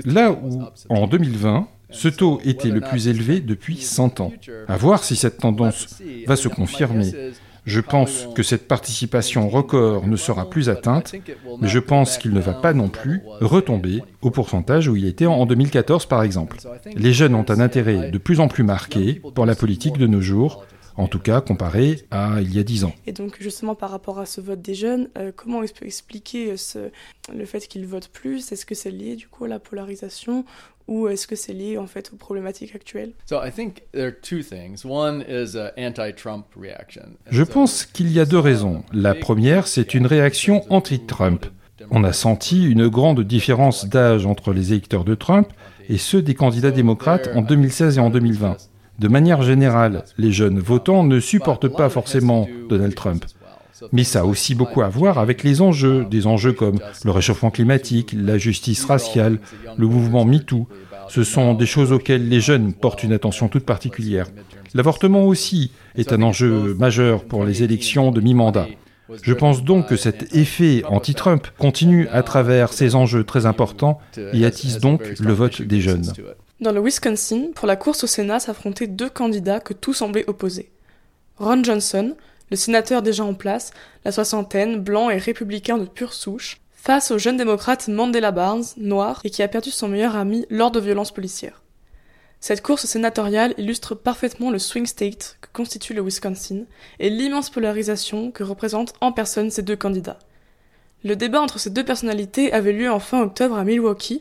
Là 0.06 0.32
où, 0.32 0.62
en 0.88 1.06
2020, 1.06 1.68
ce 1.92 2.08
taux 2.08 2.40
était 2.44 2.70
le 2.70 2.80
plus 2.80 3.08
élevé 3.08 3.40
depuis 3.40 3.76
100 3.76 4.20
ans. 4.20 4.32
À 4.68 4.76
voir 4.76 5.04
si 5.04 5.16
cette 5.16 5.38
tendance 5.38 6.00
va 6.26 6.36
se 6.36 6.48
confirmer. 6.48 7.12
Je 7.64 7.80
pense 7.80 8.26
que 8.34 8.42
cette 8.42 8.66
participation 8.66 9.48
record 9.48 10.08
ne 10.08 10.16
sera 10.16 10.50
plus 10.50 10.68
atteinte, 10.68 11.14
mais 11.60 11.68
je 11.68 11.78
pense 11.78 12.18
qu'il 12.18 12.32
ne 12.32 12.40
va 12.40 12.54
pas 12.54 12.72
non 12.72 12.88
plus 12.88 13.20
retomber 13.40 14.02
au 14.20 14.30
pourcentage 14.30 14.88
où 14.88 14.96
il 14.96 15.06
était 15.06 15.26
en 15.26 15.46
2014 15.46 16.06
par 16.06 16.24
exemple. 16.24 16.56
Les 16.96 17.12
jeunes 17.12 17.36
ont 17.36 17.48
un 17.48 17.60
intérêt 17.60 18.10
de 18.10 18.18
plus 18.18 18.40
en 18.40 18.48
plus 18.48 18.64
marqué 18.64 19.22
pour 19.34 19.46
la 19.46 19.54
politique 19.54 19.96
de 19.96 20.08
nos 20.08 20.20
jours, 20.20 20.64
en 20.96 21.06
tout 21.06 21.20
cas 21.20 21.40
comparé 21.40 22.04
à 22.10 22.40
il 22.40 22.52
y 22.54 22.58
a 22.58 22.64
dix 22.64 22.84
ans. 22.84 22.92
Et 23.06 23.12
donc 23.12 23.36
justement 23.40 23.76
par 23.76 23.90
rapport 23.90 24.18
à 24.18 24.26
ce 24.26 24.40
vote 24.40 24.60
des 24.60 24.74
jeunes, 24.74 25.08
euh, 25.16 25.30
comment 25.34 25.62
expliquer 25.62 26.54
le 27.32 27.44
fait 27.44 27.66
qu'ils 27.68 27.86
votent 27.86 28.08
plus? 28.08 28.50
Est-ce 28.50 28.66
que 28.66 28.74
c'est 28.74 28.90
lié 28.90 29.16
du 29.16 29.28
coup 29.28 29.44
à 29.44 29.48
la 29.48 29.58
polarisation 29.58 30.44
ou 30.88 31.08
est-ce 31.08 31.26
que 31.26 31.36
c'est 31.36 31.52
lié 31.52 31.78
en 31.78 31.86
fait 31.86 32.10
aux 32.12 32.16
problématiques 32.16 32.74
actuelles? 32.74 33.12
Je 37.30 37.42
pense 37.42 37.84
qu'il 37.84 38.12
y 38.12 38.20
a 38.20 38.24
deux 38.24 38.38
raisons. 38.38 38.82
La 38.92 39.14
première, 39.14 39.66
c'est 39.66 39.94
une 39.94 40.06
réaction 40.06 40.64
anti-Trump. 40.72 41.46
On 41.90 42.04
a 42.04 42.12
senti 42.12 42.64
une 42.64 42.88
grande 42.88 43.22
différence 43.22 43.86
d'âge 43.88 44.26
entre 44.26 44.52
les 44.52 44.72
électeurs 44.72 45.04
de 45.04 45.14
Trump 45.14 45.48
et 45.88 45.98
ceux 45.98 46.22
des 46.22 46.34
candidats 46.34 46.70
démocrates 46.70 47.28
en 47.34 47.42
2016 47.42 47.98
et 47.98 48.00
en 48.00 48.10
2020. 48.10 48.56
De 48.98 49.08
manière 49.08 49.42
générale, 49.42 50.04
les 50.16 50.30
jeunes 50.30 50.60
votants 50.60 51.02
ne 51.02 51.18
supportent 51.18 51.68
pas 51.68 51.88
forcément 51.88 52.48
Donald 52.68 52.94
Trump. 52.94 53.24
Mais 53.90 54.04
ça 54.04 54.20
a 54.20 54.24
aussi 54.24 54.54
beaucoup 54.54 54.82
à 54.82 54.88
voir 54.88 55.18
avec 55.18 55.42
les 55.42 55.60
enjeux, 55.60 56.04
des 56.04 56.26
enjeux 56.26 56.52
comme 56.52 56.78
le 57.04 57.10
réchauffement 57.10 57.50
climatique, 57.50 58.14
la 58.16 58.38
justice 58.38 58.84
raciale, 58.84 59.38
le 59.76 59.86
mouvement 59.86 60.24
MeToo. 60.24 60.68
Ce 61.08 61.24
sont 61.24 61.54
des 61.54 61.66
choses 61.66 61.92
auxquelles 61.92 62.28
les 62.28 62.40
jeunes 62.40 62.72
portent 62.72 63.02
une 63.02 63.12
attention 63.12 63.48
toute 63.48 63.66
particulière. 63.66 64.28
L'avortement 64.74 65.24
aussi 65.24 65.72
est 65.96 66.12
un 66.12 66.22
enjeu 66.22 66.74
majeur 66.78 67.24
pour 67.24 67.44
les 67.44 67.62
élections 67.62 68.10
de 68.10 68.20
mi-mandat. 68.20 68.68
Je 69.22 69.34
pense 69.34 69.62
donc 69.62 69.88
que 69.88 69.96
cet 69.96 70.34
effet 70.34 70.84
anti-Trump 70.86 71.46
continue 71.58 72.08
à 72.08 72.22
travers 72.22 72.72
ces 72.72 72.94
enjeux 72.94 73.24
très 73.24 73.46
importants 73.46 73.98
et 74.32 74.46
attise 74.46 74.78
donc 74.78 75.02
le 75.20 75.32
vote 75.32 75.60
des 75.60 75.80
jeunes. 75.80 76.12
Dans 76.60 76.72
le 76.72 76.80
Wisconsin, 76.80 77.48
pour 77.54 77.66
la 77.66 77.76
course 77.76 78.04
au 78.04 78.06
Sénat 78.06 78.38
s'affrontaient 78.38 78.86
deux 78.86 79.10
candidats 79.10 79.60
que 79.60 79.74
tout 79.74 79.92
semblait 79.92 80.24
opposer. 80.28 80.70
Ron 81.36 81.64
Johnson, 81.64 82.14
le 82.52 82.56
sénateur 82.56 83.00
déjà 83.00 83.24
en 83.24 83.32
place, 83.32 83.70
la 84.04 84.12
soixantaine, 84.12 84.78
blanc 84.78 85.08
et 85.08 85.16
républicain 85.16 85.78
de 85.78 85.86
pure 85.86 86.12
souche, 86.12 86.58
face 86.74 87.10
au 87.10 87.16
jeune 87.16 87.38
démocrate 87.38 87.88
Mandela 87.88 88.30
Barnes, 88.30 88.64
noir, 88.76 89.22
et 89.24 89.30
qui 89.30 89.42
a 89.42 89.48
perdu 89.48 89.70
son 89.70 89.88
meilleur 89.88 90.16
ami 90.16 90.44
lors 90.50 90.70
de 90.70 90.78
violences 90.78 91.14
policières. 91.14 91.62
Cette 92.40 92.60
course 92.60 92.84
sénatoriale 92.84 93.54
illustre 93.56 93.94
parfaitement 93.94 94.50
le 94.50 94.58
swing 94.58 94.84
state 94.84 95.38
que 95.40 95.48
constitue 95.54 95.94
le 95.94 96.02
Wisconsin 96.02 96.64
et 96.98 97.08
l'immense 97.08 97.48
polarisation 97.48 98.30
que 98.30 98.44
représentent 98.44 98.92
en 99.00 99.12
personne 99.12 99.50
ces 99.50 99.62
deux 99.62 99.76
candidats. 99.76 100.18
Le 101.04 101.16
débat 101.16 101.40
entre 101.40 101.58
ces 101.58 101.70
deux 101.70 101.84
personnalités 101.86 102.52
avait 102.52 102.74
lieu 102.74 102.90
en 102.90 103.00
fin 103.00 103.22
octobre 103.22 103.56
à 103.56 103.64
Milwaukee, 103.64 104.20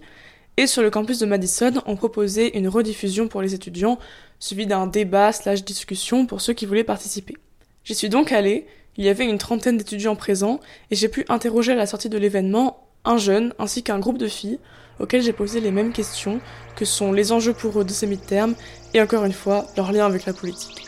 et 0.56 0.67
sur 0.67 0.84
le 0.84 0.89
campus 0.89 1.20
de 1.20 1.26
Madison, 1.26 1.74
on 1.86 1.98
proposait 1.98 2.58
une 2.58 2.70
rediffusion 2.70 3.28
pour 3.28 3.41
les 3.41 3.54
étudiants, 3.54 4.00
suivi 4.39 4.67
d'un 4.67 4.88
débat 4.88 5.34
slash 5.34 5.65
discussion 5.65 6.26
pour 6.26 6.39
ceux 6.39 6.54
qui 6.54 6.65
voulaient 6.65 6.86
participer. 6.86 7.36
J'y 7.84 7.96
suis 7.96 8.10
donc 8.10 8.32
allée, 8.32 8.67
il 8.98 9.06
y 9.06 9.10
avait 9.10 9.26
une 9.26 9.38
trentaine 9.38 9.78
d'étudiants 9.78 10.15
présents, 10.15 10.60
et 10.91 10.96
j'ai 10.96 11.10
pu 11.10 11.26
interroger 11.30 11.72
à 11.72 11.76
la 11.76 11.86
sortie 11.86 12.10
de 12.10 12.17
l'événement 12.17 12.88
un 13.06 13.17
jeune 13.17 13.54
ainsi 13.58 13.82
qu'un 13.84 14.00
groupe 14.00 14.17
de 14.17 14.28
filles 14.28 14.60
auxquelles 15.00 15.24
j'ai 15.24 15.34
posé 15.34 15.60
les 15.60 15.72
mêmes 15.72 15.91
questions 15.91 16.39
que 16.76 16.86
sont 16.86 17.12
les 17.12 17.32
enjeux 17.32 17.54
pour 17.54 17.80
eux 17.80 17.84
de 17.84 17.89
ces 17.89 18.06
midterms 18.06 18.54
et 18.94 19.02
encore 19.02 19.26
une 19.26 19.34
fois 19.34 19.65
leur 19.76 19.91
lien 19.91 20.06
avec 20.06 20.26
la 20.26 20.34
politique. 20.34 20.86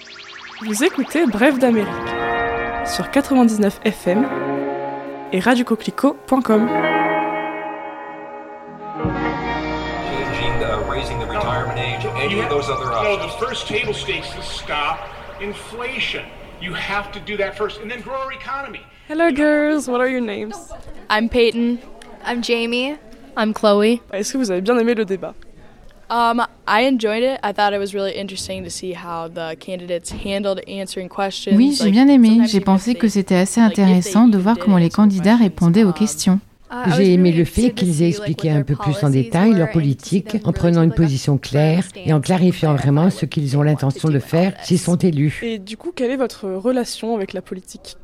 Vous 0.61 0.83
écoutez 0.83 1.25
Bref 1.25 1.57
d'Amérique 1.57 1.89
sur 2.85 3.09
99 3.09 3.79
FM 3.83 4.27
et 5.31 5.39
radiocoquelicot.com. 5.39 6.69
You 16.63 16.73
have 16.75 17.11
to 17.11 17.19
do 17.19 17.35
that 17.43 17.57
first 17.57 17.81
and 17.81 17.91
then 17.91 17.99
grow 17.99 18.15
our 18.15 18.31
economy. 18.31 18.79
Hello, 19.09 19.31
girls. 19.31 19.89
What 19.89 19.99
are 19.99 20.07
your 20.07 20.21
names? 20.21 20.55
I'm 21.09 21.27
Peyton. 21.27 21.79
I'm 22.23 22.41
Jamie. 22.41 22.95
I'm 23.35 23.53
Chloe. 23.53 24.01
Est-ce 24.13 24.31
que 24.31 24.37
vous 24.37 24.49
avez 24.49 24.61
bien 24.61 24.77
aimé 24.77 24.95
le 24.95 25.03
débat? 25.03 25.33
Um, 26.09 26.41
I 26.65 26.85
enjoyed 26.85 27.21
it. 27.21 27.41
I 27.43 27.51
thought 27.51 27.73
it 27.73 27.79
was 27.79 27.93
really 27.93 28.13
interesting 28.13 28.63
to 28.63 28.69
see 28.69 28.93
how 28.93 29.27
the 29.27 29.57
candidates 29.59 30.11
handled 30.11 30.61
answering 30.65 31.09
questions. 31.09 31.57
Oui, 31.57 31.77
j'ai 31.77 31.91
bien 31.91 32.07
aimé. 32.07 32.47
J'ai 32.47 32.61
pensé 32.61 32.95
que 32.95 33.09
c'était 33.09 33.35
assez 33.35 33.59
intéressant 33.59 34.29
de 34.29 34.37
voir 34.37 34.57
comment 34.57 34.77
les 34.77 34.89
candidats 34.89 35.35
répondaient 35.35 35.83
aux 35.83 35.91
questions. 35.91 36.39
Ah, 36.75 36.85
J'ai 36.97 37.13
aimé 37.13 37.31
le 37.31 37.45
fait 37.45 37.69
qu'ils 37.69 38.01
aient 38.01 38.09
expliqué 38.09 38.49
un 38.49 38.63
peu 38.63 38.75
plus 38.75 39.03
en 39.03 39.11
détail 39.11 39.53
leur 39.53 39.69
politique 39.69 40.37
en 40.43 40.51
prenant 40.51 40.81
une 40.81 40.91
position 40.91 41.37
claire 41.37 41.83
et 41.95 42.11
en 42.13 42.19
clarifiant 42.19 42.73
vraiment 42.73 43.11
ce 43.11 43.27
qu'ils 43.27 43.55
ont 43.57 43.61
l'intention 43.61 44.09
de 44.09 44.17
faire 44.17 44.53
s'ils 44.63 44.79
sont 44.79 44.95
élus. 44.95 45.39
Et 45.43 45.59
du 45.59 45.77
coup, 45.77 45.91
quelle 45.95 46.09
est 46.09 46.17
votre 46.17 46.49
relation 46.49 47.15
avec 47.15 47.33
la 47.33 47.43
politique? 47.43 47.97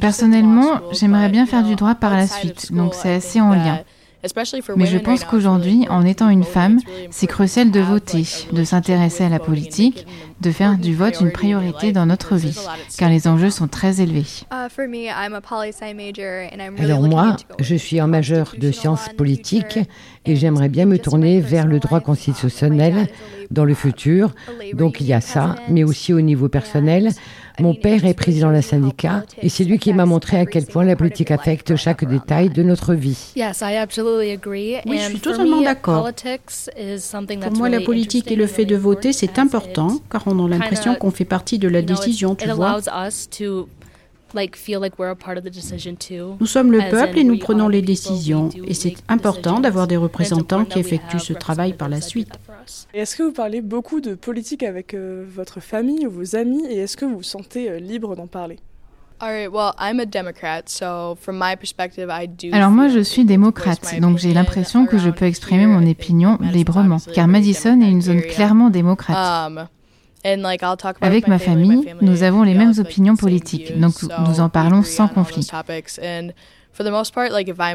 Personnellement, 0.00 0.80
j'aimerais 0.92 1.28
bien 1.28 1.46
faire 1.46 1.64
du 1.64 1.74
droit 1.74 1.96
par 1.96 2.14
la 2.14 2.28
suite, 2.28 2.72
donc 2.72 2.94
c'est 2.94 3.14
assez 3.14 3.40
en 3.40 3.50
lien. 3.50 3.80
Mais 4.76 4.86
je 4.86 4.98
pense 4.98 5.24
qu'aujourd'hui, 5.24 5.86
en 5.90 6.04
étant 6.06 6.28
une 6.28 6.44
femme, 6.44 6.78
c'est 7.10 7.26
crucial 7.26 7.72
de 7.72 7.80
voter, 7.80 8.24
de 8.52 8.62
s'intéresser 8.62 9.24
à 9.24 9.28
la 9.28 9.40
politique, 9.40 10.06
de 10.42 10.50
faire 10.50 10.76
du 10.76 10.94
vote 10.94 11.20
une 11.20 11.30
priorité 11.30 11.92
dans 11.92 12.04
notre 12.04 12.36
vie, 12.36 12.58
car 12.98 13.08
les 13.08 13.28
enjeux 13.28 13.50
sont 13.50 13.68
très 13.68 14.00
élevés. 14.00 14.26
Alors 16.78 17.02
moi, 17.02 17.36
je 17.58 17.74
suis 17.76 18.00
en 18.00 18.08
majeur 18.08 18.54
de 18.58 18.72
sciences 18.72 19.08
politiques 19.16 19.78
et 20.26 20.36
j'aimerais 20.36 20.68
bien 20.68 20.86
me 20.86 20.98
tourner 20.98 21.40
vers 21.40 21.66
le 21.66 21.78
droit 21.78 22.00
constitutionnel 22.00 23.08
dans 23.50 23.64
le 23.64 23.74
futur. 23.74 24.34
Donc 24.74 25.00
il 25.00 25.06
y 25.06 25.12
a 25.12 25.20
ça, 25.20 25.54
mais 25.68 25.84
aussi 25.84 26.12
au 26.12 26.20
niveau 26.20 26.48
personnel. 26.48 27.10
Mon 27.60 27.74
père 27.74 28.06
est 28.06 28.14
président 28.14 28.50
d'un 28.50 28.62
syndicat 28.62 29.24
et 29.42 29.50
c'est 29.50 29.64
lui 29.64 29.78
qui 29.78 29.92
m'a 29.92 30.06
montré 30.06 30.38
à 30.38 30.46
quel 30.46 30.64
point 30.64 30.84
la 30.84 30.96
politique 30.96 31.30
affecte 31.30 31.76
chaque 31.76 32.04
détail 32.04 32.48
de 32.48 32.62
notre 32.62 32.94
vie. 32.94 33.32
Oui, 33.36 34.98
je 34.98 35.08
suis 35.08 35.20
totalement 35.20 35.60
d'accord. 35.60 36.10
Pour 37.42 37.52
moi, 37.58 37.68
la 37.68 37.80
politique 37.80 38.32
et 38.32 38.36
le 38.36 38.46
fait 38.46 38.64
de 38.64 38.76
voter, 38.76 39.12
c'est 39.12 39.38
important 39.38 39.98
car 40.10 40.22
on 40.26 40.31
a 40.38 40.48
l'impression 40.48 40.94
qu'on 40.94 41.10
fait 41.10 41.24
partie 41.24 41.58
de 41.58 41.68
la 41.68 41.82
décision, 41.82 42.34
tu 42.34 42.48
vois. 42.50 42.80
Nous 46.40 46.46
sommes 46.46 46.72
le 46.72 46.90
peuple 46.90 47.18
et 47.18 47.24
nous 47.24 47.38
prenons 47.38 47.68
les 47.68 47.82
décisions. 47.82 48.48
Et 48.66 48.74
c'est 48.74 48.94
important 49.08 49.60
d'avoir 49.60 49.86
des 49.86 49.96
représentants 49.96 50.64
qui 50.64 50.78
effectuent 50.78 51.18
ce 51.18 51.32
travail 51.32 51.74
par 51.74 51.88
la 51.88 52.00
suite. 52.00 52.32
Est-ce 52.94 53.16
que 53.16 53.22
vous 53.24 53.32
parlez 53.32 53.60
beaucoup 53.60 54.00
de 54.00 54.14
politique 54.14 54.62
avec 54.62 54.94
euh, 54.94 55.24
votre 55.28 55.60
famille 55.60 56.06
ou 56.06 56.10
vos 56.10 56.36
amis 56.36 56.64
et 56.68 56.78
est-ce 56.78 56.96
que 56.96 57.04
vous 57.04 57.16
vous 57.16 57.22
sentez 57.22 57.68
euh, 57.68 57.78
libre 57.78 58.14
d'en 58.16 58.26
parler? 58.26 58.58
Alors 62.52 62.70
moi 62.70 62.88
je 62.88 62.98
suis 63.00 63.24
démocrate, 63.24 64.00
donc 64.00 64.18
j'ai 64.18 64.34
l'impression 64.34 64.84
que 64.86 64.98
je 64.98 65.10
peux 65.10 65.26
exprimer 65.26 65.66
mon 65.66 65.88
opinion 65.88 66.38
librement, 66.40 66.96
car 67.14 67.28
Madison 67.28 67.80
est 67.80 67.88
une 67.90 68.02
zone 68.02 68.22
clairement 68.22 68.68
démocrate. 68.70 69.16
Um, 70.24 70.46
avec 71.00 71.26
ma 71.26 71.38
famille, 71.38 71.94
nous 72.00 72.22
avons 72.22 72.44
les 72.44 72.54
mêmes 72.54 72.74
opinions 72.78 73.16
politiques, 73.16 73.78
donc 73.78 73.94
nous 74.02 74.40
en 74.40 74.48
parlons 74.48 74.82
sans 74.84 75.08
conflit. 75.08 75.48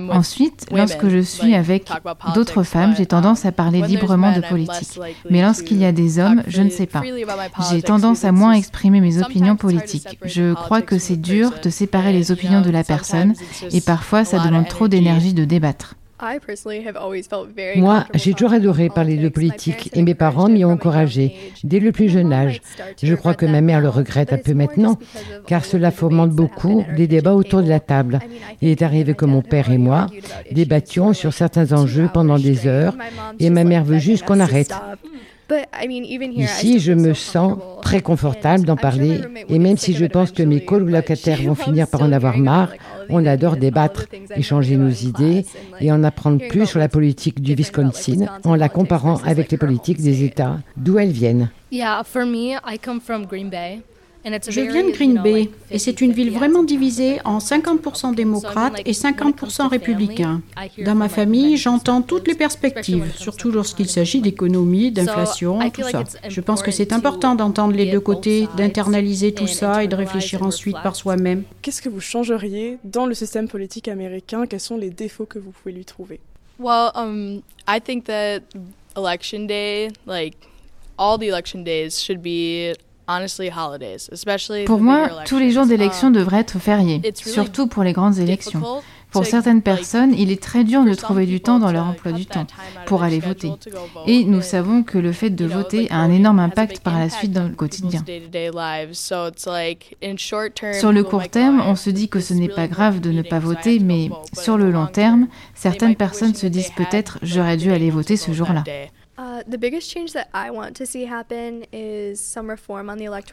Ensuite, 0.09 0.65
lorsque 0.71 1.09
je 1.09 1.19
suis 1.19 1.55
avec 1.55 1.89
d'autres 2.33 2.63
femmes, 2.63 2.95
j'ai 2.97 3.05
tendance 3.05 3.45
à 3.45 3.51
parler 3.51 3.81
librement 3.81 4.33
de 4.33 4.41
politique. 4.41 4.99
Mais 5.29 5.41
lorsqu'il 5.41 5.77
y 5.77 5.85
a 5.85 5.91
des 5.91 6.19
hommes, 6.19 6.41
je 6.47 6.61
ne 6.61 6.69
sais 6.69 6.87
pas. 6.87 7.03
J'ai 7.69 7.81
tendance 7.81 8.23
à 8.23 8.31
moins 8.31 8.53
exprimer 8.53 9.01
mes 9.01 9.21
opinions 9.21 9.55
politiques. 9.55 10.17
Je 10.23 10.53
crois 10.53 10.81
que 10.81 10.97
c'est 10.97 11.17
dur 11.17 11.51
de 11.61 11.69
séparer 11.69 12.13
les 12.13 12.31
opinions 12.31 12.61
de 12.61 12.71
la 12.71 12.83
personne 12.83 13.33
et 13.71 13.81
parfois 13.81 14.25
ça 14.25 14.39
demande 14.39 14.67
trop 14.67 14.87
d'énergie 14.87 15.33
de 15.33 15.45
débattre. 15.45 15.95
Moi, 17.75 18.05
j'ai 18.15 18.33
toujours 18.33 18.53
adoré 18.53 18.89
parler 18.89 19.17
de 19.17 19.29
politique 19.29 19.91
et 19.93 20.01
mes 20.01 20.15
parents 20.15 20.49
m'y 20.49 20.65
ont 20.65 20.71
encouragé. 20.71 21.35
dès 21.63 21.79
le 21.79 21.91
plus 21.91 22.09
jeune 22.09 22.33
âge. 22.33 22.61
Je 23.01 23.13
crois 23.13 23.35
que 23.35 23.45
ma 23.45 23.61
mère 23.61 23.81
le 23.81 23.89
regrette 23.89 24.33
un 24.33 24.37
peu 24.37 24.53
maintenant, 24.53 24.97
car 25.45 25.63
cela 25.63 25.91
fomente 25.91 26.31
beaucoup 26.31 26.83
des 26.95 27.07
débats 27.07 27.35
autour 27.35 27.61
de 27.61 27.69
la 27.69 27.79
table. 27.79 28.19
Il 28.61 28.69
est 28.69 28.81
arrivé 28.81 29.13
que 29.13 29.25
mon 29.25 29.41
père 29.41 29.69
et 29.71 29.77
moi 29.77 30.07
débattions 30.51 31.13
sur 31.13 31.33
certains 31.33 31.71
enjeux 31.73 32.09
pendant 32.11 32.39
des 32.39 32.67
heures 32.67 32.95
et 33.39 33.49
ma 33.49 33.63
mère 33.63 33.83
veut 33.83 33.99
juste 33.99 34.25
qu'on 34.25 34.39
arrête. 34.39 34.73
Ici, 36.35 36.79
je 36.79 36.91
me 36.91 37.13
sens 37.13 37.57
très 37.81 38.01
confortable 38.01 38.65
d'en 38.65 38.75
parler 38.75 39.21
et 39.47 39.59
même 39.59 39.77
si 39.77 39.93
je 39.93 40.05
pense 40.05 40.31
que 40.31 40.43
mes 40.43 40.65
colocataires 40.65 41.41
vont 41.43 41.55
finir 41.55 41.87
par 41.87 42.01
en 42.01 42.11
avoir 42.11 42.37
marre, 42.37 42.73
on 43.09 43.25
adore 43.25 43.57
débattre, 43.57 44.05
échanger 44.35 44.77
nos 44.77 44.89
idées 44.89 45.45
et 45.79 45.91
en 45.91 46.03
apprendre 46.03 46.45
plus 46.47 46.65
sur 46.65 46.79
la 46.79 46.89
politique 46.89 47.41
du 47.41 47.53
Wisconsin 47.53 48.25
en 48.43 48.55
la 48.55 48.69
comparant 48.69 49.17
avec 49.25 49.51
les 49.51 49.57
politiques 49.57 50.01
des 50.01 50.23
États 50.23 50.57
d'où 50.75 50.99
elles 50.99 51.11
viennent. 51.11 51.49
Je 54.25 54.61
viens 54.61 54.85
de 54.85 54.91
Green 54.91 55.21
Bay 55.21 55.49
et 55.71 55.79
c'est 55.79 56.01
une 56.01 56.11
ville 56.11 56.31
vraiment 56.31 56.63
divisée 56.63 57.19
en 57.23 57.37
50% 57.37 58.13
démocrates 58.13 58.81
et 58.85 58.91
50% 58.91 59.67
républicains. 59.67 60.41
Dans 60.83 60.95
ma 60.95 61.09
famille, 61.09 61.57
j'entends 61.57 62.01
toutes 62.01 62.27
les 62.27 62.35
perspectives, 62.35 63.11
surtout 63.15 63.51
lorsqu'il 63.51 63.87
s'agit 63.87 64.21
d'économie, 64.21 64.91
d'inflation, 64.91 65.59
tout 65.71 65.83
ça. 65.83 66.03
Je 66.27 66.41
pense 66.41 66.61
que 66.61 66.71
c'est 66.71 66.91
important 66.91 67.35
d'entendre 67.35 67.73
les 67.73 67.91
deux 67.91 67.99
côtés, 67.99 68.47
d'internaliser 68.57 69.33
tout 69.33 69.47
ça 69.47 69.83
et 69.83 69.87
de 69.87 69.95
réfléchir 69.95 70.43
ensuite 70.43 70.77
par 70.83 70.95
soi-même. 70.95 71.43
Qu'est-ce 71.61 71.81
que 71.81 71.89
vous 71.89 72.01
changeriez 72.01 72.77
dans 72.83 73.05
le 73.05 73.13
système 73.13 73.47
politique 73.47 73.87
américain? 73.87 74.45
Quels 74.45 74.59
sont 74.59 74.77
les 74.77 74.89
défauts 74.89 75.25
que 75.25 75.39
vous 75.39 75.51
pouvez 75.51 75.73
lui 75.73 75.85
trouver? 75.85 76.19
Well, 76.59 76.91
um, 76.95 77.41
I 77.67 77.79
think 77.79 78.05
that 78.05 78.41
election 78.95 79.45
day, 79.45 79.89
like 80.07 80.35
all 80.97 81.17
the 81.19 81.27
election 81.27 81.63
days 81.63 82.01
should 82.01 82.21
be 82.21 82.73
pour 84.65 84.81
moi, 84.81 85.09
tous 85.25 85.39
les 85.39 85.51
jours 85.51 85.65
d'élection 85.65 86.07
um, 86.07 86.13
devraient 86.13 86.41
être 86.41 86.59
fériés, 86.59 87.01
surtout 87.15 87.67
pour 87.67 87.83
les 87.83 87.93
grandes 87.93 88.19
élections. 88.19 88.61
Pour 89.11 89.25
certaines 89.25 89.61
personnes, 89.61 90.13
il 90.13 90.31
est 90.31 90.41
très 90.41 90.65
dur 90.65 90.83
de 90.83 90.93
trouver 90.93 91.25
du 91.25 91.39
temps 91.39 91.59
dans 91.59 91.71
leur 91.71 91.85
emploi 91.85 92.11
du 92.11 92.25
temps 92.25 92.45
pour 92.85 93.03
aller 93.03 93.19
voter. 93.19 93.51
Et 94.05 94.25
nous 94.25 94.41
savons 94.41 94.83
que 94.83 94.97
le 94.97 95.13
fait 95.13 95.29
de 95.29 95.45
voter 95.45 95.89
a 95.89 95.97
un 95.97 96.11
énorme 96.11 96.39
impact 96.39 96.81
par 96.81 96.99
la 96.99 97.09
suite 97.09 97.31
dans 97.31 97.47
le 97.47 97.55
quotidien. 97.55 98.03
Sur 100.73 100.91
le 100.91 101.03
court 101.03 101.29
terme, 101.29 101.63
on 101.65 101.75
se 101.75 101.89
dit 101.89 102.09
que 102.09 102.19
ce 102.19 102.33
n'est 102.33 102.49
pas 102.49 102.67
grave 102.67 102.99
de 102.99 103.11
ne 103.11 103.21
pas 103.21 103.39
voter, 103.39 103.79
mais 103.79 104.09
sur 104.33 104.57
le 104.57 104.69
long 104.69 104.87
terme, 104.87 105.27
certaines 105.55 105.95
personnes 105.95 106.35
se 106.35 106.47
disent 106.47 106.71
peut-être 106.75 107.19
j'aurais 107.23 107.57
dû 107.57 107.71
aller 107.71 107.89
voter 107.89 108.17
ce 108.17 108.33
jour-là. 108.33 108.63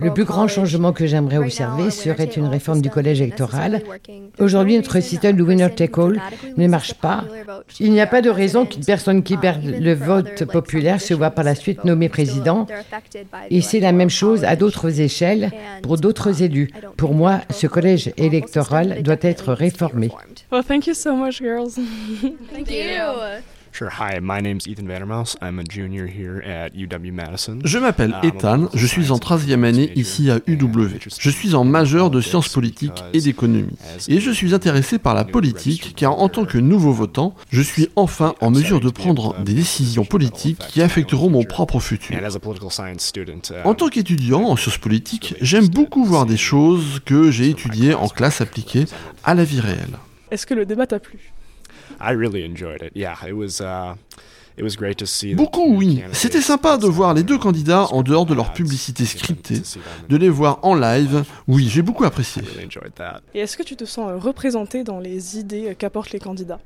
Le 0.00 0.10
plus 0.14 0.24
grand 0.24 0.48
changement 0.48 0.92
que 0.92 1.06
j'aimerais 1.06 1.36
observer 1.36 1.90
serait 1.90 2.24
une 2.24 2.46
réforme 2.46 2.80
du 2.80 2.88
collège 2.88 3.20
électoral. 3.20 3.82
Aujourd'hui, 4.38 4.76
notre 4.76 5.00
système 5.00 5.36
de 5.36 5.42
winner 5.42 5.68
take 5.74 6.00
all 6.00 6.20
ne 6.56 6.68
marche 6.68 6.94
pas. 6.94 7.24
Il 7.80 7.92
n'y 7.92 8.00
a 8.00 8.06
pas 8.06 8.22
de 8.22 8.30
raison 8.30 8.64
qu'une 8.64 8.84
personne 8.84 9.22
qui 9.22 9.36
perd 9.36 9.62
le 9.62 9.94
vote 9.94 10.44
populaire 10.46 11.02
se 11.02 11.12
voit 11.12 11.30
par 11.30 11.44
la 11.44 11.54
suite 11.54 11.84
nommée 11.84 12.08
président. 12.08 12.66
Et 13.50 13.60
c'est 13.60 13.80
la 13.80 13.92
même 13.92 14.10
chose 14.10 14.44
à 14.44 14.56
d'autres 14.56 15.00
échelles 15.00 15.50
pour 15.82 15.98
d'autres 15.98 16.42
élus. 16.42 16.70
Pour 16.96 17.14
moi, 17.14 17.40
ce 17.50 17.66
collège 17.66 18.10
électoral 18.16 19.02
doit 19.02 19.16
être 19.20 19.52
réformé. 19.52 20.10
Well, 20.50 20.64
thank 20.64 20.86
you 20.86 20.94
so 20.94 21.14
much, 21.14 21.40
girls. 21.42 21.74
thank 22.52 22.70
you. 22.70 23.42
Je 27.64 27.78
m'appelle 27.78 28.14
Ethan, 28.22 28.68
je 28.72 28.86
suis 28.86 29.10
en 29.10 29.18
troisième 29.18 29.64
année 29.64 29.90
ici 29.96 30.30
à 30.30 30.38
UW. 30.46 31.00
Je 31.18 31.30
suis 31.30 31.56
en 31.56 31.64
majeur 31.64 32.10
de 32.10 32.20
sciences 32.20 32.48
politiques 32.48 33.02
et 33.12 33.20
d'économie. 33.20 33.76
Et 34.06 34.20
je 34.20 34.30
suis 34.30 34.54
intéressé 34.54 35.00
par 35.00 35.14
la 35.14 35.24
politique 35.24 35.94
car 35.96 36.20
en 36.20 36.28
tant 36.28 36.44
que 36.44 36.56
nouveau 36.58 36.92
votant, 36.92 37.34
je 37.50 37.62
suis 37.62 37.88
enfin 37.96 38.36
en 38.40 38.52
mesure 38.52 38.78
de 38.78 38.90
prendre 38.90 39.34
des 39.42 39.54
décisions 39.54 40.04
politiques 40.04 40.60
qui 40.68 40.80
affecteront 40.80 41.30
mon 41.30 41.42
propre 41.42 41.80
futur. 41.80 42.16
Uh, 42.16 42.28
en 43.64 43.74
tant 43.74 43.88
qu'étudiant 43.88 44.42
en 44.44 44.54
sciences 44.54 44.78
politiques, 44.78 45.34
j'aime 45.40 45.66
beaucoup 45.66 46.04
voir 46.04 46.26
des 46.26 46.36
choses 46.36 47.00
que 47.04 47.32
j'ai 47.32 47.50
étudiées 47.50 47.94
en 47.94 48.08
classe 48.08 48.40
appliquée 48.40 48.84
à 49.24 49.34
la 49.34 49.42
vie 49.42 49.58
réelle. 49.58 49.98
Est-ce 50.30 50.46
que 50.46 50.54
le 50.54 50.64
débat 50.64 50.86
t'a 50.86 51.00
plu? 51.00 51.33
Beaucoup, 55.34 55.76
oui. 55.76 56.02
C'était 56.12 56.40
sympa 56.40 56.76
de 56.76 56.86
voir 56.86 57.12
les 57.12 57.24
deux 57.24 57.38
candidats 57.38 57.86
en 57.90 58.02
dehors 58.02 58.24
de 58.24 58.34
leur 58.34 58.52
publicité 58.52 59.04
scriptée, 59.04 59.62
de 60.08 60.16
les 60.16 60.28
voir 60.28 60.60
en 60.62 60.74
live. 60.74 61.24
Oui, 61.48 61.68
j'ai 61.68 61.82
beaucoup 61.82 62.04
apprécié. 62.04 62.42
Et 63.34 63.40
est-ce 63.40 63.56
que 63.56 63.64
tu 63.64 63.74
te 63.74 63.84
sens 63.84 64.12
représenté 64.22 64.84
dans 64.84 65.00
les 65.00 65.38
idées 65.38 65.74
qu'apportent 65.76 66.12
les 66.12 66.20
candidats? 66.20 66.60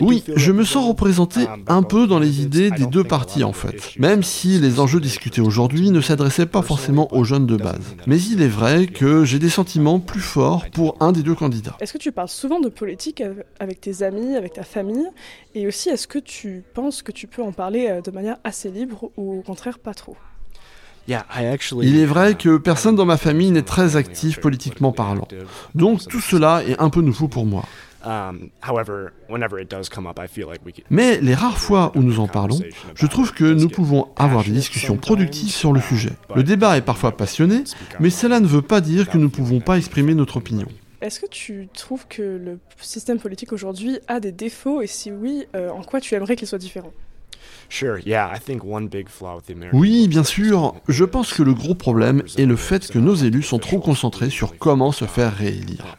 Oui, 0.00 0.24
je 0.34 0.52
me 0.52 0.64
sens 0.64 0.86
représenté 0.86 1.46
un 1.66 1.82
peu 1.82 2.06
dans 2.06 2.18
les 2.18 2.42
idées 2.42 2.70
des 2.70 2.86
deux 2.86 3.04
parties 3.04 3.44
en 3.44 3.52
fait, 3.52 3.98
même 3.98 4.22
si 4.22 4.58
les 4.58 4.80
enjeux 4.80 5.00
discutés 5.00 5.40
aujourd'hui 5.40 5.90
ne 5.90 6.00
s'adressaient 6.00 6.46
pas 6.46 6.62
forcément 6.62 7.12
aux 7.14 7.24
jeunes 7.24 7.46
de 7.46 7.56
base. 7.56 7.96
Mais 8.06 8.20
il 8.20 8.42
est 8.42 8.48
vrai 8.48 8.86
que 8.86 9.24
j'ai 9.24 9.38
des 9.38 9.48
sentiments 9.48 10.00
plus 10.00 10.20
forts 10.20 10.66
pour 10.72 10.96
un 11.00 11.12
des 11.12 11.22
deux 11.22 11.34
candidats. 11.34 11.76
Est-ce 11.80 11.92
que 11.92 11.98
tu 11.98 12.12
parles 12.12 12.28
souvent 12.28 12.60
de 12.60 12.68
politique 12.68 13.22
avec 13.60 13.80
tes 13.80 14.02
amis, 14.02 14.36
avec 14.36 14.54
ta 14.54 14.64
famille? 14.64 15.06
Et 15.54 15.66
aussi, 15.66 15.88
est-ce 15.88 16.06
que 16.06 16.18
tu 16.18 16.62
penses 16.74 17.02
que 17.02 17.12
tu 17.12 17.26
peux 17.26 17.42
en 17.42 17.52
parler 17.52 17.88
euh, 17.88 18.00
de 18.00 18.10
manière 18.10 18.36
assez 18.44 18.70
libre 18.70 19.10
ou 19.16 19.38
au 19.38 19.42
contraire 19.42 19.78
pas 19.78 19.94
trop? 19.94 20.16
Il 21.82 21.98
est 21.98 22.04
vrai 22.04 22.34
que 22.34 22.56
personne 22.56 22.96
dans 22.96 23.04
ma 23.04 23.16
famille 23.16 23.50
n'est 23.50 23.62
très 23.62 23.96
actif 23.96 24.40
politiquement 24.40 24.92
parlant. 24.92 25.28
Donc 25.74 26.06
tout 26.08 26.20
cela 26.20 26.64
est 26.64 26.80
un 26.80 26.90
peu 26.90 27.00
nouveau 27.00 27.28
pour 27.28 27.46
moi. 27.46 27.64
Mais 30.90 31.20
les 31.20 31.34
rares 31.34 31.58
fois 31.58 31.92
où 31.94 32.02
nous 32.02 32.20
en 32.20 32.28
parlons, 32.28 32.60
je 32.94 33.06
trouve 33.06 33.32
que 33.32 33.44
nous 33.44 33.68
pouvons 33.68 34.08
avoir 34.16 34.44
des 34.44 34.52
discussions 34.52 34.96
productives 34.96 35.50
sur 35.50 35.72
le 35.72 35.80
sujet. 35.80 36.12
Le 36.34 36.42
débat 36.42 36.76
est 36.76 36.82
parfois 36.82 37.16
passionné, 37.16 37.64
mais 38.00 38.10
cela 38.10 38.40
ne 38.40 38.46
veut 38.46 38.62
pas 38.62 38.80
dire 38.80 39.08
que 39.08 39.18
nous 39.18 39.24
ne 39.24 39.30
pouvons 39.30 39.60
pas 39.60 39.78
exprimer 39.78 40.14
notre 40.14 40.36
opinion. 40.36 40.66
Est-ce 41.02 41.20
que 41.20 41.26
tu 41.26 41.68
trouves 41.74 42.06
que 42.08 42.22
le 42.22 42.58
système 42.80 43.18
politique 43.18 43.52
aujourd'hui 43.52 43.98
a 44.08 44.18
des 44.18 44.32
défauts 44.32 44.80
et 44.80 44.86
si 44.86 45.12
oui, 45.12 45.46
euh, 45.54 45.68
en 45.70 45.82
quoi 45.82 46.00
tu 46.00 46.14
aimerais 46.14 46.36
qu'il 46.36 46.48
soit 46.48 46.58
différent? 46.58 46.92
Oui, 49.72 50.08
bien 50.08 50.24
sûr. 50.24 50.74
Je 50.88 51.04
pense 51.04 51.32
que 51.32 51.42
le 51.42 51.52
gros 51.52 51.74
problème 51.74 52.22
est 52.38 52.46
le 52.46 52.56
fait 52.56 52.88
que 52.88 52.98
nos 52.98 53.14
élus 53.14 53.42
sont 53.42 53.58
trop 53.58 53.80
concentrés 53.80 54.30
sur 54.30 54.56
comment 54.58 54.92
se 54.92 55.04
faire 55.04 55.36
réélire. 55.36 55.96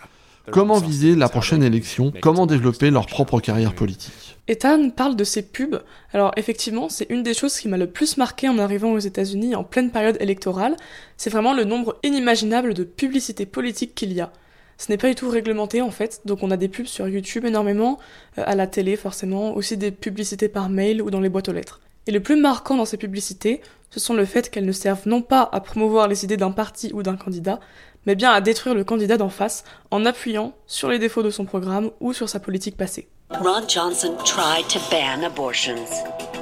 Comment 0.51 0.79
viser 0.79 1.15
la 1.15 1.27
prochaine 1.27 1.61
élection? 1.61 2.13
Comment 2.21 2.45
développer 2.45 2.89
leur 2.89 3.05
propre 3.05 3.39
carrière 3.41 3.75
politique? 3.75 4.37
Ethan 4.47 4.91
parle 4.91 5.17
de 5.17 5.25
ses 5.25 5.41
pubs. 5.41 5.81
Alors 6.13 6.31
effectivement, 6.37 6.87
c'est 6.87 7.07
une 7.09 7.21
des 7.21 7.33
choses 7.33 7.57
qui 7.57 7.67
m'a 7.67 7.75
le 7.75 7.87
plus 7.87 8.15
marqué 8.15 8.47
en 8.47 8.57
arrivant 8.57 8.93
aux 8.93 8.99
États-Unis 8.99 9.55
en 9.55 9.65
pleine 9.65 9.91
période 9.91 10.15
électorale. 10.21 10.77
C'est 11.17 11.29
vraiment 11.29 11.53
le 11.53 11.65
nombre 11.65 11.97
inimaginable 12.01 12.73
de 12.73 12.85
publicités 12.85 13.45
politiques 13.45 13.93
qu'il 13.93 14.13
y 14.13 14.21
a. 14.21 14.31
Ce 14.77 14.89
n'est 14.89 14.97
pas 14.97 15.09
du 15.09 15.15
tout 15.15 15.29
réglementé 15.29 15.81
en 15.81 15.91
fait, 15.91 16.21
donc 16.23 16.43
on 16.43 16.51
a 16.51 16.57
des 16.57 16.69
pubs 16.69 16.85
sur 16.85 17.07
YouTube 17.09 17.45
énormément, 17.45 17.99
euh, 18.37 18.43
à 18.45 18.55
la 18.55 18.67
télé 18.67 18.95
forcément, 18.95 19.53
aussi 19.55 19.75
des 19.75 19.91
publicités 19.91 20.47
par 20.47 20.69
mail 20.69 21.01
ou 21.01 21.09
dans 21.09 21.19
les 21.19 21.29
boîtes 21.29 21.49
aux 21.49 21.53
lettres. 21.53 21.81
Et 22.05 22.11
le 22.11 22.21
plus 22.21 22.37
marquant 22.37 22.77
dans 22.77 22.85
ces 22.85 22.95
publicités, 22.95 23.59
ce 23.89 23.99
sont 23.99 24.13
le 24.13 24.23
fait 24.23 24.49
qu'elles 24.49 24.65
ne 24.65 24.71
servent 24.71 25.07
non 25.07 25.21
pas 25.21 25.49
à 25.51 25.59
promouvoir 25.59 26.07
les 26.07 26.23
idées 26.23 26.37
d'un 26.37 26.51
parti 26.51 26.91
ou 26.93 27.03
d'un 27.03 27.17
candidat, 27.17 27.59
mais 28.07 28.15
bien 28.15 28.31
à 28.31 28.41
détruire 28.41 28.73
le 28.73 28.83
candidat 28.83 29.17
d'en 29.17 29.29
face 29.29 29.63
en 29.91 30.05
appuyant 30.05 30.53
sur 30.65 30.89
les 30.89 30.97
défauts 30.97 31.21
de 31.21 31.29
son 31.29 31.45
programme 31.45 31.91
ou 31.99 32.13
sur 32.13 32.27
sa 32.29 32.39
politique 32.39 32.77
passée. 32.77 33.07
Ron 33.29 33.67
Johnson 33.67 34.15
tried 34.23 34.69
to 34.69 34.79
ban 34.89 35.25
abortions, 35.25 35.91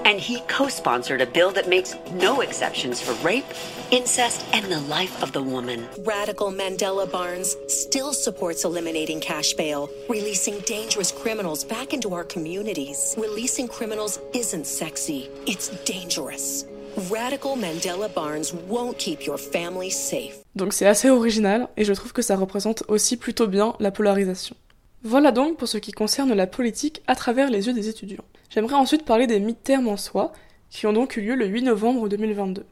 and 0.06 0.20
he 0.20 0.40
co 0.48 0.70
sponsored 0.70 1.20
a 1.20 1.26
bill 1.26 1.52
that 1.52 1.68
makes 1.68 1.96
no 2.14 2.42
exceptions 2.42 3.02
for 3.02 3.16
rape, 3.26 3.44
incest, 3.90 4.46
and 4.54 4.64
the 4.66 4.80
life 4.88 5.22
of 5.24 5.32
the 5.32 5.42
woman. 5.42 5.84
Radical 6.06 6.52
Mandela 6.52 7.12
Barnes 7.12 7.58
still 7.68 8.14
supports 8.14 8.66
eliminating 8.66 9.20
cash 9.20 9.54
bail, 9.54 9.90
releasing 10.08 10.60
dangerous 10.68 11.12
criminals 11.12 11.64
back 11.64 11.92
into 11.92 12.14
our 12.14 12.24
communities. 12.24 13.16
Releasing 13.18 13.68
criminals 13.68 14.20
isn't 14.36 14.68
sexy, 14.68 15.28
it's 15.48 15.70
dangerous. 15.86 16.66
Radical 16.98 17.58
Mandela 17.58 18.08
Barnes 18.08 18.54
won't 18.70 18.94
keep 18.98 19.26
your 19.26 19.38
family 19.38 19.92
safe. 19.92 20.42
Donc 20.56 20.72
c'est 20.72 20.86
assez 20.86 21.10
original 21.10 21.68
et 21.76 21.84
je 21.84 21.92
trouve 21.92 22.14
que 22.14 22.22
ça 22.22 22.38
représente 22.38 22.84
aussi 22.88 23.18
plutôt 23.18 23.48
bien 23.48 23.76
la 23.82 23.92
polarisation. 23.92 24.56
Voilà 25.04 25.32
donc 25.32 25.58
pour 25.58 25.68
ce 25.68 25.78
qui 25.78 25.92
concerne 25.92 26.34
la 26.34 26.48
politique 26.48 27.04
à 27.08 27.16
travers 27.16 27.50
les 27.50 27.68
yeux 27.68 27.74
des 27.74 27.90
étudiants. 27.90 28.24
J'aimerais 28.50 28.76
ensuite 28.76 29.04
parler 29.04 29.28
des 29.28 29.42
mid-terms 29.42 29.90
en 29.90 29.98
soi, 29.98 30.32
qui 30.70 30.88
ont 30.88 30.94
donc 30.94 31.18
eu 31.18 31.22
lieu 31.22 31.36
le 31.36 31.48
8 31.48 31.64
novembre 31.64 32.08
2022. 32.08 32.66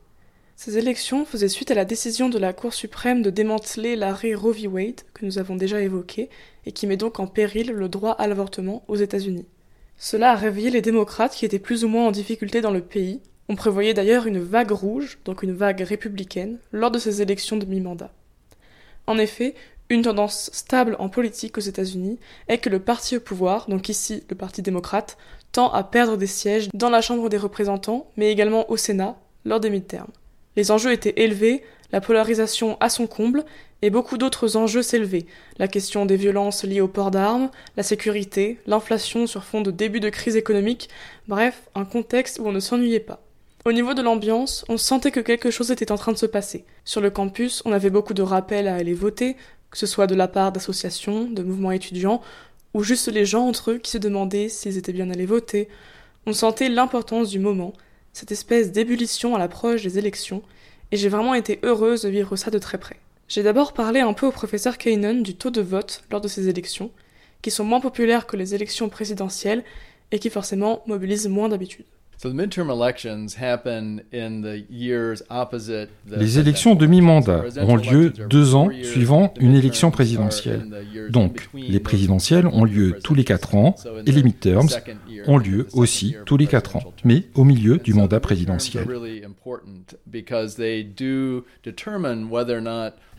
Ces 0.55 0.78
élections 0.78 1.26
faisaient 1.26 1.49
suite 1.49 1.71
à 1.71 1.76
la 1.76 1.84
décision 1.84 2.30
de 2.30 2.39
la 2.39 2.53
Cour 2.53 2.74
suprême 2.74 3.24
de 3.24 3.30
démanteler 3.30 3.97
l'arrêt 3.97 4.36
Roe 4.36 4.53
v. 4.53 4.67
Wade, 4.67 5.01
que 5.13 5.26
nous 5.26 5.38
avons 5.38 5.57
déjà 5.57 5.82
évoqué, 5.82 6.30
et 6.65 6.71
qui 6.71 6.88
met 6.88 6.95
donc 6.95 7.19
en 7.19 7.28
péril 7.28 7.71
le 7.71 7.89
droit 7.89 8.11
à 8.11 8.28
l'avortement 8.28 8.86
aux 8.88 8.95
États-Unis. 8.95 9.45
Cela 9.97 10.32
a 10.32 10.36
réveillé 10.36 10.69
les 10.69 10.82
démocrates 10.82 11.36
qui 11.36 11.43
étaient 11.43 11.59
plus 11.59 11.84
ou 11.84 11.89
moins 11.89 12.07
en 12.07 12.11
difficulté 12.11 12.61
dans 12.61 12.71
le 12.71 12.82
pays. 12.82 13.19
On 13.49 13.55
prévoyait 13.55 13.93
d'ailleurs 13.93 14.25
une 14.25 14.39
vague 14.39 14.71
rouge, 14.71 15.19
donc 15.25 15.43
une 15.43 15.53
vague 15.53 15.81
républicaine, 15.81 16.59
lors 16.71 16.91
de 16.91 16.99
ces 16.99 17.21
élections 17.21 17.57
de 17.57 17.65
mi-mandat. 17.65 18.11
En 19.05 19.17
effet, 19.17 19.53
une 19.89 20.03
tendance 20.03 20.49
stable 20.53 20.95
en 20.97 21.09
politique 21.09 21.57
aux 21.57 21.61
États-Unis 21.61 22.19
est 22.47 22.57
que 22.57 22.69
le 22.69 22.79
parti 22.79 23.17
au 23.17 23.19
pouvoir, 23.19 23.69
donc 23.69 23.89
ici 23.89 24.23
le 24.29 24.35
Parti 24.35 24.61
démocrate, 24.61 25.17
tend 25.51 25.71
à 25.71 25.83
perdre 25.83 26.17
des 26.17 26.27
sièges 26.27 26.69
dans 26.73 26.89
la 26.89 27.01
Chambre 27.01 27.29
des 27.29 27.37
représentants, 27.37 28.09
mais 28.15 28.31
également 28.31 28.69
au 28.71 28.77
Sénat, 28.77 29.17
lors 29.43 29.59
des 29.59 29.69
mi-termes. 29.69 30.11
Les 30.55 30.71
enjeux 30.71 30.93
étaient 30.93 31.21
élevés, 31.21 31.63
la 31.91 31.99
polarisation 31.99 32.77
à 32.79 32.89
son 32.89 33.07
comble, 33.07 33.43
et 33.81 33.89
beaucoup 33.89 34.17
d'autres 34.17 34.55
enjeux 34.55 34.81
s'élevaient. 34.81 35.25
La 35.59 35.67
question 35.67 36.05
des 36.05 36.15
violences 36.15 36.63
liées 36.63 36.81
au 36.81 36.87
port 36.87 37.11
d'armes, 37.11 37.51
la 37.75 37.83
sécurité, 37.83 38.57
l'inflation 38.65 39.27
sur 39.27 39.43
fond 39.43 39.59
de 39.59 39.71
début 39.71 39.99
de 39.99 40.09
crise 40.09 40.37
économique, 40.37 40.89
bref, 41.27 41.67
un 41.75 41.83
contexte 41.83 42.39
où 42.39 42.47
on 42.47 42.53
ne 42.53 42.61
s'ennuyait 42.61 43.01
pas. 43.01 43.21
Au 43.66 43.72
niveau 43.72 43.93
de 43.93 44.01
l'ambiance, 44.01 44.66
on 44.68 44.76
sentait 44.76 45.11
que 45.11 45.22
quelque 45.22 45.49
chose 45.49 45.72
était 45.72 45.93
en 45.93 45.97
train 45.97 46.11
de 46.11 46.18
se 46.18 46.26
passer. 46.26 46.66
Sur 46.84 46.99
le 46.99 47.09
campus, 47.09 47.61
on 47.64 47.72
avait 47.72 47.89
beaucoup 47.89 48.14
de 48.14 48.22
rappels 48.22 48.68
à 48.68 48.76
aller 48.76 48.93
voter, 48.93 49.38
que 49.72 49.78
ce 49.78 49.86
soit 49.86 50.05
de 50.05 50.16
la 50.16 50.28
part 50.28 50.51
d'associations, 50.51 51.30
de 51.30 51.43
mouvements 51.43 51.72
étudiants, 51.72 52.22
ou 52.74 52.84
juste 52.84 53.07
les 53.07 53.24
gens 53.24 53.47
entre 53.47 53.72
eux 53.72 53.78
qui 53.78 53.91
se 53.91 53.97
demandaient 53.97 54.49
s'ils 54.49 54.78
étaient 54.78 54.91
bien 54.91 55.09
allés 55.09 55.26
voter. 55.26 55.70
On 56.26 56.34
sentait 56.34 56.68
l'importance 56.68 57.30
du 57.30 57.39
moment, 57.39 57.72
cette 58.11 58.34
espèce 58.34 58.74
d'ébullition 58.74 59.34
à 59.34 59.39
l'approche 59.39 59.82
des 59.82 59.97
élections, 59.97 60.43
et 60.91 60.97
j'ai 60.97 61.07
vraiment 61.07 61.34
été 61.34 61.59
heureuse 61.64 62.01
de 62.01 62.09
vivre 62.09 62.36
ça 62.36 62.51
de 62.51 62.59
très 62.59 62.78
près. 62.78 62.99
J'ai 63.30 63.43
d'abord 63.43 63.72
parlé 63.72 64.01
un 64.01 64.11
peu 64.11 64.28
au 64.28 64.32
professeur 64.32 64.78
Kainen 64.78 65.24
du 65.24 65.36
taux 65.36 65.51
de 65.51 65.61
vote 65.61 66.03
lors 66.11 66.20
de 66.20 66.28
ces 66.28 66.49
élections, 66.49 66.91
qui 67.41 67.49
sont 67.49 67.64
moins 67.64 67.80
populaires 67.80 68.28
que 68.28 68.36
les 68.36 68.55
élections 68.55 68.89
présidentielles 68.89 69.64
et 70.11 70.20
qui 70.20 70.30
forcément 70.30 70.84
mobilisent 70.86 71.30
moins 71.30 71.47
d'habitude. 71.47 71.86
Les 76.07 76.39
élections 76.39 76.76
de 76.76 76.86
mi-mandat 76.86 77.43
ont 77.57 77.76
lieu 77.76 78.11
deux 78.30 78.55
ans 78.55 78.69
suivant 78.84 79.34
une 79.39 79.55
élection 79.55 79.91
présidentielle. 79.91 80.67
Donc, 81.09 81.49
les 81.53 81.80
présidentielles 81.80 82.47
ont 82.47 82.63
lieu 82.63 82.97
tous 83.03 83.15
les 83.15 83.24
quatre 83.24 83.55
ans 83.55 83.76
et 84.05 84.11
les 84.11 84.24
midterms 84.24 84.69
ont 85.28 85.38
lieu 85.38 85.67
aussi 85.74 86.15
tous 86.26 86.38
les 86.38 86.47
quatre 86.47 86.76
ans, 86.76 86.93
mais 87.03 87.24
au 87.36 87.43
milieu 87.43 87.78
du 87.78 87.93
mandat 87.93 88.19
présidentiel. 88.19 88.88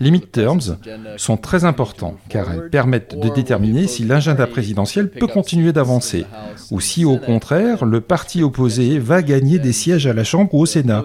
Les 0.00 0.10
midterms 0.10 0.76
sont 1.16 1.36
très 1.36 1.64
importants 1.64 2.16
car 2.28 2.52
elles 2.52 2.68
permettent 2.70 3.18
de 3.18 3.28
déterminer 3.28 3.86
si 3.86 4.04
l'agenda 4.04 4.46
présidentiel 4.46 5.10
peut 5.10 5.26
continuer 5.26 5.72
d'avancer 5.72 6.24
ou 6.70 6.80
si 6.80 7.04
au 7.04 7.18
contraire 7.18 7.84
le 7.84 8.00
parti 8.00 8.42
opposé 8.42 8.98
va 8.98 9.22
gagner 9.22 9.58
des 9.58 9.72
sièges 9.72 10.06
à 10.06 10.12
la 10.12 10.24
Chambre 10.24 10.52
ou 10.54 10.62
au 10.62 10.66
Sénat, 10.66 11.04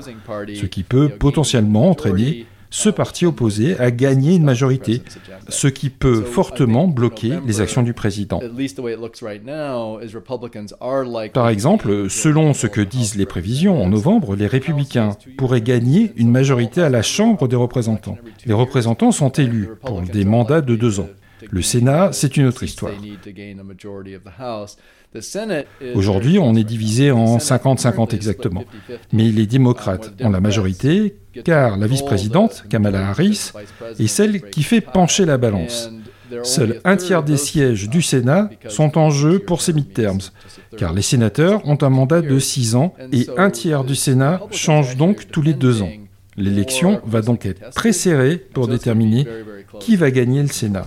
ce 0.56 0.66
qui 0.66 0.84
peut 0.84 1.10
potentiellement 1.10 1.90
entraîner 1.90 2.46
ce 2.70 2.90
parti 2.90 3.26
opposé 3.26 3.80
à 3.80 3.92
gagner 3.92 4.36
une 4.36 4.44
majorité, 4.44 5.02
ce 5.48 5.68
qui 5.68 5.90
peut 5.90 6.22
fortement 6.22 6.88
bloquer 6.88 7.34
les 7.46 7.62
actions 7.62 7.82
du 7.82 7.94
président. 7.94 8.40
Par 11.34 11.50
exemple, 11.50 12.10
selon 12.10 12.54
ce 12.54 12.68
que 12.68 12.82
disent 12.82 13.16
les 13.16 13.26
prévisions, 13.26 13.82
en 13.82 13.90
novembre, 13.90 14.36
les 14.36 14.48
républicains 14.48 15.12
pourraient 15.38 15.62
gagner 15.62 16.12
une 16.16 16.32
majorité 16.32 16.82
à 16.82 16.90
la 16.90 17.02
Chambre 17.02 17.48
des 17.48 17.56
représentants. 17.56 18.18
Les 18.46 18.54
représentants 18.54 19.12
sont 19.12 19.30
élus 19.30 19.70
pour 19.82 20.02
des 20.02 20.26
mandats 20.26 20.62
de 20.62 20.76
deux 20.76 21.00
ans. 21.00 21.10
Le 21.50 21.62
Sénat, 21.62 22.12
c'est 22.12 22.38
une 22.38 22.48
autre 22.48 22.64
histoire. 22.64 22.92
Aujourd'hui, 25.96 26.38
on 26.38 26.56
est 26.56 26.64
divisé 26.64 27.12
en 27.12 27.38
50-50 27.38 28.14
exactement. 28.14 28.64
Mais 29.12 29.30
les 29.32 29.48
démocrates 29.48 30.14
ont 30.22 30.30
la 30.30 30.40
majorité 30.40 31.16
car 31.44 31.78
la 31.78 31.88
vice-présidente, 31.88 32.66
Kamala 32.70 33.10
Harris, 33.10 33.52
est 33.98 34.08
celle 34.08 34.42
qui 34.50 34.64
fait 34.64 34.82
pencher 34.82 35.26
la 35.26 35.38
balance. 35.38 35.92
Seul 36.44 36.80
un 36.84 36.96
tiers 36.96 37.24
des 37.24 37.38
sièges 37.38 37.90
du 37.90 38.02
Sénat 38.02 38.50
sont 38.68 38.98
en 38.98 39.10
jeu 39.10 39.40
pour 39.40 39.62
ces 39.62 39.74
midterms, 39.74 40.22
car 40.78 40.94
les 40.94 41.02
sénateurs 41.02 41.68
ont 41.68 41.78
un 41.82 41.90
mandat 41.90 42.22
de 42.22 42.38
six 42.38 42.76
ans 42.76 42.94
et 43.12 43.28
un 43.38 43.50
tiers 43.50 43.84
du 43.84 43.96
Sénat 43.96 44.42
change 44.52 44.96
donc 44.96 45.32
tous 45.32 45.42
les 45.42 45.54
deux 45.54 45.82
ans. 45.82 45.90
L'élection 46.40 47.02
va 47.06 47.22
donc 47.22 47.46
être 47.46 47.70
très 47.72 47.92
serrée 47.92 48.38
pour 48.38 48.68
déterminer 48.68 49.26
qui 49.80 49.96
va 49.96 50.12
gagner 50.12 50.42
le 50.42 50.48
Sénat. 50.48 50.86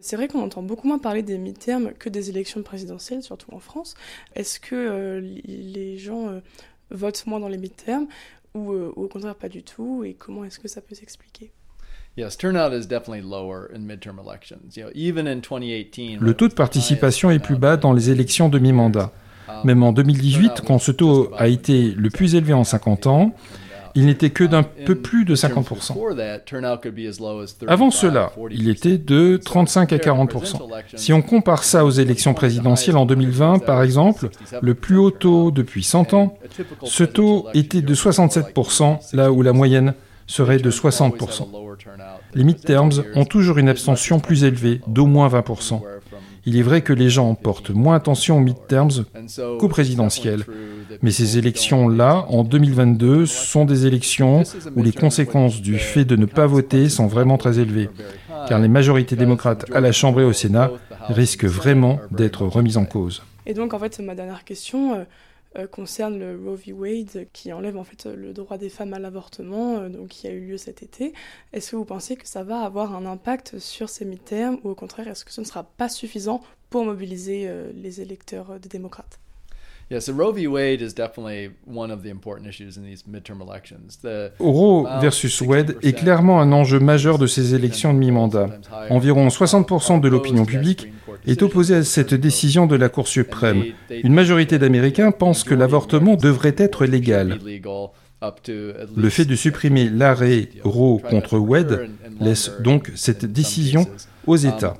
C'est 0.00 0.16
vrai 0.16 0.28
qu'on 0.28 0.42
entend 0.42 0.62
beaucoup 0.62 0.88
moins 0.88 0.98
parler 0.98 1.22
des 1.22 1.38
mi-termes 1.38 1.92
que 1.92 2.08
des 2.08 2.30
élections 2.30 2.62
présidentielles, 2.62 3.22
surtout 3.22 3.54
en 3.54 3.60
France. 3.60 3.94
Est-ce 4.34 4.60
que 4.60 4.74
euh, 4.74 5.20
les 5.44 5.98
gens 5.98 6.28
euh, 6.28 6.40
votent 6.90 7.26
moins 7.26 7.40
dans 7.40 7.48
les 7.48 7.58
mi-termes 7.58 8.06
ou, 8.54 8.72
euh, 8.72 8.92
ou, 8.96 9.04
au 9.04 9.08
contraire 9.08 9.34
pas 9.34 9.48
du 9.48 9.62
tout? 9.62 10.04
Et 10.04 10.14
comment 10.14 10.44
est-ce 10.44 10.58
que 10.58 10.68
ça 10.68 10.80
peut 10.80 10.94
s'expliquer? 10.94 11.52
Le 12.16 12.30
taux 16.34 16.48
de 16.48 16.54
participation 16.54 17.30
est 17.30 17.40
plus 17.40 17.56
bas 17.56 17.76
dans 17.76 17.92
les 17.92 18.10
élections 18.10 18.48
de 18.48 18.58
mi-mandat. 18.58 19.12
Même 19.64 19.82
en 19.82 19.92
2018, 19.92 20.62
quand 20.66 20.78
ce 20.78 20.92
taux 20.92 21.30
a 21.36 21.48
été 21.48 21.90
le 21.90 22.10
plus 22.10 22.34
élevé 22.34 22.52
en 22.52 22.64
50 22.64 23.06
ans, 23.06 23.34
il 23.94 24.06
n'était 24.06 24.30
que 24.30 24.44
d'un 24.44 24.62
peu 24.62 24.94
plus 24.96 25.24
de 25.24 25.34
50%. 25.34 25.94
Avant 27.66 27.90
cela, 27.90 28.32
il 28.50 28.68
était 28.68 28.98
de 28.98 29.36
35 29.36 29.92
à 29.92 29.96
40%. 29.96 30.58
Si 30.96 31.12
on 31.12 31.22
compare 31.22 31.64
ça 31.64 31.84
aux 31.84 31.90
élections 31.90 32.34
présidentielles 32.34 32.96
en 32.96 33.06
2020, 33.06 33.60
par 33.60 33.82
exemple, 33.82 34.30
le 34.60 34.74
plus 34.74 34.98
haut 34.98 35.10
taux 35.10 35.50
depuis 35.50 35.84
100 35.84 36.14
ans, 36.14 36.36
ce 36.84 37.04
taux 37.04 37.46
était 37.54 37.82
de 37.82 37.94
67%, 37.94 39.14
là 39.14 39.30
où 39.30 39.42
la 39.42 39.52
moyenne 39.52 39.94
serait 40.26 40.58
de 40.58 40.70
60%. 40.70 41.48
Les 42.34 42.44
midterms 42.44 43.04
ont 43.14 43.24
toujours 43.24 43.58
une 43.58 43.68
abstention 43.68 44.20
plus 44.20 44.44
élevée, 44.44 44.80
d'au 44.86 45.06
moins 45.06 45.28
20%. 45.28 45.80
Il 46.46 46.58
est 46.58 46.62
vrai 46.62 46.82
que 46.82 46.92
les 46.92 47.08
gens 47.08 47.34
portent 47.34 47.70
moins 47.70 47.96
attention 47.96 48.36
aux 48.36 48.40
midterms 48.40 49.04
qu'aux 49.58 49.68
présidentielles. 49.68 50.44
Mais 51.02 51.10
ces 51.10 51.38
élections-là, 51.38 52.26
en 52.28 52.44
2022, 52.44 53.26
sont 53.26 53.64
des 53.64 53.86
élections 53.86 54.42
où 54.76 54.82
les 54.82 54.92
conséquences 54.92 55.62
du 55.62 55.78
fait 55.78 56.04
de 56.04 56.16
ne 56.16 56.26
pas 56.26 56.46
voter 56.46 56.88
sont 56.88 57.06
vraiment 57.06 57.38
très 57.38 57.58
élevées. 57.58 57.88
Car 58.48 58.60
les 58.60 58.68
majorités 58.68 59.16
démocrates 59.16 59.64
à 59.72 59.80
la 59.80 59.92
Chambre 59.92 60.20
et 60.20 60.24
au 60.24 60.32
Sénat 60.32 60.70
risquent 61.08 61.46
vraiment 61.46 61.98
d'être 62.10 62.46
remises 62.46 62.76
en 62.76 62.84
cause. 62.84 63.22
Et 63.46 63.54
donc, 63.54 63.74
en 63.74 63.78
fait, 63.78 63.98
ma 64.00 64.14
dernière 64.14 64.44
question, 64.44 64.94
euh, 64.94 65.04
concerne 65.70 66.18
le 66.18 66.36
Roe 66.36 66.56
v. 66.56 66.72
Wade 66.72 67.28
qui 67.32 67.52
enlève 67.52 67.76
en 67.76 67.84
fait 67.84 68.06
le 68.06 68.32
droit 68.32 68.58
des 68.58 68.68
femmes 68.68 68.92
à 68.92 68.98
l'avortement, 68.98 69.76
euh, 69.78 70.06
qui 70.08 70.26
a 70.26 70.30
eu 70.30 70.40
lieu 70.40 70.56
cet 70.58 70.82
été. 70.82 71.12
Est-ce 71.52 71.72
que 71.72 71.76
vous 71.76 71.84
pensez 71.84 72.16
que 72.16 72.26
ça 72.26 72.42
va 72.42 72.60
avoir 72.60 72.94
un 72.94 73.06
impact 73.06 73.58
sur 73.58 73.88
ces 73.88 74.04
mi-termes 74.04 74.58
ou 74.64 74.70
au 74.70 74.74
contraire 74.74 75.08
est-ce 75.08 75.24
que 75.24 75.32
ce 75.32 75.40
ne 75.40 75.46
sera 75.46 75.64
pas 75.64 75.88
suffisant 75.88 76.42
pour 76.70 76.84
mobiliser 76.84 77.48
euh, 77.48 77.70
les 77.74 78.00
électeurs 78.00 78.58
des 78.60 78.68
démocrates? 78.68 79.18
Roe 84.38 84.86
versus 85.00 85.40
Wade 85.40 85.76
est 85.82 85.92
clairement 85.92 86.40
un 86.40 86.52
enjeu 86.52 86.80
majeur 86.80 87.18
de 87.18 87.26
ces 87.26 87.54
élections 87.54 87.92
de 87.92 87.98
mi-mandat. 87.98 88.48
Environ 88.90 89.28
60% 89.28 90.00
de 90.00 90.08
l'opinion 90.08 90.44
publique 90.44 90.88
est 91.26 91.42
opposée 91.42 91.76
à 91.76 91.84
cette 91.84 92.14
décision 92.14 92.66
de 92.66 92.76
la 92.76 92.88
Cour 92.88 93.08
suprême. 93.08 93.64
Une 93.90 94.14
majorité 94.14 94.58
d'Américains 94.58 95.10
pensent 95.10 95.44
que 95.44 95.54
l'avortement 95.54 96.16
devrait 96.16 96.54
être 96.58 96.84
légal. 96.84 97.38
Le 98.96 99.10
fait 99.10 99.24
de 99.24 99.36
supprimer 99.36 99.88
l'arrêt 99.90 100.48
Roe 100.62 100.98
contre 100.98 101.38
Wade 101.38 101.88
laisse 102.20 102.52
donc 102.60 102.90
cette 102.94 103.24
décision 103.26 103.86
aux 104.26 104.36
États. 104.36 104.74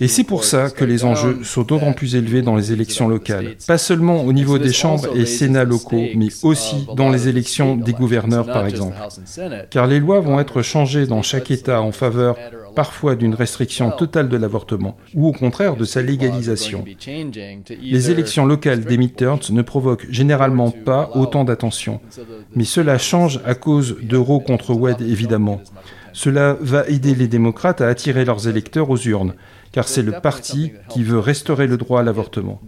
Et 0.00 0.08
c'est 0.08 0.24
pour 0.24 0.44
ça 0.44 0.70
que 0.70 0.84
les 0.84 1.04
enjeux 1.04 1.40
sont 1.44 1.62
d'autant 1.62 1.92
plus 1.92 2.14
élevés 2.14 2.42
dans 2.42 2.56
les 2.56 2.72
élections 2.72 3.08
locales. 3.08 3.56
Pas 3.66 3.78
seulement 3.78 4.22
au 4.22 4.32
niveau 4.32 4.58
des 4.58 4.72
chambres 4.72 5.16
et 5.16 5.26
sénats 5.26 5.64
locaux, 5.64 6.06
mais 6.16 6.28
aussi 6.42 6.86
dans 6.96 7.10
les 7.10 7.28
élections 7.28 7.76
des 7.76 7.92
gouverneurs, 7.92 8.46
par 8.46 8.66
exemple. 8.66 8.96
Car 9.70 9.86
les 9.86 10.00
lois 10.00 10.20
vont 10.20 10.40
être 10.40 10.62
changées 10.62 11.06
dans 11.06 11.22
chaque 11.22 11.50
État 11.50 11.80
en 11.80 11.92
faveur 11.92 12.36
parfois 12.74 13.16
d'une 13.16 13.34
restriction 13.34 13.90
totale 13.90 14.28
de 14.28 14.36
l'avortement, 14.36 14.96
ou 15.14 15.28
au 15.28 15.32
contraire 15.32 15.76
de 15.76 15.84
sa 15.84 16.02
légalisation. 16.02 16.84
Les 17.82 18.10
élections 18.10 18.46
locales 18.46 18.84
des 18.84 18.96
midterms 18.96 19.40
ne 19.50 19.62
provoquent 19.62 20.06
généralement 20.10 20.70
pas 20.70 21.10
autant 21.14 21.44
d'attention, 21.44 22.00
mais 22.54 22.64
cela 22.64 22.98
change 22.98 23.40
à 23.44 23.54
cause 23.54 23.96
de 24.02 24.16
Roe 24.16 24.40
contre 24.40 24.74
Wade 24.74 25.02
évidemment. 25.02 25.60
Cela 26.12 26.56
va 26.60 26.86
aider 26.88 27.14
les 27.14 27.28
démocrates 27.28 27.80
à 27.80 27.88
attirer 27.88 28.24
leurs 28.24 28.48
électeurs 28.48 28.90
aux 28.90 28.98
urnes, 28.98 29.34
car 29.72 29.86
c'est 29.86 30.02
le 30.02 30.12
parti 30.12 30.72
qui 30.88 31.02
veut 31.02 31.18
restaurer 31.18 31.66
le 31.66 31.76
droit 31.76 32.00
à 32.00 32.02
l'avortement. 32.02 32.60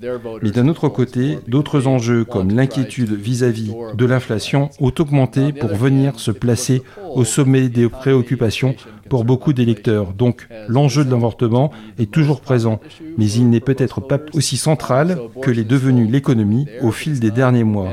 Mais 0.42 0.50
d'un 0.50 0.68
autre 0.68 0.88
côté, 0.88 1.38
d'autres 1.48 1.86
enjeux 1.86 2.24
comme 2.24 2.54
l'inquiétude 2.54 3.12
vis-à-vis 3.12 3.72
de 3.94 4.06
l'inflation 4.06 4.70
ont 4.80 4.92
augmenté 4.98 5.52
pour 5.52 5.74
venir 5.74 6.18
se 6.18 6.30
placer 6.30 6.82
au 7.14 7.24
sommet 7.24 7.68
des 7.68 7.88
préoccupations 7.88 8.74
pour 9.08 9.24
beaucoup 9.24 9.52
d'électeurs. 9.52 10.12
Donc 10.12 10.48
l'enjeu 10.68 11.04
de 11.04 11.10
l'avortement 11.10 11.72
est 11.98 12.10
toujours 12.10 12.40
présent, 12.40 12.80
mais 13.18 13.30
il 13.30 13.50
n'est 13.50 13.60
peut-être 13.60 14.00
pas 14.00 14.18
aussi 14.32 14.56
central 14.56 15.18
que 15.42 15.50
l'est 15.50 15.64
devenu 15.64 16.06
l'économie 16.06 16.66
au 16.82 16.92
fil 16.92 17.20
des 17.20 17.30
derniers 17.30 17.64
mois. 17.64 17.90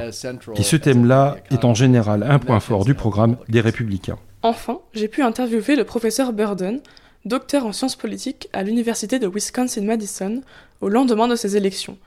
Et 0.55 0.63
ce 0.63 0.75
thème-là 0.75 1.37
est 1.51 1.65
en 1.65 1.73
général 1.73 2.23
un 2.23 2.39
point 2.39 2.59
fort 2.59 2.85
du 2.85 2.93
programme 2.93 3.37
des 3.49 3.61
républicains. 3.61 4.17
Enfin, 4.41 4.79
j'ai 4.93 5.09
pu 5.09 5.21
interviewer 5.21 5.75
le 5.75 5.83
professeur 5.83 6.31
Burden, 6.31 6.79
docteur 7.25 7.65
en 7.65 7.73
sciences 7.73 7.97
politiques 7.97 8.47
à 8.53 8.63
l'université 8.63 9.19
de 9.19 9.27
Wisconsin-Madison, 9.27 10.41
au 10.79 10.87
lendemain 10.87 11.27
de 11.27 11.35
ces 11.35 11.57
élections. 11.57 11.97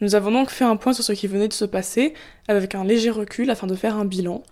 Nous 0.00 0.14
avons 0.14 0.30
donc 0.30 0.50
fait 0.50 0.64
un 0.64 0.76
point 0.76 0.92
sur 0.92 1.02
ce 1.02 1.12
qui 1.12 1.26
venait 1.26 1.48
de 1.48 1.52
se 1.52 1.64
passer, 1.64 2.14
avec 2.46 2.76
un 2.76 2.84
léger 2.84 3.10
recul 3.10 3.50
afin 3.50 3.66
de 3.66 3.74
faire 3.74 3.96
un 3.96 4.04
bilan. 4.04 4.44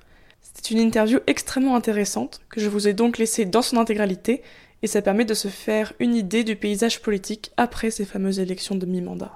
C'était 0.42 0.74
une 0.74 0.80
interview 0.80 1.20
extrêmement 1.28 1.76
intéressante, 1.76 2.40
que 2.50 2.60
je 2.60 2.68
vous 2.68 2.88
ai 2.88 2.92
donc 2.92 3.18
laissée 3.18 3.44
dans 3.44 3.62
son 3.62 3.76
intégralité, 3.76 4.42
et 4.82 4.88
ça 4.88 5.00
permet 5.00 5.24
de 5.24 5.34
se 5.34 5.46
faire 5.46 5.92
une 6.00 6.16
idée 6.16 6.42
du 6.42 6.56
paysage 6.56 7.00
politique 7.00 7.52
après 7.56 7.92
ces 7.92 8.04
fameuses 8.04 8.40
élections 8.40 8.74
de 8.74 8.84
mi-mandat. 8.84 9.32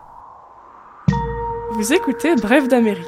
Vous 1.74 1.92
écoutez 1.92 2.34
Bref 2.34 2.66
d'Amérique, 2.66 3.06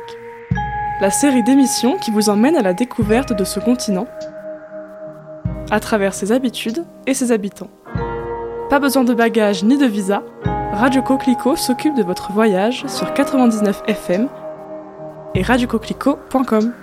la 1.00 1.10
série 1.10 1.42
d'émissions 1.42 1.98
qui 1.98 2.12
vous 2.12 2.30
emmène 2.30 2.56
à 2.56 2.62
la 2.62 2.74
découverte 2.74 3.32
de 3.32 3.42
ce 3.42 3.58
continent 3.58 4.06
à 5.72 5.80
travers 5.80 6.14
ses 6.14 6.30
habitudes 6.30 6.84
et 7.06 7.14
ses 7.14 7.32
habitants. 7.32 7.70
Pas 8.68 8.78
besoin 8.78 9.04
de 9.04 9.14
bagages 9.14 9.64
ni 9.64 9.78
de 9.78 9.86
visa, 9.86 10.22
Radio 10.72 11.02
Coquelicot 11.02 11.56
s'occupe 11.56 11.94
de 11.94 12.02
votre 12.02 12.30
voyage 12.30 12.84
sur 12.86 13.12
99 13.14 13.82
FM 13.86 14.28
et 15.34 15.42
radiocoquelicot.com. 15.42 16.74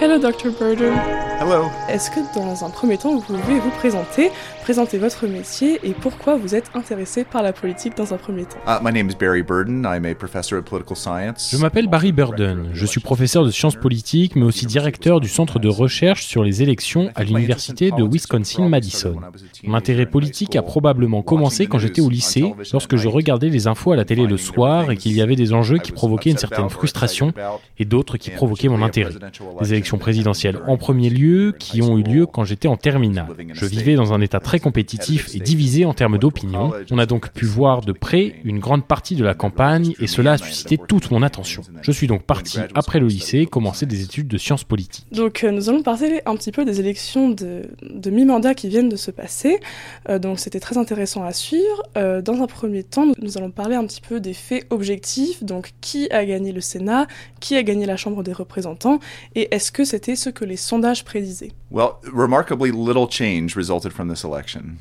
Hello 0.00 0.18
Dr. 0.18 0.50
Burden. 0.58 0.92
Hello. 1.40 1.66
Est-ce 1.88 2.10
que 2.10 2.20
dans 2.34 2.64
un 2.64 2.70
premier 2.70 2.98
temps, 2.98 3.12
vous 3.14 3.20
pouvez 3.20 3.60
vous 3.60 3.70
présenter, 3.70 4.32
présenter 4.64 4.96
votre 4.96 5.26
métier 5.26 5.78
et 5.84 5.92
pourquoi 5.92 6.36
vous 6.36 6.54
êtes 6.54 6.70
intéressé 6.72 7.24
par 7.24 7.42
la 7.42 7.52
politique 7.52 7.94
dans 7.98 8.14
un 8.14 8.16
premier 8.16 8.44
temps 8.44 8.56
uh, 8.66 8.82
My 8.82 8.90
name 8.90 9.10
is 9.10 9.14
Barry 9.14 9.42
Burden. 9.42 9.86
I'm 9.86 10.06
a 10.06 10.14
professor 10.14 10.58
of 10.58 10.64
political 10.64 10.96
science. 10.96 11.50
Je 11.52 11.58
m'appelle 11.58 11.86
Barry 11.86 12.12
Burden. 12.12 12.70
Je 12.72 12.86
suis 12.86 13.00
professeur 13.00 13.44
de 13.44 13.50
sciences 13.50 13.76
politiques, 13.76 14.36
mais 14.36 14.44
aussi 14.46 14.64
directeur 14.64 15.20
du 15.20 15.28
centre 15.28 15.58
de 15.58 15.68
recherche 15.68 16.24
sur 16.24 16.42
les 16.42 16.62
élections 16.62 17.10
à 17.14 17.24
l'université 17.24 17.90
de 17.90 18.02
Wisconsin-Madison. 18.04 19.16
Mon 19.64 19.74
intérêt 19.74 20.06
politique 20.06 20.56
a 20.56 20.62
probablement 20.62 21.20
commencé 21.20 21.66
quand 21.66 21.78
j'étais 21.78 22.00
au 22.00 22.08
lycée, 22.08 22.54
lorsque 22.72 22.96
je 22.96 23.08
regardais 23.08 23.50
les 23.50 23.66
infos 23.66 23.92
à 23.92 23.96
la 23.96 24.06
télé 24.06 24.26
le 24.26 24.38
soir 24.38 24.90
et 24.90 24.96
qu'il 24.96 25.12
y 25.12 25.20
avait 25.20 25.36
des 25.36 25.52
enjeux 25.52 25.76
qui 25.76 25.92
provoquaient 25.92 26.30
une 26.30 26.38
certaine 26.38 26.70
frustration 26.70 27.34
et 27.78 27.84
d'autres 27.84 28.16
qui 28.16 28.30
provoquaient 28.30 28.68
mon 28.68 28.80
intérêt. 28.80 29.12
Les 29.60 29.74
élections 29.74 29.98
présidentielles 29.98 30.58
en 30.66 30.78
premier 30.78 31.10
lieu 31.10 31.54
qui 31.58 31.82
ont 31.82 31.98
eu 31.98 32.02
lieu 32.02 32.24
quand 32.24 32.44
j'étais 32.44 32.68
en 32.68 32.78
terminale. 32.78 33.26
Je 33.52 33.66
vivais 33.66 33.94
dans 33.94 34.14
un 34.14 34.22
état 34.22 34.40
très 34.40 34.53
compétitif 34.60 35.34
et 35.34 35.40
divisé 35.40 35.84
en 35.84 35.94
termes 35.94 36.18
d'opinion. 36.18 36.72
On 36.90 36.98
a 36.98 37.06
donc 37.06 37.30
pu 37.32 37.44
voir 37.44 37.80
de 37.80 37.92
près 37.92 38.36
une 38.44 38.58
grande 38.58 38.84
partie 38.86 39.16
de 39.16 39.24
la 39.24 39.34
campagne 39.34 39.94
et 40.00 40.06
cela 40.06 40.32
a 40.32 40.38
suscité 40.38 40.78
toute 40.78 41.10
mon 41.10 41.22
attention. 41.22 41.62
Je 41.82 41.92
suis 41.92 42.06
donc 42.06 42.22
parti 42.22 42.58
après 42.74 43.00
le 43.00 43.06
lycée 43.06 43.46
commencer 43.46 43.86
des 43.86 44.02
études 44.02 44.28
de 44.28 44.38
sciences 44.38 44.64
politiques. 44.64 45.06
Donc 45.12 45.44
euh, 45.44 45.50
nous 45.50 45.68
allons 45.68 45.82
parler 45.82 46.20
un 46.26 46.36
petit 46.36 46.52
peu 46.52 46.64
des 46.64 46.80
élections 46.80 47.28
de, 47.28 47.62
de 47.82 48.10
mi-mandat 48.10 48.54
qui 48.54 48.68
viennent 48.68 48.88
de 48.88 48.96
se 48.96 49.10
passer. 49.10 49.60
Euh, 50.08 50.18
donc 50.18 50.40
c'était 50.40 50.60
très 50.60 50.78
intéressant 50.78 51.24
à 51.24 51.32
suivre. 51.32 51.82
Euh, 51.96 52.22
dans 52.22 52.42
un 52.42 52.46
premier 52.46 52.82
temps, 52.82 53.06
nous 53.20 53.38
allons 53.38 53.50
parler 53.50 53.76
un 53.76 53.86
petit 53.86 54.00
peu 54.00 54.20
des 54.20 54.34
faits 54.34 54.66
objectifs. 54.70 55.42
Donc 55.42 55.72
qui 55.80 56.10
a 56.10 56.24
gagné 56.24 56.52
le 56.52 56.60
Sénat, 56.60 57.06
qui 57.40 57.56
a 57.56 57.62
gagné 57.62 57.86
la 57.86 57.96
Chambre 57.96 58.22
des 58.22 58.32
représentants? 58.32 58.98
Et 59.34 59.54
est-ce 59.54 59.72
que 59.72 59.84
c'était 59.84 60.16
ce 60.16 60.30
que 60.30 60.44
les 60.44 60.56
sondages 60.56 61.04
prédisaient? 61.04 61.52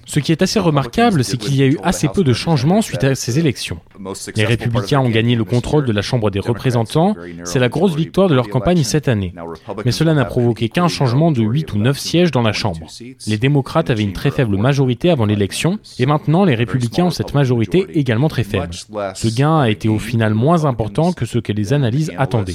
Ce 0.06 0.20
qui 0.20 0.32
est 0.32 0.42
assez 0.42 0.60
remarquable, 0.60 1.24
c'est 1.24 1.38
qu'il 1.38 1.56
y 1.56 1.64
a 1.64 1.68
eu 1.68 1.78
assez 1.84 2.08
peu 2.08 2.24
de 2.24 2.34
changements 2.34 2.82
suite 2.82 3.04
à 3.04 3.16
ces 3.16 3.40
élections. 3.40 3.80
Les 4.36 4.46
républicains 4.46 5.00
ont 5.00 5.10
gagné 5.10 5.36
le 5.36 5.44
contrôle 5.44 5.86
de 5.86 5.92
la 5.92 6.02
Chambre 6.02 6.32
des 6.32 6.40
représentants, 6.40 7.16
c'est 7.44 7.60
la 7.60 7.70
grosse 7.70 7.96
victoire 7.96 8.30
de 8.30 8.36
leur 8.36 8.50
campagne 8.50 8.84
cette 8.84 9.08
année. 9.08 9.34
Mais 9.86 9.92
cela 9.92 10.14
n'a 10.14 10.26
provoqué 10.26 10.70
qu'un 10.70 10.88
changement 10.88 11.32
de 11.32 11.42
8 11.42 11.74
ou 11.74 11.78
9 11.78 11.98
sièges 11.98 12.32
dans 12.32 12.42
la 12.42 12.54
Chambre. 12.54 12.88
Les 13.28 13.38
démocrates 13.38 13.90
avaient 13.90 14.04
une 14.04 14.14
très 14.14 14.32
faible 14.32 14.58
majorité 14.58 15.10
avant 15.10 15.26
l'élection, 15.26 15.80
et 16.00 16.06
maintenant 16.06 16.46
les 16.46 16.56
républicains 16.56 17.06
ont 17.06 17.12
cette 17.12 17.34
majorité 17.34 17.86
également 17.94 18.28
très 18.28 18.44
faible. 18.44 18.74
Ce 19.16 19.28
gain 19.28 19.60
a 19.60 19.70
été 19.70 19.90
au 19.90 20.00
final 20.00 20.34
moins 20.34 20.66
important 20.66 21.14
que 21.14 21.26
ce 21.26 21.40
que 21.40 21.52
les 21.52 21.74
analyses 21.74 22.12
attendaient. 22.18 22.54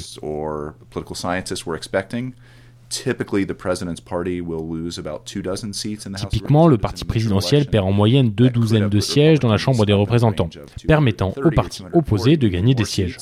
Typiquement, 6.17 6.69
le 6.69 6.79
parti 6.79 7.05
présidentiel 7.05 7.67
perd 7.67 7.87
en 7.87 7.93
moyenne 7.93 8.31
deux 8.31 8.51
douzaines 8.51 8.89
de 8.89 9.01
sièges 9.01 9.41
dans 9.41 9.51
la 9.51 9.59
Chambre 9.59 9.85
des 9.85 9.93
représentants, 9.93 10.49
permettant 10.87 11.35
au 11.43 11.51
parti 11.51 11.83
opposé 11.93 12.37
de 12.37 12.49
gagner 12.49 12.75
des 12.75 12.85
sièges. 12.85 13.17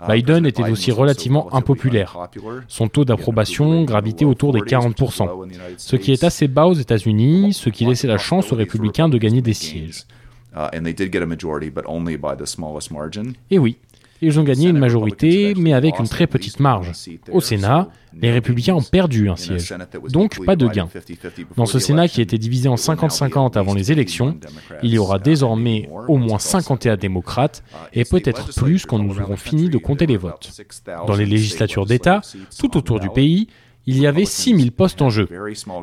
Uh, 0.00 0.10
Biden 0.10 0.46
était 0.46 0.68
aussi 0.68 0.90
relativement 0.90 1.54
impopulaire. 1.54 2.16
Son 2.66 2.88
taux 2.88 3.04
d'approbation 3.04 3.84
gravitait 3.84 4.24
autour 4.24 4.52
des 4.52 4.60
40%, 4.60 5.76
ce 5.76 5.96
qui 5.96 6.12
est 6.12 6.24
assez 6.24 6.48
bas 6.48 6.66
aux 6.66 6.74
États-Unis, 6.74 7.52
ce 7.52 7.70
qui 7.70 7.84
laissait 7.84 8.08
la 8.08 8.18
chance 8.18 8.52
aux 8.52 8.56
républicains 8.56 9.08
de 9.08 9.18
gagner 9.18 9.42
des 9.42 9.54
sièges. 9.54 10.04
Uh, 10.54 10.68
Et 13.50 13.58
oui, 13.58 13.78
ils 14.22 14.38
ont 14.38 14.44
gagné 14.44 14.68
une 14.68 14.78
majorité, 14.78 15.54
mais 15.56 15.72
avec 15.72 15.98
une 15.98 16.08
très 16.08 16.26
petite 16.26 16.60
marge. 16.60 16.92
Au 17.30 17.40
Sénat, 17.40 17.88
les 18.14 18.30
républicains 18.30 18.74
ont 18.74 18.82
perdu 18.82 19.28
un 19.28 19.36
siège, 19.36 19.74
donc 20.10 20.44
pas 20.44 20.54
de 20.56 20.68
gain. 20.68 20.88
Dans 21.56 21.66
ce 21.66 21.78
Sénat 21.78 22.08
qui 22.08 22.20
était 22.20 22.38
divisé 22.38 22.68
en 22.68 22.76
50-50 22.76 23.58
avant 23.58 23.74
les 23.74 23.90
élections, 23.90 24.38
il 24.82 24.92
y 24.94 24.98
aura 24.98 25.18
désormais 25.18 25.88
au 26.08 26.18
moins 26.18 26.38
51 26.38 26.96
démocrates 26.96 27.64
et 27.92 28.04
peut-être 28.04 28.54
plus 28.54 28.86
quand 28.86 28.98
nous 28.98 29.20
aurons 29.20 29.36
fini 29.36 29.68
de 29.68 29.78
compter 29.78 30.06
les 30.06 30.16
votes. 30.16 30.52
Dans 31.06 31.16
les 31.16 31.26
législatures 31.26 31.86
d'État, 31.86 32.20
tout 32.58 32.76
autour 32.76 33.00
du 33.00 33.10
pays, 33.10 33.48
il 33.86 33.98
y 33.98 34.06
avait 34.06 34.24
6000 34.24 34.70
postes 34.70 35.02
en 35.02 35.10
jeu. 35.10 35.28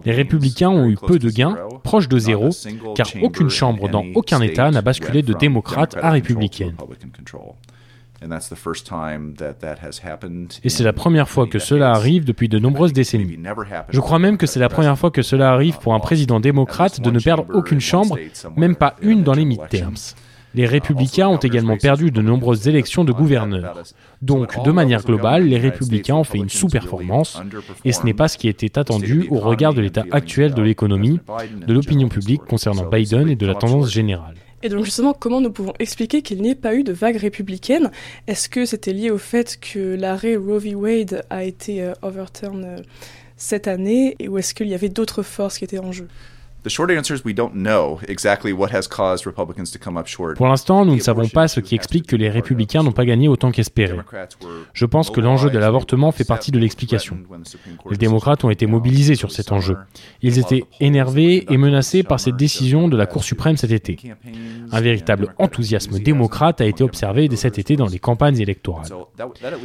Les 0.05 0.13
républicains 0.13 0.69
ont 0.69 0.87
eu 0.87 0.95
peu 0.95 1.19
de 1.19 1.29
gains, 1.29 1.57
proches 1.83 2.07
de 2.07 2.17
zéro, 2.17 2.49
car 2.95 3.07
aucune 3.21 3.49
chambre 3.49 3.89
dans 3.89 4.05
aucun 4.15 4.41
État 4.41 4.71
n'a 4.71 4.81
basculé 4.81 5.21
de 5.21 5.33
démocrate 5.33 5.97
à 6.01 6.11
républicaine. 6.11 6.75
Et 10.63 10.69
c'est 10.69 10.83
la 10.83 10.93
première 10.93 11.29
fois 11.29 11.47
que 11.47 11.59
cela 11.59 11.91
arrive 11.91 12.25
depuis 12.25 12.49
de 12.49 12.59
nombreuses 12.59 12.93
décennies. 12.93 13.37
Je 13.89 13.99
crois 13.99 14.19
même 14.19 14.37
que 14.37 14.47
c'est 14.47 14.59
la 14.59 14.69
première 14.69 14.97
fois 14.97 15.11
que 15.11 15.21
cela 15.21 15.51
arrive 15.51 15.77
pour 15.79 15.93
un 15.93 15.99
président 15.99 16.39
démocrate 16.39 17.01
de 17.01 17.11
ne 17.11 17.19
perdre 17.19 17.45
aucune 17.53 17.79
chambre, 17.81 18.17
même 18.55 18.75
pas 18.75 18.95
une 19.01 19.23
dans 19.23 19.33
les 19.33 19.45
midterms. 19.45 19.95
Les 20.55 20.65
républicains 20.65 21.27
ont 21.27 21.37
également 21.37 21.77
perdu 21.77 22.09
de 22.09 22.21
nombreuses 22.21 22.67
élections 22.67 23.03
de 23.03 23.11
gouverneurs. 23.11 23.83
Donc, 24.21 24.63
de 24.63 24.71
manière 24.71 25.03
globale, 25.03 25.43
les 25.43 25.59
républicains 25.59 26.15
ont 26.15 26.23
fait 26.23 26.39
une 26.39 26.49
sous-performance, 26.49 27.41
et 27.85 27.91
ce 27.91 28.03
n'est 28.03 28.15
pas 28.15 28.27
ce 28.27 28.37
qui 28.37 28.47
était 28.47 28.79
attendu 28.79 29.27
au 29.29 29.39
regard 29.39 29.73
de 29.73 29.81
l'état 29.81 30.05
actuel 30.11 30.53
de 30.53 30.61
l'économie, 30.61 31.19
de 31.67 31.73
l'opinion 31.73 32.09
publique 32.09 32.41
concernant 32.45 32.89
Biden 32.89 33.29
et 33.29 33.35
de 33.35 33.45
la 33.45 33.55
tendance 33.55 33.91
générale. 33.91 34.35
Et 34.61 34.69
donc 34.69 34.83
justement, 34.83 35.13
comment 35.13 35.41
nous 35.41 35.51
pouvons 35.51 35.73
expliquer 35.79 36.21
qu'il 36.21 36.41
n'y 36.41 36.49
ait 36.49 36.55
pas 36.55 36.75
eu 36.75 36.83
de 36.83 36.91
vague 36.91 37.15
républicaine? 37.15 37.91
Est-ce 38.27 38.49
que 38.49 38.65
c'était 38.65 38.93
lié 38.93 39.09
au 39.09 39.17
fait 39.17 39.57
que 39.59 39.95
l'arrêt 39.95 40.35
Roe 40.35 40.59
v. 40.59 40.75
Wade 40.75 41.23
a 41.29 41.43
été 41.43 41.81
euh, 41.83 41.93
overturned 42.01 42.65
euh, 42.65 42.81
cette 43.37 43.67
année, 43.67 44.17
ou 44.27 44.37
est-ce 44.37 44.53
qu'il 44.53 44.67
y 44.67 44.73
avait 44.73 44.89
d'autres 44.89 45.23
forces 45.23 45.57
qui 45.57 45.63
étaient 45.63 45.79
en 45.79 45.93
jeu? 45.93 46.07
Pour 50.35 50.47
l'instant, 50.47 50.83
nous 50.83 50.95
ne 50.95 50.99
savons 50.99 51.27
pas 51.29 51.47
ce 51.47 51.61
qui 51.61 51.75
explique 51.75 52.05
que 52.05 52.17
les 52.17 52.29
républicains 52.29 52.83
n'ont 52.83 52.91
pas 52.91 53.05
gagné 53.05 53.29
autant 53.29 53.51
qu'espéré. 53.51 53.97
Je 54.73 54.85
pense 54.85 55.09
que 55.09 55.21
l'enjeu 55.21 55.49
de 55.49 55.57
l'avortement 55.57 56.11
fait 56.11 56.25
partie 56.25 56.51
de 56.51 56.59
l'explication. 56.59 57.17
Les 57.89 57.95
démocrates 57.95 58.43
ont 58.43 58.49
été 58.49 58.65
mobilisés 58.65 59.15
sur 59.15 59.31
cet 59.31 59.53
enjeu. 59.53 59.77
Ils 60.21 60.37
étaient 60.37 60.65
énervés 60.81 61.45
et 61.49 61.57
menacés 61.57 62.03
par 62.03 62.19
cette 62.19 62.35
décision 62.35 62.89
de 62.89 62.97
la 62.97 63.05
Cour 63.05 63.23
suprême 63.23 63.55
cet 63.55 63.71
été. 63.71 63.97
Un 64.71 64.81
véritable 64.81 65.33
enthousiasme 65.37 65.99
démocrate 65.99 66.59
a 66.59 66.65
été 66.65 66.83
observé 66.83 67.29
dès 67.29 67.37
cet 67.37 67.57
été 67.57 67.77
dans 67.77 67.87
les 67.87 67.99
campagnes 67.99 68.39
électorales. 68.39 68.89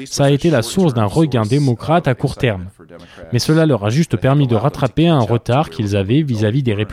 Ça 0.07 0.27
a 0.27 0.31
été 0.31 0.49
la 0.49 0.63
source 0.63 0.95
d'un 0.95 1.07
regain 1.07 1.43
démocrate 1.43 2.07
à 2.07 2.15
court 2.15 2.37
terme. 2.37 2.67
Mais 3.33 3.41
cela 3.41 3.67
leur 3.67 3.85
a 3.85 3.91
juste 3.91 4.17
permis 4.17 4.47
de 4.47 4.55
rattraper 4.55 5.09
un 5.09 5.21
retard 5.21 5.71
qu'ils 5.71 5.97
avaient 5.97 6.23
vis-à-vis 6.23 6.63
des 6.63 6.73
républicains 6.73 6.84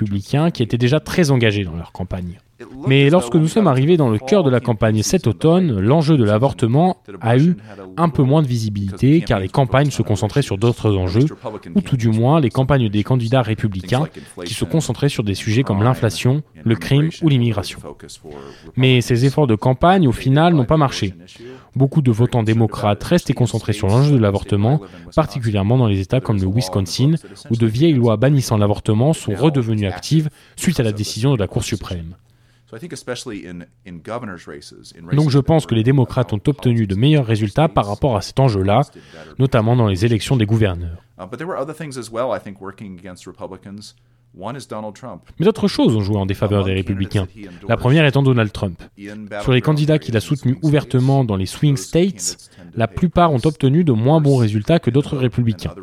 qui 0.51 0.63
étaient 0.63 0.77
déjà 0.77 0.99
très 0.99 1.31
engagés 1.31 1.63
dans 1.63 1.75
leur 1.75 1.91
campagne. 1.91 2.39
Mais 2.88 3.09
lorsque 3.09 3.36
nous 3.36 3.47
sommes 3.47 3.68
arrivés 3.68 3.97
dans 3.97 4.09
le 4.09 4.18
cœur 4.18 4.43
de 4.43 4.49
la 4.49 4.59
campagne 4.59 5.01
cet 5.03 5.28
automne, 5.28 5.80
l'enjeu 5.80 6.18
de 6.18 6.24
l'avortement 6.24 6.97
a 7.22 7.38
eu 7.38 7.57
un 7.97 8.09
peu 8.09 8.24
moins 8.24 8.41
de 8.41 8.47
visibilité 8.47 9.22
car 9.22 9.39
les 9.39 9.49
campagnes 9.49 9.91
se 9.91 10.01
concentraient 10.01 10.41
sur 10.41 10.57
d'autres 10.57 10.95
enjeux, 10.95 11.26
ou 11.76 11.82
tout 11.82 11.97
du 11.97 12.09
moins 12.09 12.39
les 12.39 12.49
campagnes 12.49 12.89
des 12.89 13.03
candidats 13.03 13.41
républicains 13.41 14.05
qui 14.45 14.53
se 14.53 14.66
concentraient 14.66 15.09
sur 15.09 15.24
des 15.24 15.36
sujets 15.36 15.64
comme 15.64 15.84
l'inflation, 15.84 16.43
le 16.64 16.76
crime 16.76 17.09
ou 17.22 17.30
l'immigration. 17.30 17.80
Mais 18.76 19.01
ces 19.01 19.26
efforts 19.26 19.47
de 19.47 19.55
campagne, 19.55 20.07
au 20.07 20.12
final, 20.12 20.53
n'ont 20.53 20.66
pas 20.66 20.78
marché. 20.78 21.14
Beaucoup 21.76 22.01
de 22.01 22.12
votants 22.12 22.43
démocrates 22.43 23.03
restent 23.03 23.34
concentrés 23.34 23.74
sur 23.74 23.88
l'enjeu 23.88 24.16
de 24.16 24.22
l'avortement, 24.22 24.82
particulièrement 25.16 25.78
dans 25.78 25.88
les 25.88 25.99
États 25.99 26.20
comme 26.20 26.39
le 26.39 26.47
Wisconsin, 26.47 27.16
où 27.49 27.55
de 27.55 27.66
vieilles 27.66 27.93
lois 27.93 28.18
bannissant 28.18 28.57
l'avortement 28.57 29.14
sont 29.14 29.34
redevenues 29.34 29.88
actives 29.88 30.30
suite 30.55 30.80
à 30.80 30.84
la 30.84 30.91
décision 30.91 31.34
de 31.34 31.39
la 31.39 31.47
Cour 31.47 31.64
suprême. 31.64 32.16
Donc 35.13 35.30
je 35.30 35.39
pense 35.39 35.65
que 35.65 35.76
les 35.76 35.84
démocrates 35.84 36.34
ont 36.34 36.39
obtenu 36.47 36.88
de 36.88 36.95
meilleurs 36.95 37.26
résultats 37.26 37.67
par 37.67 37.86
rapport 37.88 38.15
à 38.15 38.22
cet 38.22 38.39
enjeu-là, 38.39 38.82
notamment 39.39 39.76
dans 39.76 39.88
les 39.88 40.05
élections 40.05 40.38
des 40.38 40.45
gouverneurs. 40.45 41.03
Mais 45.39 45.45
d'autres 45.45 45.67
choses 45.67 45.95
ont 45.95 46.01
joué 46.01 46.15
en 46.15 46.26
défaveur 46.26 46.63
des 46.63 46.74
républicains. 46.74 47.28
La 47.67 47.76
première 47.76 48.05
étant 48.05 48.24
Donald 48.24 48.51
Trump. 48.51 48.82
Sur 49.41 49.51
les 49.51 49.61
candidats 49.61 49.99
qu'il 49.99 50.15
a 50.15 50.22
soutenus 50.22 50.57
ouvertement 50.61 51.26
dans 51.26 51.36
les 51.36 51.45
swing 51.45 51.76
states, 51.76 52.49
la 52.76 52.88
plupart 52.88 53.34
ont 53.34 53.41
obtenu 53.43 53.84
de 53.84 53.91
moins 53.91 54.22
bons 54.22 54.38
résultats 54.38 54.80
que 54.80 54.89
d'autres 54.89 55.17
républicains. 55.17 55.74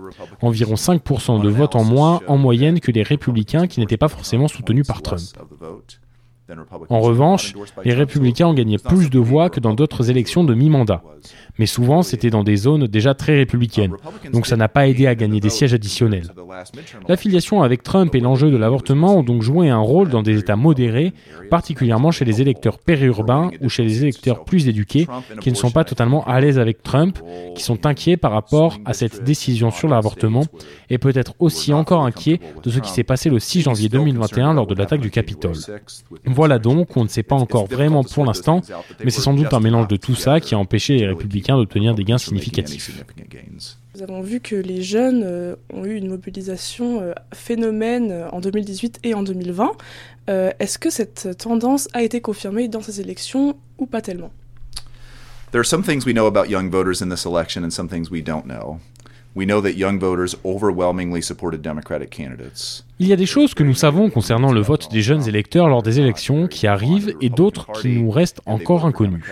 Environ 0.41 0.75
5% 0.75 1.43
de 1.43 1.49
votes 1.51 1.77
en 1.77 1.85
moins 1.85 2.21
en 2.27 2.39
moyenne 2.39 2.81
que 2.81 2.91
les 2.91 3.03
républicains 3.03 3.67
qui 3.67 3.81
n'étaient 3.81 3.99
pas 3.99 4.09
forcément 4.09 4.49
soutenus 4.49 4.87
par 4.87 5.03
Trump. 5.03 5.21
En 6.89 7.01
revanche, 7.01 7.55
les 7.85 7.95
républicains 7.95 8.47
ont 8.47 8.55
gagné 8.55 8.79
plus 8.79 9.11
de 9.11 9.19
voix 9.19 9.51
que 9.51 9.61
dans 9.61 9.75
d'autres 9.75 10.11
élections 10.11 10.45
de 10.45 10.55
mi-mandat. 10.55 11.03
Mais 11.59 11.67
souvent, 11.67 12.03
c'était 12.03 12.31
dans 12.31 12.45
des 12.45 12.57
zones 12.57 12.87
déjà 12.87 13.15
très 13.15 13.37
républicaines, 13.37 13.95
donc 14.33 14.47
ça 14.47 14.57
n'a 14.57 14.69
pas 14.69 14.87
aidé 14.87 15.07
à 15.07 15.15
gagner 15.15 15.41
des 15.41 15.51
sièges 15.51 15.75
additionnels. 15.75 16.33
L'affiliation 17.09 17.63
avec 17.63 17.83
Trump 17.83 18.15
et 18.15 18.21
l'enjeu 18.21 18.51
de 18.51 18.57
l'avortement 18.57 19.17
ont 19.17 19.23
donc 19.23 19.43
joué 19.43 19.69
un 19.69 19.79
rôle 19.79 20.09
dans 20.09 20.23
des 20.23 20.39
États 20.39 20.57
modérés, 20.57 21.13
particulièrement 21.51 22.13
chez 22.13 22.25
les 22.25 22.41
électeurs 22.41 22.79
périurbains 22.79 23.51
ou 23.61 23.69
chez 23.69 23.83
les 23.83 24.03
électeurs 24.03 24.45
plus 24.45 24.69
éduqués, 24.69 25.09
qui 25.41 25.51
ne 25.51 25.57
sont 25.57 25.71
pas 25.71 25.85
totalement 25.85 26.25
à 26.27 26.41
l'aise 26.41 26.59
avec 26.59 26.83
Trump, 26.83 27.19
qui 27.55 27.63
sont 27.63 27.87
inquiets 27.87 28.17
par 28.17 28.33
rapport 28.33 28.79
à 28.85 28.95
cette 28.95 29.25
décision 29.25 29.71
sur 29.71 29.89
l'avortement, 29.89 30.45
et 30.91 30.99
peut-être 30.99 31.35
aussi 31.41 31.73
encore 31.73 32.05
inquiets 32.05 32.41
de 32.63 32.71
ce 32.71 32.79
qui 32.79 32.91
s'est 32.91 33.05
passé 33.05 33.31
le 33.31 33.41
6 33.41 33.63
janvier 33.63 33.89
2021 33.89 34.55
lors 34.55 34.67
de 34.67 34.75
l'attaque 34.75 35.01
du 35.01 35.11
Capitole. 35.11 35.57
Voilà 36.39 36.61
donc, 36.61 36.97
on 36.97 37.03
ne 37.03 37.09
sait 37.09 37.25
pas 37.25 37.35
encore 37.35 37.67
vraiment 37.67 38.05
pour 38.05 38.25
l'instant, 38.25 38.61
mais 39.03 39.11
c'est 39.11 39.21
sans 39.21 39.35
doute 39.35 39.53
un 39.53 39.59
mélange 39.59 39.89
de 39.89 39.97
tout 39.97 40.15
ça 40.15 40.39
qui 40.39 40.55
a 40.55 40.59
empêché 40.59 40.97
les 40.97 41.09
républicains 41.09 41.57
d'obtenir 41.57 41.97
des 41.97 42.05
gains 42.05 42.17
significatifs. 42.17 42.93
Nous 43.97 44.03
avons 44.05 44.21
vu 44.21 44.39
que 44.39 44.55
les 44.55 44.81
jeunes 44.83 45.25
euh, 45.25 45.57
ont 45.73 45.85
eu 45.85 45.97
une 45.97 46.09
mobilisation 46.09 47.01
euh, 47.01 47.13
phénomène 47.35 48.13
euh, 48.13 48.31
en 48.31 48.39
2018 48.39 49.01
et 49.03 49.15
en 49.15 49.25
2020. 49.25 49.73
Est-ce 50.29 50.79
que 50.79 50.91
cette 50.91 51.37
tendance 51.39 51.89
a 51.93 52.03
été 52.03 52.21
confirmée 52.21 52.69
dans 52.69 52.83
ces 52.83 53.01
élections 53.01 53.57
ou 53.79 53.87
pas 53.87 54.01
tellement? 54.01 54.31
There 55.51 55.61
are 55.61 55.67
some 55.67 55.83
things 55.83 56.07
we 56.07 56.13
know 56.13 56.27
about 56.27 56.49
young 56.49 56.71
voters 56.71 57.03
in 57.03 57.09
this 57.09 57.25
election 57.25 57.65
and 57.65 57.71
some 57.71 57.89
things 57.89 58.11
we 58.13 58.23
don't 58.23 58.45
know. 58.45 58.79
Il 63.01 63.07
y 63.07 63.13
a 63.13 63.17
des 63.17 63.27
choses 63.27 63.55
que 63.55 63.63
nous 63.63 63.75
savons 63.75 64.11
concernant 64.11 64.53
le 64.53 64.61
vote 64.61 64.91
des 64.91 65.03
jeunes 65.03 65.29
électeurs 65.29 65.69
lors 65.69 65.83
des 65.83 66.01
élections 66.01 66.49
qui 66.49 66.67
arrivent 66.67 67.15
et 67.21 67.31
d'autres 67.31 67.71
qui 67.73 67.89
nous 67.89 68.11
restent 68.11 68.41
encore 68.47 68.85
inconnues. 68.85 69.23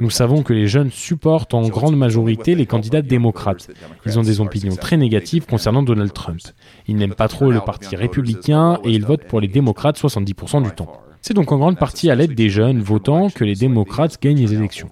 Nous 0.00 0.10
savons 0.10 0.42
que 0.42 0.52
les 0.52 0.68
jeunes 0.68 0.90
supportent 0.90 1.54
en 1.54 1.62
grande 1.68 1.96
majorité 1.96 2.54
les 2.54 2.66
candidats 2.66 3.02
démocrates. 3.02 3.68
Ils 4.06 4.18
ont 4.18 4.22
des 4.22 4.40
opinions 4.40 4.76
très 4.76 4.96
négatives 4.96 5.46
concernant 5.46 5.82
Donald 5.82 6.12
Trump. 6.12 6.40
Ils 6.86 6.96
n'aiment 6.96 7.14
pas 7.14 7.28
trop 7.28 7.50
le 7.50 7.60
parti 7.60 7.96
républicain 7.96 8.78
et 8.84 8.90
ils 8.90 9.04
votent 9.04 9.24
pour 9.24 9.40
les 9.40 9.48
démocrates 9.48 9.98
70% 9.98 10.62
du 10.62 10.70
temps. 10.70 11.02
C'est 11.22 11.34
donc 11.34 11.52
en 11.52 11.58
grande 11.58 11.78
partie 11.78 12.10
à 12.10 12.16
l'aide 12.16 12.34
des 12.34 12.48
jeunes 12.48 12.80
votants 12.80 13.30
que 13.30 13.44
les 13.44 13.54
démocrates 13.54 14.20
gagnent 14.20 14.40
les 14.40 14.54
élections. 14.54 14.88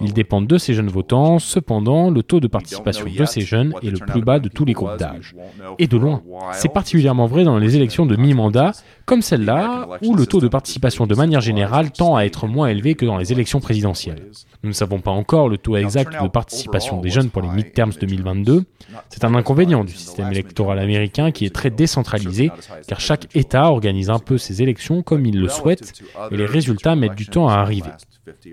Ils 0.00 0.12
dépendent 0.12 0.48
de 0.48 0.58
ces 0.58 0.74
jeunes 0.74 0.88
votants, 0.88 1.38
cependant, 1.38 2.10
le 2.10 2.24
taux 2.24 2.40
de 2.40 2.48
participation 2.48 3.06
de 3.06 3.24
ces 3.24 3.40
jeunes 3.40 3.72
est 3.82 3.90
le 3.90 3.98
plus 3.98 4.20
bas 4.20 4.40
de 4.40 4.48
tous 4.48 4.64
les 4.64 4.72
groupes 4.72 4.98
d'âge. 4.98 5.36
Et 5.78 5.86
de 5.86 5.96
loin. 5.96 6.22
C'est 6.52 6.72
particulièrement 6.72 7.26
vrai 7.26 7.44
dans 7.44 7.58
les 7.58 7.76
élections 7.76 8.04
de 8.04 8.16
mi-mandat, 8.16 8.72
comme 9.06 9.22
celle-là, 9.22 9.88
où 10.02 10.14
le 10.14 10.26
taux 10.26 10.40
de 10.40 10.48
participation 10.48 11.06
de 11.06 11.14
manière 11.14 11.40
générale 11.40 11.90
tend 11.90 12.16
à 12.16 12.24
être 12.24 12.46
moins 12.46 12.68
élevé 12.68 12.94
que 12.94 13.04
dans 13.04 13.18
les 13.18 13.32
élections 13.32 13.60
présidentielles. 13.60 14.30
Nous 14.62 14.70
ne 14.70 14.74
savons 14.74 15.00
pas 15.00 15.10
encore 15.10 15.48
le 15.48 15.58
taux 15.58 15.76
exact 15.76 16.22
de 16.22 16.28
participation 16.28 17.00
des 17.00 17.10
jeunes 17.10 17.30
pour 17.30 17.42
les 17.42 17.48
midterms 17.48 17.92
2022. 18.00 18.64
C'est 19.10 19.24
un 19.24 19.34
inconvénient 19.34 19.84
du 19.84 19.92
système 19.92 20.30
électoral 20.30 20.78
américain 20.78 21.32
qui 21.32 21.44
est 21.44 21.54
très 21.54 21.70
décentralisé, 21.70 22.50
car 22.86 23.00
chaque 23.00 23.34
État 23.36 23.70
organise 23.70 24.10
un 24.10 24.18
peu 24.18 24.38
ses 24.38 24.62
élections 24.62 25.02
comme 25.02 25.26
il 25.26 25.38
le 25.38 25.48
souhaite, 25.48 26.02
et 26.30 26.36
les 26.36 26.46
résultats 26.46 26.96
mettent 26.96 27.14
du 27.14 27.26
temps 27.26 27.48
à 27.48 27.54
arriver. 27.54 27.90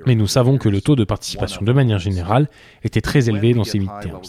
Mais 0.05 0.15
nous 0.15 0.27
savons 0.27 0.57
que 0.57 0.69
le 0.69 0.81
taux 0.81 0.95
de 0.95 1.03
participation 1.03 1.61
de 1.63 1.71
manière 1.71 1.99
générale 1.99 2.49
était 2.83 3.01
très 3.01 3.29
élevé 3.29 3.53
dans 3.53 3.63
ces 3.63 3.79
midterms. 3.79 4.19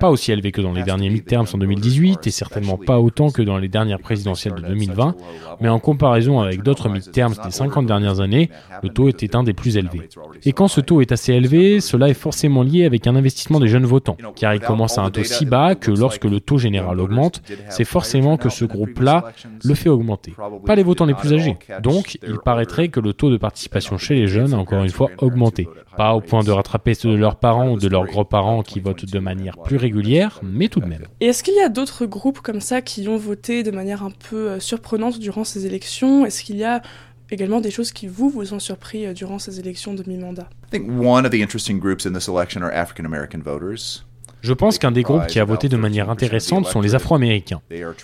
Pas 0.00 0.10
aussi 0.10 0.32
élevé 0.32 0.52
que 0.52 0.60
dans 0.60 0.72
les 0.72 0.82
derniers 0.82 1.10
midterms 1.10 1.46
en 1.52 1.58
2018 1.58 2.26
et 2.26 2.30
certainement 2.30 2.78
pas 2.78 2.98
autant 2.98 3.30
que 3.30 3.42
dans 3.42 3.58
les 3.58 3.68
dernières 3.68 4.00
présidentielles 4.00 4.54
de 4.54 4.62
2020, 4.62 5.16
mais 5.60 5.68
en 5.68 5.78
comparaison 5.78 6.40
avec 6.40 6.62
d'autres 6.62 6.88
midterms 6.88 7.34
des 7.44 7.50
50 7.50 7.86
dernières 7.86 8.20
années, 8.20 8.50
le 8.82 8.88
taux 8.88 9.08
était 9.08 9.36
un 9.36 9.42
des 9.42 9.52
plus 9.52 9.76
élevés. 9.76 10.08
Et 10.44 10.52
quand 10.52 10.68
ce 10.68 10.80
taux 10.80 11.00
est 11.00 11.12
assez 11.12 11.32
élevé, 11.32 11.80
cela 11.80 12.08
est 12.08 12.14
forcément 12.14 12.62
lié 12.62 12.84
avec 12.84 13.06
un 13.06 13.16
investissement 13.16 13.60
des 13.60 13.68
jeunes 13.68 13.86
votants, 13.86 14.16
car 14.36 14.54
il 14.54 14.60
commence 14.60 14.98
à 14.98 15.02
un 15.02 15.10
taux 15.10 15.24
si 15.24 15.46
bas 15.46 15.74
que 15.74 15.90
lorsque 15.90 16.24
le 16.24 16.40
taux 16.40 16.58
général 16.58 17.00
augmente, 17.00 17.42
c'est 17.68 17.84
forcément 17.84 18.36
que 18.36 18.48
ce 18.48 18.64
groupe-là 18.64 19.32
le 19.64 19.74
fait 19.74 19.88
augmenter. 19.88 20.34
Pas 20.66 20.74
les 20.74 20.82
votants 20.82 21.06
les 21.06 21.14
plus 21.14 21.32
âgés. 21.32 21.56
Donc, 21.82 22.18
il 22.26 22.38
paraîtrait 22.38 22.88
que 22.88 23.00
le 23.00 23.12
taux 23.12 23.30
de 23.30 23.36
participation 23.36 23.98
chez 23.98 24.14
les 24.14 24.26
jeunes 24.26 24.54
encore 24.54 24.82
une 24.82 24.90
fois 24.90 25.10
augmenté. 25.18 25.68
Pas 25.96 26.14
au 26.14 26.20
point 26.20 26.42
de 26.42 26.50
rattraper 26.50 26.94
ceux 26.94 27.10
de 27.10 27.16
leurs 27.16 27.36
parents 27.36 27.70
ou 27.70 27.78
de 27.78 27.88
leurs 27.88 28.06
grands-parents 28.06 28.62
qui 28.62 28.80
votent 28.80 29.04
de 29.04 29.18
manière 29.18 29.56
plus 29.58 29.76
régulière, 29.76 30.40
mais 30.42 30.68
tout 30.68 30.80
de 30.80 30.86
même. 30.86 31.04
Et 31.20 31.26
est-ce 31.26 31.42
qu'il 31.42 31.54
y 31.54 31.60
a 31.60 31.68
d'autres 31.68 32.06
groupes 32.06 32.40
comme 32.40 32.60
ça 32.60 32.82
qui 32.82 33.06
ont 33.08 33.16
voté 33.16 33.62
de 33.62 33.70
manière 33.70 34.02
un 34.02 34.10
peu 34.10 34.48
euh, 34.48 34.60
surprenante 34.60 35.18
durant 35.24 35.42
ces 35.42 35.66
élections? 35.66 36.24
Est-ce 36.24 36.44
qu'il 36.44 36.56
y 36.56 36.64
a 36.64 36.82
également 37.30 37.60
des 37.60 37.70
choses 37.70 37.90
qui 37.90 38.06
vous 38.06 38.28
vous 38.30 38.54
ont 38.54 38.60
surpris 38.60 39.06
euh, 39.06 39.12
durant 39.12 39.38
ces 39.38 39.58
élections 39.58 39.94
de 39.94 40.04
mi-mandat? 40.06 40.48
I 40.68 40.70
think 40.70 40.88
one 40.88 41.24
of 41.26 41.32
the 41.32 41.42
interesting 41.42 41.80
groups 41.80 42.06
in 42.06 42.12
this 42.12 42.28
election 42.28 42.62
are 42.62 42.72
African 42.72 43.04
American 43.04 43.40
voters. 43.40 44.04
Je 44.42 44.52
pense 44.52 44.76
qu'un 44.78 44.92
des 44.92 45.02
groupes 45.02 45.26
qui 45.26 45.40
a 45.40 45.44
voté 45.44 45.70
de 45.70 45.76
manière 45.78 46.10
intéressante 46.10 46.66
sont 46.66 46.82
les 46.82 46.94
Afro-Américains. 46.94 47.62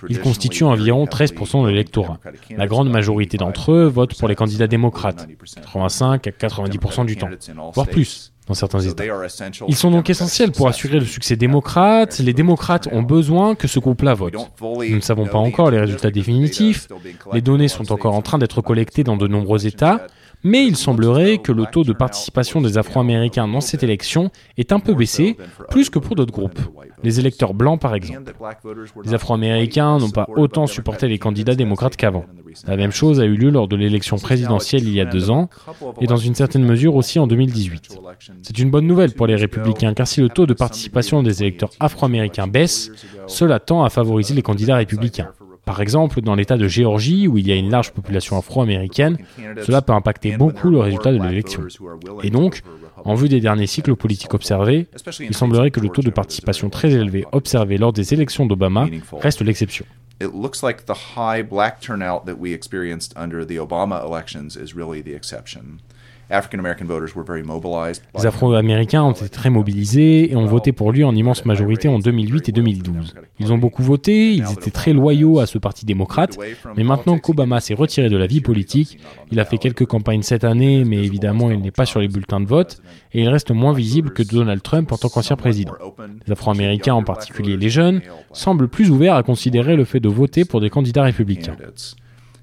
Ils 0.09 0.21
constituent 0.21 0.64
environ 0.64 1.05
13% 1.05 1.64
de 1.64 1.68
l'électorat. 1.68 2.18
La 2.57 2.66
grande 2.66 2.89
majorité 2.89 3.37
d'entre 3.37 3.73
eux 3.73 3.85
votent 3.85 4.16
pour 4.18 4.27
les 4.27 4.35
candidats 4.35 4.66
démocrates, 4.66 5.29
85 5.57 6.27
à 6.27 6.31
90% 6.31 7.05
du 7.05 7.18
temps, 7.18 7.29
voire 7.75 7.87
plus 7.87 8.33
dans 8.51 8.55
certains 8.55 8.81
États. 8.81 9.05
Ils 9.69 9.77
sont 9.77 9.93
donc 9.93 10.11
essentiels 10.11 10.51
pour 10.51 10.67
assurer 10.67 10.99
le 10.99 11.07
succès 11.07 11.37
démocrate. 11.37 12.19
Les 12.19 12.33
démocrates 12.33 12.89
ont 12.91 13.03
besoin 13.03 13.55
que 13.55 13.69
ce 13.69 13.79
groupe-là 13.79 14.15
vote. 14.15 14.35
Nous 14.61 14.97
ne 14.97 15.01
savons 15.01 15.27
pas 15.27 15.39
encore 15.39 15.71
les 15.71 15.79
résultats 15.79 16.11
définitifs. 16.11 16.89
Les 17.33 17.43
données 17.43 17.69
sont 17.69 17.93
encore 17.93 18.15
en 18.15 18.23
train 18.23 18.39
d'être 18.39 18.61
collectées 18.61 19.05
dans 19.05 19.17
de 19.17 19.29
nombreux 19.29 19.67
États. 19.67 20.05
Mais 20.43 20.66
il 20.66 20.76
semblerait 20.76 21.38
que 21.38 21.53
le 21.53 21.66
taux 21.66 21.84
de 21.84 21.93
participation 21.93 22.61
des 22.61 22.78
Afro-Américains 22.78 23.47
dans 23.47 23.61
cette 23.61 23.82
élection 23.82 24.30
est 24.57 24.72
un 24.72 24.80
peu 24.80 24.95
baissé, 24.95 25.36
plus 25.68 25.91
que 25.91 25.99
pour 25.99 26.16
d'autres 26.16 26.32
groupes. 26.32 26.59
Les 27.03 27.20
électeurs 27.20 27.55
blancs, 27.55 27.80
par 27.80 27.95
exemple. 27.95 28.32
Les 29.05 29.14
Afro-Américains 29.14 29.99
n'ont 29.99 30.11
pas 30.11 30.26
autant 30.36 30.66
supporté 30.66 31.09
les 31.09 31.18
candidats 31.18 31.55
démocrates 31.55 31.97
qu'avant. 31.97 32.24
La 32.66 32.76
même 32.76 32.91
chose 32.91 33.20
a 33.20 33.24
eu 33.24 33.36
lieu 33.36 33.51
lors 33.51 33.68
de 33.68 33.76
l'élection 33.76 34.16
présidentielle 34.16 34.82
il 34.84 34.95
y 34.95 35.01
a 35.01 35.05
deux 35.05 35.30
ans, 35.30 35.49
et 36.01 36.07
dans 36.07 36.16
une 36.16 36.34
certaine 36.34 36.64
mesure 36.64 36.97
aussi 36.97 37.18
en 37.18 37.26
2018. 37.26 37.99
C'est 38.43 38.59
une 38.59 38.70
bonne 38.70 38.86
nouvelle 38.86 39.12
pour 39.12 39.26
les 39.26 39.36
républicains, 39.36 39.95
car 39.95 40.07
si 40.07 40.20
le 40.20 40.28
taux 40.28 40.47
de 40.47 40.55
participation 40.55 41.22
des 41.22 41.43
électeurs 41.43 41.70
afro-américains 41.80 42.47
baisse, 42.47 42.91
cela 43.26 43.61
tend 43.61 43.84
à 43.84 43.91
favoriser 43.91 44.34
les 44.34 44.43
candidats 44.43 44.76
républicains. 44.76 45.28
Par 45.65 45.81
exemple, 45.81 46.21
dans 46.21 46.35
l'État 46.35 46.57
de 46.57 46.67
Géorgie, 46.67 47.29
où 47.29 47.39
il 47.39 47.47
y 47.47 47.53
a 47.53 47.57
une 47.57 47.71
large 47.71 47.93
population 47.93 48.37
afro-américaine, 48.37 49.19
cela 49.63 49.83
peut 49.83 49.93
impacter 49.93 50.37
beaucoup 50.37 50.71
le 50.71 50.79
résultat 50.79 51.13
de 51.13 51.23
l'élection. 51.23 51.63
Et 52.23 52.31
donc, 52.31 52.63
en 53.05 53.15
vue 53.15 53.29
des 53.29 53.41
derniers 53.41 53.67
cycles 53.67 53.95
politiques 53.97 54.35
observés, 54.35 54.89
il 55.21 55.35
semblerait 55.35 55.71
que 55.71 55.81
le 55.81 55.89
taux 55.89 56.03
de 56.03 56.11
participation 56.11 56.71
très 56.71 56.91
élevé 56.91 57.25
observé 57.33 57.79
lors 57.79 57.93
des 57.93 58.15
élections 58.15 58.47
d'Obama 58.47 58.87
reste 59.13 59.43
l'exception. 59.43 59.85
Les 68.16 68.26
Afro-Américains 68.26 69.03
ont 69.03 69.12
été 69.12 69.28
très 69.28 69.51
mobilisés 69.51 70.31
et 70.31 70.37
ont 70.37 70.47
voté 70.47 70.72
pour 70.72 70.93
lui 70.93 71.03
en 71.05 71.14
immense 71.14 71.45
majorité 71.45 71.89
en 71.89 71.99
2008 71.99 72.49
et 72.49 72.53
2012. 72.53 73.14
Ils 73.41 73.53
ont 73.53 73.59
beaucoup 73.59 73.83
voté, 73.83 74.35
ils 74.35 74.51
étaient 74.53 74.70
très 74.70 74.93
loyaux 74.93 75.41
à 75.41 75.47
ce 75.47 75.59
parti 75.59 75.85
démocrate, 75.85 76.39
mais 76.76 76.85
maintenant 76.85 77.18
qu'Obama 77.18 77.61
s'est 77.61 77.74
retiré 77.74 78.09
de 78.09 78.16
la 78.16 78.26
vie 78.26 78.41
politique, 78.41 78.99
il 79.31 79.41
a 79.41 79.45
fait 79.45 79.59
quelques 79.59 79.87
campagnes 79.87 80.22
cette 80.22 80.45
année, 80.45 80.85
mais 80.85 80.99
évidemment 80.99 81.51
il 81.51 81.61
n'est 81.61 81.70
pas 81.70 81.87
sur 81.87 82.01
les 82.01 82.09
bulletins 82.09 82.41
de 82.41 82.47
vote, 82.47 82.81
et 83.12 83.22
il 83.22 83.28
reste 83.28 83.51
moins 83.51 83.72
visible 83.72 84.11
que 84.11 84.22
Donald 84.22 84.62
Trump 84.62 84.93
en 84.93 84.97
tant 84.97 85.09
qu'ancien 85.09 85.37
président. 85.37 85.74
Les 86.26 86.33
Afro-Américains, 86.33 86.95
en 86.95 87.03
particulier 87.03 87.57
les 87.57 87.70
jeunes, 87.70 88.03
semblent 88.33 88.68
plus 88.68 88.91
ouverts 88.91 89.14
à 89.14 89.22
considérer 89.22 89.76
le 89.76 89.85
fait 89.85 90.01
de 90.01 90.09
voter 90.09 90.45
pour 90.45 90.61
des 90.61 90.70
candidats 90.70 91.03
républicains. 91.03 91.57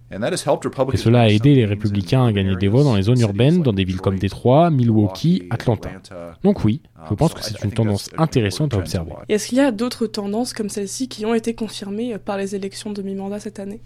Et 0.10 0.98
cela 0.98 1.22
a 1.22 1.28
aidé 1.28 1.54
les 1.54 1.66
républicains 1.66 2.26
à 2.26 2.32
gagner 2.32 2.56
des 2.56 2.70
voix 2.70 2.84
dans 2.84 2.96
les 2.96 3.02
zones 3.02 3.20
urbaines, 3.20 3.62
dans 3.62 3.74
des 3.74 3.84
villes 3.84 4.00
comme 4.00 4.18
Détroit, 4.18 4.70
Milwaukee, 4.70 5.44
Atlanta. 5.50 5.90
Donc 6.44 6.64
oui, 6.64 6.82
je 7.10 7.14
pense 7.14 7.34
que 7.34 7.44
c'est 7.44 7.64
une 7.64 7.72
tendance 7.72 8.10
intéressante 8.18 8.74
à 8.74 8.78
observer. 8.78 9.12
Est-ce 9.28 9.48
qu'il 9.48 9.58
y 9.58 9.62
a 9.62 9.72
d'autres 9.72 10.08
tendances 10.08 10.54
comme 10.54 10.70
celle-ci 10.70 11.10
qui 11.10 11.26
ont 11.26 11.34
été 11.34 11.54
confirmées 11.56 12.18
par 12.18 12.38
les 12.38 12.56
élections 12.56 12.94
de 12.94 13.02
mi-mandat 13.02 13.40
cette 13.40 13.60
année? 13.60 13.82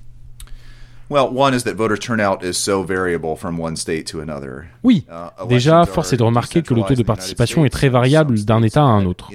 Oui, 4.83 5.05
déjà, 5.49 5.85
force 5.85 6.13
est 6.13 6.17
de 6.17 6.23
remarquer 6.23 6.61
que 6.61 6.73
le 6.73 6.83
taux 6.83 6.95
de 6.95 7.03
participation 7.03 7.65
est 7.65 7.69
très 7.69 7.89
variable 7.89 8.39
d'un 8.43 8.63
État 8.63 8.81
à 8.81 8.85
un 8.85 9.05
autre. 9.05 9.29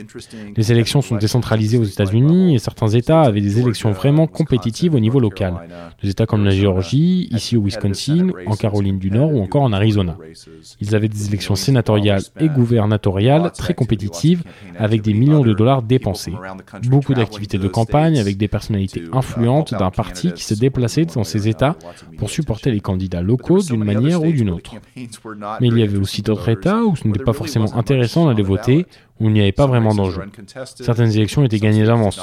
Les 0.56 0.72
élections 0.72 1.02
sont 1.02 1.16
décentralisées 1.16 1.78
aux 1.78 1.84
États-Unis 1.84 2.54
et 2.54 2.58
certains 2.58 2.88
États 2.88 3.20
avaient 3.20 3.40
des 3.40 3.60
élections 3.60 3.92
vraiment 3.92 4.26
compétitives 4.26 4.94
au 4.94 5.00
niveau 5.00 5.20
local. 5.20 5.54
Des 6.02 6.10
États 6.10 6.26
comme 6.26 6.44
la 6.44 6.50
Géorgie, 6.50 7.28
ici 7.30 7.56
au 7.56 7.62
Wisconsin, 7.62 8.30
en 8.46 8.56
Caroline 8.56 8.98
du 8.98 9.10
Nord 9.10 9.34
ou 9.34 9.42
encore 9.42 9.62
en 9.62 9.72
Arizona. 9.72 10.16
Ils 10.80 10.94
avaient 10.94 11.08
des 11.08 11.26
élections 11.28 11.56
sénatoriales 11.56 12.22
et 12.40 12.48
gouvernetoriales 12.48 13.52
très 13.52 13.74
compétitives 13.74 14.42
avec 14.78 15.02
des 15.02 15.14
millions 15.14 15.42
de 15.42 15.52
dollars 15.52 15.82
dépensés. 15.82 16.34
Beaucoup 16.84 17.14
d'activités 17.14 17.58
de 17.58 17.68
campagne 17.68 18.18
avec 18.18 18.36
des 18.36 18.48
personnalités 18.48 19.04
influentes 19.12 19.74
d'un 19.74 19.90
parti 19.90 20.32
qui 20.32 20.44
se 20.44 20.54
déplaçaient 20.54 21.04
dans 21.04 21.24
ces 21.24 21.48
États 21.48 21.65
pour 22.18 22.30
supporter 22.30 22.70
les 22.70 22.80
candidats 22.80 23.22
locaux 23.22 23.60
d'une 23.60 23.84
manière 23.84 24.22
ou 24.22 24.30
d'une 24.30 24.50
autre. 24.50 24.72
Mais 25.60 25.68
il 25.68 25.78
y 25.78 25.82
avait 25.82 25.98
aussi 25.98 26.22
d'autres 26.22 26.48
États 26.48 26.82
où 26.82 26.96
ce 26.96 27.06
n'était 27.06 27.24
pas 27.24 27.32
forcément 27.32 27.74
intéressant 27.74 28.26
d'aller 28.26 28.42
voter 28.42 28.86
où 29.20 29.24
il 29.24 29.32
n'y 29.32 29.40
avait 29.40 29.52
pas 29.52 29.66
vraiment 29.66 29.94
d'enjeu. 29.94 30.22
Certaines 30.64 31.10
élections 31.12 31.44
étaient 31.44 31.58
gagnées 31.58 31.84
d'avance. 31.84 32.20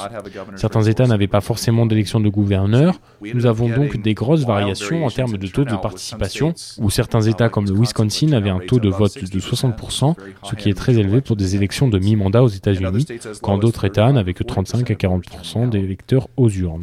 Certains 0.56 0.82
États 0.82 1.06
n'avaient 1.06 1.26
pas 1.26 1.40
forcément 1.40 1.86
d'élection 1.86 2.20
de 2.20 2.28
gouverneur. 2.28 3.00
Nous 3.22 3.46
avons 3.46 3.68
donc 3.68 4.00
des 4.00 4.14
grosses 4.14 4.44
variations 4.44 5.04
en 5.04 5.10
termes 5.10 5.36
de 5.36 5.46
taux 5.46 5.64
de 5.64 5.76
participation, 5.76 6.54
où 6.78 6.90
certains 6.90 7.22
États 7.22 7.48
comme 7.48 7.66
le 7.66 7.78
Wisconsin 7.78 8.32
avaient 8.32 8.50
un 8.50 8.60
taux 8.60 8.78
de 8.78 8.88
vote 8.88 9.18
de 9.18 9.40
60%, 9.40 10.14
ce 10.42 10.54
qui 10.54 10.70
est 10.70 10.74
très 10.74 10.96
élevé 10.96 11.20
pour 11.20 11.36
des 11.36 11.56
élections 11.56 11.88
de 11.88 11.98
mi-mandat 11.98 12.42
aux 12.42 12.48
États-Unis, 12.48 13.06
quand 13.42 13.58
d'autres 13.58 13.84
États 13.84 14.12
n'avaient 14.12 14.34
que 14.34 14.44
35 14.44 14.90
à 14.90 14.94
40% 14.94 15.68
des 15.68 15.78
électeurs 15.78 16.28
aux 16.36 16.48
urnes. 16.48 16.82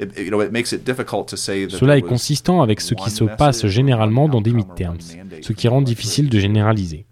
Cela 0.00 1.98
est 1.98 2.02
consistant 2.02 2.62
avec 2.62 2.80
ce 2.80 2.94
qui 2.94 3.10
se 3.10 3.24
passe 3.24 3.66
généralement 3.66 4.28
dans 4.28 4.40
des 4.40 4.52
midterms, 4.52 4.98
ce 5.40 5.52
qui 5.52 5.68
rend 5.68 5.82
difficile 5.82 6.28
de 6.28 6.38
généraliser. 6.38 7.06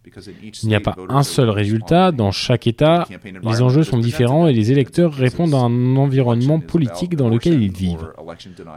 Il 0.63 0.69
n'y 0.69 0.75
a 0.75 0.81
pas 0.81 0.97
un 1.09 1.23
seul 1.23 1.51
résultat 1.51 2.13
dans 2.13 2.33
chaque 2.33 2.67
État, 2.67 3.07
les 3.43 3.63
enjeux 3.63 3.85
sont 3.85 3.99
différents 3.99 4.49
et 4.49 4.53
les 4.53 4.73
électeurs 4.73 5.13
répondent 5.13 5.55
à 5.55 5.59
un 5.59 5.97
environnement 5.97 6.61
politique 6.61 7.15
dans 7.17 7.29
lequel 7.29 7.63
ils 7.63 7.73
vivent. 7.73 8.13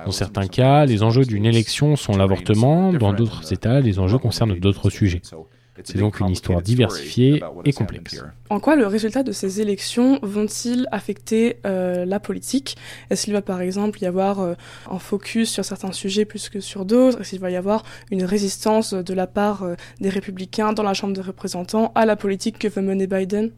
Dans 0.06 0.12
certains 0.12 0.48
cas, 0.48 0.86
les 0.86 1.04
enjeux 1.04 1.26
d'une 1.26 1.46
élection 1.46 1.96
sont 1.96 2.16
l'avortement, 2.18 2.94
dans 2.94 3.14
d'autres 3.14 3.54
États, 3.54 3.80
les 3.80 4.00
enjeux 4.00 4.18
concernent 4.18 4.56
d'autres 4.56 4.90
sujets. 4.90 5.22
C'est 5.84 5.98
donc 5.98 6.20
une 6.20 6.30
histoire 6.30 6.62
diversifiée 6.62 7.42
et 7.66 7.74
complexe. 7.74 8.24
En 8.50 8.60
quoi 8.60 8.76
le 8.76 8.86
résultat 8.88 9.24
de 9.24 9.32
ces 9.32 9.62
élections 9.62 10.20
vont-ils 10.22 10.86
affecter 10.92 11.58
euh, 11.66 12.06
la 12.06 12.20
politique? 12.20 12.76
Est-ce 13.10 13.26
qu'il 13.26 13.34
va 13.34 13.42
par 13.42 13.62
exemple 13.62 14.04
y 14.04 14.06
avoir 14.06 14.42
euh, 14.42 14.54
un 14.90 15.00
focus 15.00 15.50
sur 15.50 15.64
certains 15.64 15.94
sujets 15.94 16.26
plus 16.26 16.50
que 16.50 16.60
sur 16.60 16.84
d'autres? 16.84 17.22
Est-ce 17.22 17.30
qu'il 17.30 17.40
va 17.40 17.50
y 17.50 17.56
avoir 17.56 17.84
une 18.12 18.26
résistance 18.26 18.94
de 18.94 19.14
la 19.14 19.28
part 19.28 19.64
euh, 19.64 19.76
des 20.02 20.10
républicains 20.10 20.74
dans 20.74 20.84
la 20.84 20.94
Chambre 20.94 21.14
des 21.14 21.22
représentants 21.22 21.94
à 21.96 22.06
la 22.06 22.18
politique 22.18 22.60
que 22.60 22.68
veut 22.68 22.82
mener 22.82 23.08
Biden? 23.08 23.52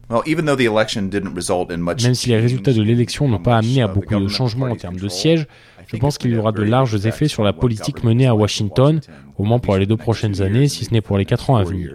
Même 2.02 2.14
si 2.14 2.28
les 2.28 2.38
résultats 2.38 2.72
de 2.72 2.82
l'élection 2.82 3.28
n'ont 3.28 3.40
pas 3.40 3.56
amené 3.56 3.82
à 3.82 3.88
beaucoup 3.88 4.14
de 4.14 4.28
changements 4.28 4.66
en 4.66 4.76
termes 4.76 5.00
de 5.00 5.08
sièges, 5.08 5.46
je 5.94 5.98
pense 5.98 6.18
qu'il 6.18 6.32
y 6.32 6.36
aura 6.36 6.52
de 6.52 6.62
larges 6.62 7.06
effets 7.06 7.28
sur 7.28 7.42
la 7.44 7.52
politique 7.52 8.04
menée 8.04 8.26
à 8.26 8.34
Washington, 8.34 9.00
au 9.38 9.44
moins 9.44 9.58
pour 9.58 9.76
les 9.76 9.86
deux 9.86 9.96
prochaines 9.96 10.42
années, 10.42 10.68
si 10.68 10.84
ce 10.84 10.92
n'est 10.92 11.00
pour 11.00 11.18
les 11.18 11.24
quatre 11.24 11.50
ans 11.50 11.56
à 11.56 11.64
venir. 11.64 11.92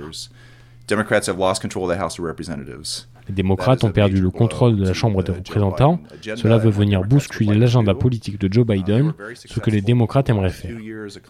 Les 3.29 3.35
démocrates 3.35 3.83
ont 3.83 3.91
perdu 3.91 4.19
le 4.19 4.31
contrôle 4.31 4.75
de 4.75 4.83
la 4.83 4.93
Chambre 4.93 5.21
des 5.21 5.31
représentants. 5.31 5.99
Cela 6.35 6.57
veut 6.57 6.71
venir 6.71 7.01
bousculer 7.03 7.55
l'agenda 7.55 7.93
politique 7.93 8.39
de 8.39 8.51
Joe 8.51 8.65
Biden, 8.65 9.13
ce 9.35 9.59
que 9.59 9.69
les 9.69 9.81
démocrates 9.81 10.29
aimeraient 10.29 10.49
faire. 10.49 10.75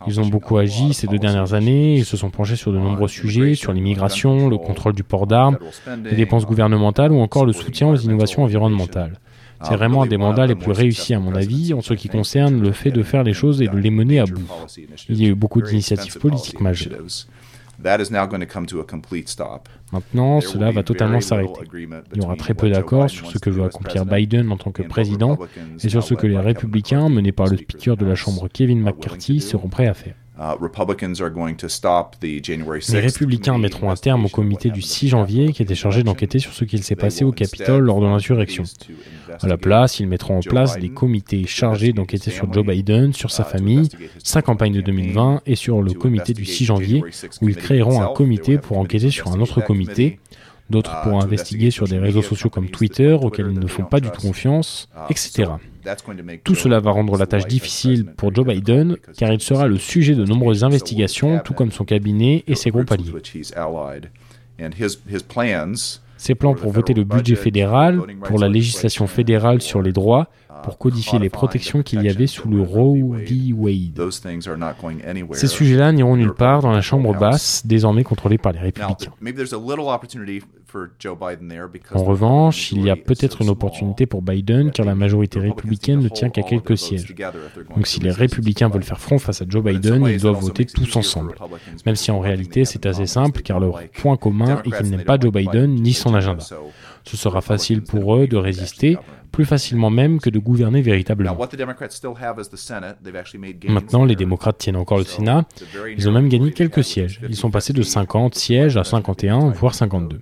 Ils 0.07 0.21
ont 0.21 0.25
beaucoup 0.25 0.57
agi 0.57 0.93
ces 0.93 1.07
deux 1.07 1.17
dernières 1.17 1.53
années, 1.53 1.95
ils 1.95 2.05
se 2.05 2.15
sont 2.15 2.29
penchés 2.29 2.55
sur 2.55 2.71
de 2.71 2.77
nombreux 2.77 3.09
sujets, 3.09 3.55
sur 3.55 3.73
l'immigration, 3.73 4.47
le 4.47 4.57
contrôle 4.57 4.93
du 4.93 5.03
port 5.03 5.27
d'armes, 5.27 5.57
les 6.05 6.15
dépenses 6.15 6.45
gouvernementales 6.45 7.11
ou 7.11 7.19
encore 7.19 7.45
le 7.45 7.51
soutien 7.51 7.89
aux 7.89 7.97
innovations 7.97 8.43
environnementales. 8.43 9.19
C'est 9.63 9.75
vraiment 9.75 10.03
un 10.03 10.07
des 10.07 10.17
mandats 10.17 10.47
les 10.47 10.55
plus 10.55 10.71
réussis 10.71 11.13
à 11.13 11.19
mon 11.19 11.35
avis 11.35 11.73
en 11.73 11.81
ce 11.81 11.93
qui 11.93 12.07
concerne 12.07 12.61
le 12.61 12.71
fait 12.71 12.91
de 12.91 13.03
faire 13.03 13.23
les 13.23 13.33
choses 13.33 13.61
et 13.61 13.67
de 13.67 13.77
les 13.77 13.91
mener 13.91 14.19
à 14.19 14.25
bout. 14.25 14.47
Il 15.09 15.21
y 15.21 15.25
a 15.25 15.29
eu 15.29 15.35
beaucoup 15.35 15.61
d'initiatives 15.61 16.17
politiques 16.17 16.61
majeures. 16.61 17.01
Maintenant, 19.93 20.41
cela 20.41 20.71
va 20.71 20.83
totalement 20.83 21.21
s'arrêter. 21.21 21.61
Il 22.13 22.21
y 22.21 22.21
aura 22.21 22.35
très 22.35 22.53
peu 22.53 22.69
d'accords 22.69 23.09
sur 23.09 23.31
ce 23.31 23.37
que 23.37 23.49
veut 23.49 23.63
accomplir 23.63 24.05
Biden 24.05 24.51
en 24.51 24.57
tant 24.57 24.71
que 24.71 24.83
président 24.83 25.37
et 25.81 25.89
sur 25.89 26.03
ce 26.03 26.13
que 26.13 26.27
les 26.27 26.37
républicains, 26.37 27.07
menés 27.09 27.31
par 27.31 27.47
le 27.47 27.57
speaker 27.57 27.95
de 27.95 28.05
la 28.05 28.15
Chambre 28.15 28.49
Kevin 28.51 28.81
McCarthy, 28.81 29.39
seront 29.39 29.69
prêts 29.69 29.87
à 29.87 29.93
faire. 29.93 30.15
Uh, 30.39 30.55
les 32.91 32.99
républicains 33.01 33.57
mettront 33.57 33.91
un 33.91 33.95
terme 33.97 34.25
au 34.25 34.29
comité 34.29 34.69
du 34.69 34.81
6 34.81 35.09
janvier 35.09 35.51
qui 35.51 35.61
était 35.61 35.75
chargé 35.75 36.01
d'enquêter 36.01 36.39
sur 36.39 36.53
ce 36.53 36.63
qu'il 36.63 36.81
s'est 36.81 36.95
passé 36.95 37.25
au 37.25 37.33
Capitole 37.33 37.83
lors 37.83 37.99
de 37.99 38.05
l'insurrection. 38.05 38.63
À 39.41 39.47
la 39.47 39.57
place, 39.57 39.99
ils 39.99 40.07
mettront 40.07 40.37
en 40.37 40.39
place 40.39 40.79
des 40.79 40.87
comités 40.87 41.45
chargés 41.45 41.91
d'enquêter 41.91 42.31
sur 42.31 42.51
Joe 42.53 42.65
Biden, 42.65 43.11
sur 43.11 43.31
sa 43.31 43.43
uh, 43.43 43.51
famille, 43.51 43.89
sa 44.23 44.41
campagne 44.41 44.71
de 44.71 44.79
2020 44.79 45.41
et 45.45 45.55
sur 45.55 45.81
le 45.81 45.91
comité 45.91 46.33
du 46.33 46.45
6 46.45 46.63
janvier, 46.63 47.03
où 47.41 47.49
ils 47.49 47.57
créeront 47.57 48.01
un 48.01 48.13
comité 48.13 48.57
pour 48.57 48.77
enquêter 48.77 49.09
sur 49.09 49.33
un 49.33 49.41
autre 49.41 49.59
comité, 49.59 50.19
d'autres 50.69 50.91
uh, 50.91 51.03
pour 51.03 51.21
investiguer 51.21 51.71
sur 51.71 51.87
des 51.87 51.97
réseaux 51.97 52.21
sociaux 52.21 52.49
comme 52.49 52.69
Twitter 52.69 53.13
auxquels 53.13 53.47
ils 53.51 53.59
ne 53.59 53.67
font 53.67 53.83
pas 53.83 53.99
du 53.99 54.09
tout 54.09 54.21
confiance, 54.21 54.89
etc. 55.09 55.51
Tout 56.43 56.55
cela 56.55 56.79
va 56.79 56.91
rendre 56.91 57.17
la 57.17 57.25
tâche 57.25 57.47
difficile 57.47 58.05
pour 58.05 58.33
Joe 58.33 58.45
Biden, 58.45 58.97
car 59.17 59.31
il 59.31 59.41
sera 59.41 59.67
le 59.67 59.77
sujet 59.77 60.15
de 60.15 60.25
nombreuses 60.25 60.63
investigations, 60.63 61.39
tout 61.43 61.53
comme 61.53 61.71
son 61.71 61.85
cabinet 61.85 62.43
et 62.47 62.55
ses 62.55 62.71
groupes 62.71 62.91
alliés. 62.91 63.13
Ses 66.17 66.35
plans 66.35 66.53
pour 66.53 66.71
voter 66.71 66.93
le 66.93 67.05
budget 67.05 67.35
fédéral, 67.35 68.01
pour 68.25 68.39
la 68.39 68.49
législation 68.49 69.07
fédérale 69.07 69.61
sur 69.61 69.81
les 69.81 69.93
droits, 69.93 70.27
pour 70.63 70.77
codifier 70.77 71.17
les 71.17 71.29
protections 71.29 71.81
qu'il 71.81 72.03
y 72.03 72.09
avait 72.09 72.27
sous 72.27 72.49
le 72.49 72.61
Roe 72.61 73.15
v. 73.15 73.53
Wade. 73.53 74.11
Ces 75.31 75.47
sujets-là 75.47 75.93
n'iront 75.93 76.17
nulle 76.17 76.33
part 76.33 76.61
dans 76.61 76.71
la 76.71 76.81
Chambre 76.81 77.17
basse, 77.17 77.65
désormais 77.65 78.03
contrôlée 78.03 78.37
par 78.37 78.51
les 78.51 78.59
républicains. 78.59 79.13
En 81.93 82.03
revanche, 82.03 82.71
il 82.71 82.83
y 82.83 82.89
a 82.89 82.95
peut-être 82.95 83.41
une 83.41 83.49
opportunité 83.49 84.05
pour 84.05 84.21
Biden 84.21 84.71
car 84.71 84.85
la 84.85 84.95
majorité 84.95 85.39
républicaine 85.39 85.99
ne 85.99 86.09
tient 86.09 86.29
qu'à 86.29 86.43
quelques 86.43 86.77
sièges. 86.77 87.15
Donc 87.75 87.87
si 87.87 87.99
les 87.99 88.11
républicains 88.11 88.69
veulent 88.69 88.83
faire 88.83 88.99
front 88.99 89.19
face 89.19 89.41
à 89.41 89.45
Joe 89.47 89.63
Biden, 89.63 90.05
ils 90.07 90.21
doivent 90.21 90.39
voter 90.39 90.65
tous 90.65 90.95
ensemble. 90.95 91.35
Même 91.85 91.95
si 91.95 92.11
en 92.11 92.19
réalité 92.19 92.65
c'est 92.65 92.85
assez 92.85 93.05
simple 93.05 93.41
car 93.41 93.59
leur 93.59 93.81
point 93.89 94.17
commun 94.17 94.61
est 94.65 94.71
qu'ils 94.71 94.89
n'aiment 94.91 95.03
pas 95.03 95.19
Joe 95.19 95.31
Biden 95.31 95.75
ni 95.75 95.93
son 95.93 96.13
agenda. 96.13 96.43
Ce 97.03 97.17
sera 97.17 97.41
facile 97.41 97.81
pour 97.81 98.15
eux 98.17 98.27
de 98.27 98.37
résister, 98.37 98.97
plus 99.31 99.45
facilement 99.45 99.89
même 99.89 100.19
que 100.19 100.29
de 100.29 100.39
gouverner 100.39 100.81
véritablement. 100.81 101.37
Maintenant, 103.67 104.05
les 104.05 104.15
démocrates 104.15 104.57
tiennent 104.57 104.75
encore 104.75 104.97
le 104.97 105.03
Sénat. 105.03 105.45
Ils 105.97 106.09
ont 106.09 106.11
même 106.11 106.29
gagné 106.29 106.51
quelques 106.51 106.83
sièges. 106.83 107.21
Ils 107.27 107.35
sont 107.35 107.51
passés 107.51 107.73
de 107.73 107.81
50 107.81 108.35
sièges 108.35 108.77
à 108.77 108.83
51, 108.83 109.49
voire 109.49 109.73
52. 109.75 110.19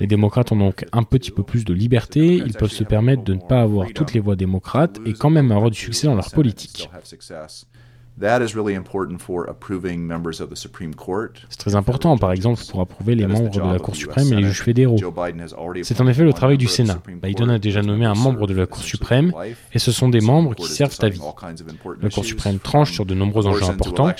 Les 0.00 0.06
démocrates 0.06 0.52
ont 0.52 0.56
donc 0.56 0.84
un 0.92 1.02
petit 1.02 1.30
peu 1.30 1.42
plus 1.42 1.64
de 1.64 1.74
liberté, 1.74 2.36
ils 2.36 2.52
peuvent 2.52 2.70
se 2.70 2.84
permettre 2.84 3.24
de 3.24 3.34
ne 3.34 3.40
pas 3.40 3.62
avoir 3.62 3.88
toutes 3.94 4.12
les 4.14 4.20
voix 4.20 4.36
démocrates 4.36 4.98
et 5.04 5.12
quand 5.12 5.30
même 5.30 5.52
avoir 5.52 5.70
du 5.70 5.78
succès 5.78 6.06
dans 6.06 6.14
leur 6.14 6.30
politique. 6.30 6.88
C'est 11.48 11.58
très 11.58 11.74
important, 11.74 12.16
par 12.18 12.32
exemple, 12.32 12.60
pour 12.70 12.80
approuver 12.80 13.14
les 13.14 13.26
membres 13.26 13.50
de 13.50 13.60
la 13.60 13.78
Cour 13.78 13.96
suprême 13.96 14.32
et 14.32 14.36
les 14.36 14.44
juges 14.44 14.62
fédéraux. 14.62 14.98
C'est 15.82 16.00
en 16.00 16.06
effet 16.06 16.22
le 16.22 16.32
travail 16.32 16.58
du 16.58 16.68
Sénat. 16.68 17.00
Biden 17.22 17.50
a 17.50 17.58
déjà 17.58 17.82
nommé 17.82 18.04
un 18.04 18.14
membre 18.14 18.46
de 18.46 18.54
la 18.54 18.66
Cour 18.66 18.82
suprême 18.82 19.32
et 19.72 19.78
ce 19.78 19.92
sont 19.92 20.08
des 20.08 20.20
membres 20.20 20.54
qui 20.54 20.66
servent 20.66 20.96
à 21.00 21.08
vie. 21.08 21.20
La 22.00 22.10
Cour 22.10 22.24
suprême 22.24 22.58
tranche 22.58 22.92
sur 22.92 23.06
de 23.06 23.14
nombreux 23.14 23.46
enjeux 23.46 23.64
importants, 23.64 24.12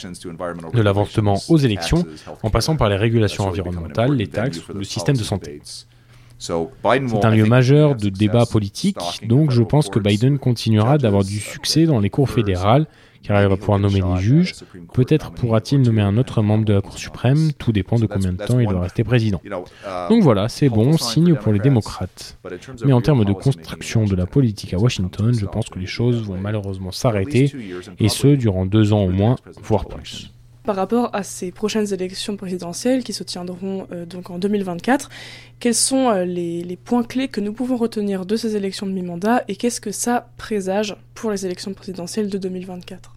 de 0.72 0.82
l'avortement 0.82 1.38
aux 1.48 1.58
élections, 1.58 2.04
en 2.42 2.50
passant 2.50 2.76
par 2.76 2.88
les 2.88 2.96
régulations 2.96 3.46
environnementales, 3.46 4.12
les 4.14 4.26
taxes 4.26 4.66
ou 4.68 4.78
le 4.78 4.84
système 4.84 5.16
de 5.16 5.22
santé. 5.22 5.60
C'est 6.38 7.24
un 7.24 7.30
lieu 7.30 7.44
majeur 7.44 7.94
de 7.94 8.08
débat 8.08 8.46
politique, 8.46 8.98
donc 9.28 9.52
je 9.52 9.62
pense 9.62 9.88
que 9.88 10.00
Biden 10.00 10.38
continuera 10.38 10.98
d'avoir 10.98 11.22
du 11.22 11.38
succès 11.38 11.84
dans 11.84 12.00
les 12.00 12.10
cours 12.10 12.28
fédérales 12.28 12.86
car 13.22 13.42
il 13.42 13.48
va 13.48 13.56
pouvoir 13.56 13.78
nommer 13.78 14.00
des 14.00 14.20
juges. 14.20 14.54
Peut-être 14.92 15.32
pourra-t-il 15.32 15.82
nommer 15.82 16.02
un 16.02 16.16
autre 16.16 16.42
membre 16.42 16.64
de 16.64 16.72
la 16.72 16.80
Cour 16.80 16.98
suprême, 16.98 17.52
tout 17.52 17.72
dépend 17.72 17.98
de 17.98 18.06
combien 18.06 18.32
de 18.32 18.44
temps 18.44 18.58
il 18.58 18.68
va 18.68 18.80
rester 18.80 19.04
président. 19.04 19.40
Donc 20.08 20.22
voilà, 20.22 20.48
c'est 20.48 20.68
bon, 20.68 20.96
signe 20.96 21.34
pour 21.34 21.52
les 21.52 21.58
démocrates. 21.58 22.38
Mais 22.84 22.92
en 22.92 23.00
termes 23.00 23.24
de 23.24 23.32
construction 23.32 24.04
de 24.04 24.16
la 24.16 24.26
politique 24.26 24.74
à 24.74 24.78
Washington, 24.78 25.32
je 25.32 25.46
pense 25.46 25.68
que 25.68 25.78
les 25.78 25.86
choses 25.86 26.22
vont 26.22 26.38
malheureusement 26.38 26.92
s'arrêter, 26.92 27.52
et 27.98 28.08
ce, 28.08 28.28
durant 28.28 28.66
deux 28.66 28.92
ans 28.92 29.04
au 29.04 29.10
moins, 29.10 29.36
voire 29.62 29.86
plus. 29.86 30.32
Par 30.64 30.76
rapport 30.76 31.10
à 31.12 31.24
ces 31.24 31.50
prochaines 31.50 31.92
élections 31.92 32.36
présidentielles 32.36 33.02
qui 33.02 33.12
se 33.12 33.24
tiendront 33.24 33.88
euh, 33.90 34.06
donc 34.06 34.30
en 34.30 34.38
2024, 34.38 35.10
quels 35.58 35.74
sont 35.74 36.08
euh, 36.10 36.24
les, 36.24 36.62
les, 36.62 36.76
points 36.76 37.02
clés 37.02 37.26
que 37.26 37.40
nous 37.40 37.52
pouvons 37.52 37.76
retenir 37.76 38.26
de 38.26 38.36
ces 38.36 38.54
élections 38.54 38.86
de 38.86 38.92
mi-mandat 38.92 39.42
et 39.48 39.56
qu'est-ce 39.56 39.80
que 39.80 39.90
ça 39.90 40.28
présage 40.36 40.96
pour 41.14 41.32
les 41.32 41.44
élections 41.44 41.74
présidentielles 41.74 42.28
de 42.28 42.38
2024 42.38 43.12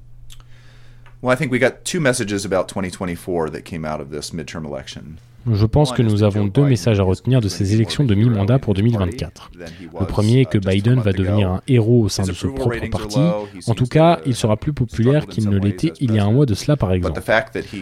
Well, 1.21 1.33
I 1.33 1.37
think 1.37 1.51
we 1.51 1.59
got 1.59 1.83
two 1.83 1.99
messages 1.99 2.45
about 2.45 2.67
2024 2.67 3.49
that 3.51 3.61
came 3.61 3.85
out 3.85 3.99
of 3.99 4.11
this 4.11 4.31
midterm 4.31 4.65
election. 4.65 5.17
Je 5.51 5.65
pense 5.65 5.91
que 5.91 6.01
nous 6.01 6.23
avons 6.23 6.45
deux 6.45 6.63
messages 6.63 6.99
à 6.99 7.03
retenir 7.03 7.39
de 7.39 7.47
ces 7.47 7.73
élections 7.73 8.03
de 8.03 8.15
mi-mandat 8.15 8.57
pour 8.57 8.73
2024. 8.73 9.51
Le 9.99 10.05
premier 10.05 10.41
est 10.41 10.45
que 10.45 10.57
Biden 10.57 10.99
va 10.99 11.13
devenir 11.13 11.49
un 11.49 11.61
héros 11.67 12.03
au 12.03 12.09
sein 12.09 12.23
de 12.23 12.33
son 12.33 12.51
propre 12.51 12.89
parti. 12.89 13.19
En 13.67 13.75
tout 13.75 13.85
cas, 13.85 14.19
il 14.25 14.35
sera 14.35 14.57
plus 14.57 14.73
populaire 14.73 15.27
qu'il 15.27 15.49
ne 15.49 15.57
l'était 15.57 15.93
il 15.99 16.13
y 16.13 16.19
a 16.19 16.25
un 16.25 16.31
mois 16.31 16.45
de 16.45 16.53
cela, 16.55 16.77
par 16.77 16.93
exemple. 16.93 17.21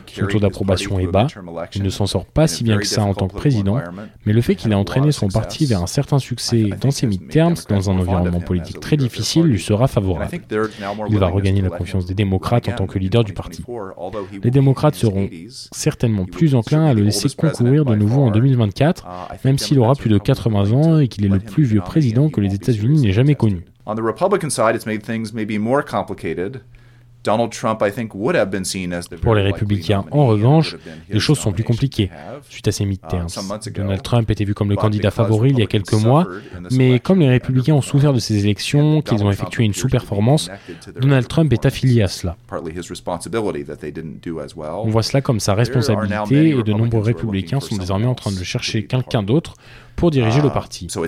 Son 0.08 0.28
taux 0.28 0.40
d'approbation 0.40 1.00
est 1.00 1.08
bas. 1.08 1.28
Il 1.76 1.84
ne 1.84 1.90
s'en 1.90 2.06
sort 2.06 2.26
pas 2.26 2.48
si 2.48 2.64
bien 2.64 2.78
que 2.78 2.86
ça 2.86 3.04
en 3.04 3.14
tant 3.14 3.28
que 3.28 3.36
président. 3.36 3.80
Mais 4.26 4.34
le 4.34 4.42
fait 4.42 4.56
qu'il 4.56 4.72
ait 4.72 4.76
entraîné 4.76 5.12
son 5.12 5.30
parti 5.30 5.66
vers 5.66 5.82
un 5.82 5.88
certain 5.88 6.20
succès 6.20 6.70
dans 6.82 6.92
ses 6.92 7.08
mid-terms, 7.08 7.56
dans 7.70 7.90
un 7.90 7.98
environnement 7.98 8.42
politique 8.42 8.80
très 8.80 8.98
difficile, 8.98 9.44
lui 9.44 9.60
sera 9.60 9.88
favorable. 9.88 10.32
Il 11.10 11.18
va 11.18 11.28
regagner 11.28 11.62
la 11.62 11.70
confiance 11.70 12.06
des 12.06 12.14
démocrates 12.14 12.68
en 12.68 12.74
tant 12.74 12.88
que 12.88 13.00
leader 13.00 13.24
du 13.24 13.34
parti. 13.34 13.64
Les 14.44 14.52
démocrates 14.52 14.96
seront 14.96 15.30
certainement 15.72 16.26
plus 16.26 16.56
enclins 16.56 16.86
à 16.86 16.94
le 16.94 17.04
laisser 17.04 17.30
courir 17.54 17.86
de 17.86 17.96
nouveau 17.96 18.22
en 18.24 18.32
2024, 18.32 19.06
même 19.46 19.58
s'il 19.58 19.80
aura 19.80 19.96
plus 19.96 20.10
de 20.10 20.18
80 20.18 20.72
ans 20.72 21.00
et 21.00 21.08
qu'il 21.08 21.26
est 21.26 21.30
le 21.30 21.40
plus 21.40 21.64
vieux 21.64 21.82
président 21.82 22.30
que 22.30 22.42
les 22.42 22.54
États-Unis 22.54 23.02
n'aient 23.02 23.12
jamais 23.14 23.36
connu. 23.36 23.64
Pour 29.22 29.36
les 29.36 29.42
républicains, 29.42 30.06
en 30.12 30.28
revanche, 30.28 30.76
les 31.10 31.20
choses 31.20 31.40
sont 31.40 31.52
plus 31.52 31.64
compliquées 31.64 32.10
suite 32.50 32.68
à 32.68 32.72
ces 32.72 32.86
midterms. 32.86 33.28
Donald 33.74 34.02
Trump 34.02 34.30
était 34.30 34.46
vu 34.46 34.54
comme 34.54 34.70
le 34.70 34.76
candidat 34.76 35.12
favori 35.12 35.52
il 35.52 35.60
y 35.60 35.64
a 35.64 35.66
quelques 35.66 35.94
mois, 35.94 36.28
mais 36.72 37.00
comme 37.00 37.20
les 37.20 37.30
républicains 37.30 37.74
ont 37.74 37.82
souffert 37.82 38.14
de 38.14 38.20
ces 38.20 38.40
élections, 38.40 39.02
qu'ils 39.02 39.24
ont 39.24 39.32
effectué 39.32 39.64
une 39.64 39.74
sous-performance, 39.74 40.50
Donald 41.00 41.28
Trump 41.28 41.52
est 41.54 41.66
affilié 41.66 42.02
à 42.02 42.08
cela. 42.08 42.36
On 42.52 44.90
voit 44.90 45.04
cela 45.04 45.22
comme 45.22 45.40
sa 45.40 45.54
responsabilité 45.54 46.50
et 46.50 46.64
de 46.64 46.74
nombreux 46.74 47.02
républicains 47.02 47.60
sont 47.60 47.78
désormais 47.78 48.08
en 48.08 48.16
train 48.16 48.32
de 48.32 48.44
chercher 48.44 48.86
quelqu'un 48.86 49.24
d'autre 49.24 49.56
pour 49.96 50.12
diriger 50.12 50.42
le 50.42 50.50
parti. 50.50 50.88
Son 50.90 51.06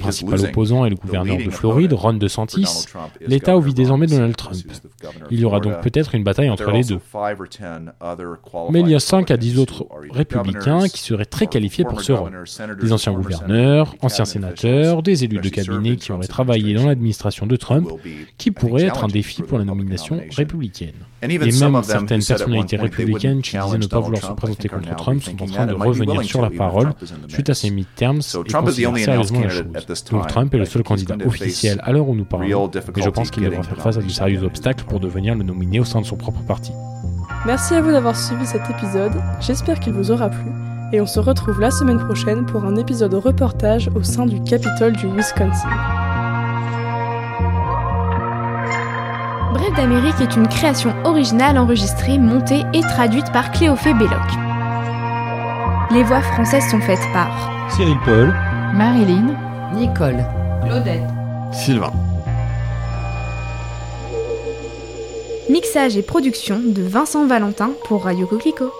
principal 0.00 0.40
opposant 0.40 0.84
est 0.84 0.90
le 0.90 0.96
gouverneur 0.96 1.38
de 1.38 1.50
Floride, 1.50 1.92
Ron 1.92 2.14
DeSantis. 2.14 2.86
L'État 3.26 3.56
oublie 3.56 3.74
désormais 3.74 4.06
Donald 4.06 4.36
Trump. 4.36 4.56
Il 5.30 5.40
y 5.40 5.44
aura 5.44 5.53
donc 5.60 5.80
peut-être 5.80 6.14
une 6.14 6.24
bataille 6.24 6.50
entre 6.50 6.70
les 6.70 6.84
deux. 6.84 6.98
Mais 8.70 8.80
il 8.80 8.88
y 8.88 8.94
a 8.94 9.00
5 9.00 9.30
à 9.30 9.36
10 9.36 9.58
autres 9.58 9.86
républicains 10.10 10.88
qui 10.88 11.00
seraient 11.00 11.24
très 11.24 11.46
qualifiés 11.46 11.84
pour 11.84 12.00
ce 12.00 12.12
rôle. 12.12 12.44
Des 12.80 12.92
anciens 12.92 13.12
gouverneurs, 13.12 13.94
anciens 14.00 14.24
sénateurs, 14.24 15.02
des 15.02 15.24
élus 15.24 15.40
de 15.40 15.48
cabinet 15.48 15.96
qui 15.96 16.12
auraient 16.12 16.26
travaillé 16.26 16.74
dans 16.74 16.86
l'administration 16.86 17.46
de 17.46 17.56
Trump, 17.56 17.88
qui 18.38 18.50
pourraient 18.50 18.84
être 18.84 19.04
un 19.04 19.08
défi 19.08 19.42
pour 19.42 19.58
la 19.58 19.64
nomination 19.64 20.20
républicaine. 20.36 20.94
Et 21.22 21.38
même 21.38 21.82
certaines 21.82 22.22
personnalités 22.22 22.76
républicaines 22.76 23.40
qui 23.42 23.56
disaient 23.56 23.78
ne 23.78 23.86
pas 23.86 24.00
vouloir 24.00 24.22
se 24.22 24.32
présenter 24.32 24.68
contre 24.68 24.94
Trump 24.96 25.22
sont 25.22 25.42
en 25.42 25.46
train 25.46 25.66
de 25.66 25.74
revenir 25.74 26.22
sur 26.22 26.42
la 26.42 26.50
parole 26.50 26.92
suite 27.28 27.50
à 27.50 27.54
ces 27.54 27.70
midterms 27.70 28.20
et 28.20 28.52
considèrent 28.52 28.96
sérieusement 28.98 29.40
la 29.40 29.48
chose. 29.48 29.64
Donc 30.10 30.26
Trump 30.26 30.52
est 30.54 30.58
le 30.58 30.64
seul 30.64 30.82
candidat 30.82 31.16
officiel 31.24 31.80
à 31.82 31.92
l'heure 31.92 32.08
où 32.08 32.14
nous 32.14 32.24
parlons, 32.24 32.70
et 32.96 33.02
je 33.02 33.08
pense 33.08 33.30
qu'il 33.30 33.42
devra 33.44 33.62
faire 33.62 33.80
face 33.80 33.96
à 33.96 34.02
de 34.02 34.08
sérieux 34.08 34.42
obstacles 34.42 34.84
pour 34.84 35.00
devenir 35.00 35.34
le 35.34 35.43
nominé 35.44 35.80
au 35.80 35.84
sein 35.84 36.00
de 36.00 36.06
son 36.06 36.16
propre 36.16 36.40
parti. 36.40 36.72
Merci 37.46 37.74
à 37.74 37.82
vous 37.82 37.90
d'avoir 37.90 38.16
suivi 38.16 38.46
cet 38.46 38.62
épisode, 38.70 39.12
j'espère 39.40 39.78
qu'il 39.78 39.92
vous 39.92 40.10
aura 40.10 40.30
plu, 40.30 40.50
et 40.92 41.00
on 41.00 41.06
se 41.06 41.20
retrouve 41.20 41.60
la 41.60 41.70
semaine 41.70 41.98
prochaine 41.98 42.46
pour 42.46 42.64
un 42.64 42.76
épisode 42.76 43.14
reportage 43.14 43.90
au 43.94 44.02
sein 44.02 44.26
du 44.26 44.42
Capitole 44.42 44.96
du 44.96 45.06
Wisconsin. 45.06 45.68
Bref 49.52 49.74
d'Amérique 49.76 50.20
est 50.20 50.36
une 50.36 50.48
création 50.48 50.94
originale 51.04 51.58
enregistrée, 51.58 52.18
montée 52.18 52.62
et 52.72 52.80
traduite 52.80 53.30
par 53.32 53.50
Cléophée 53.52 53.94
Belloc. 53.94 54.10
Les 55.90 56.02
voix 56.02 56.22
françaises 56.22 56.68
sont 56.70 56.80
faites 56.80 57.06
par 57.12 57.52
Cyril 57.70 57.98
Paul, 58.04 58.34
Marilyn, 58.74 59.36
Nicole, 59.74 60.24
Claudette, 60.64 61.08
Sylvain. 61.52 61.92
Mixage 65.50 65.98
et 65.98 66.02
production 66.02 66.58
de 66.64 66.82
Vincent 66.82 67.26
Valentin 67.26 67.72
pour 67.86 68.04
Radio 68.04 68.26
Coquelicot. 68.26 68.72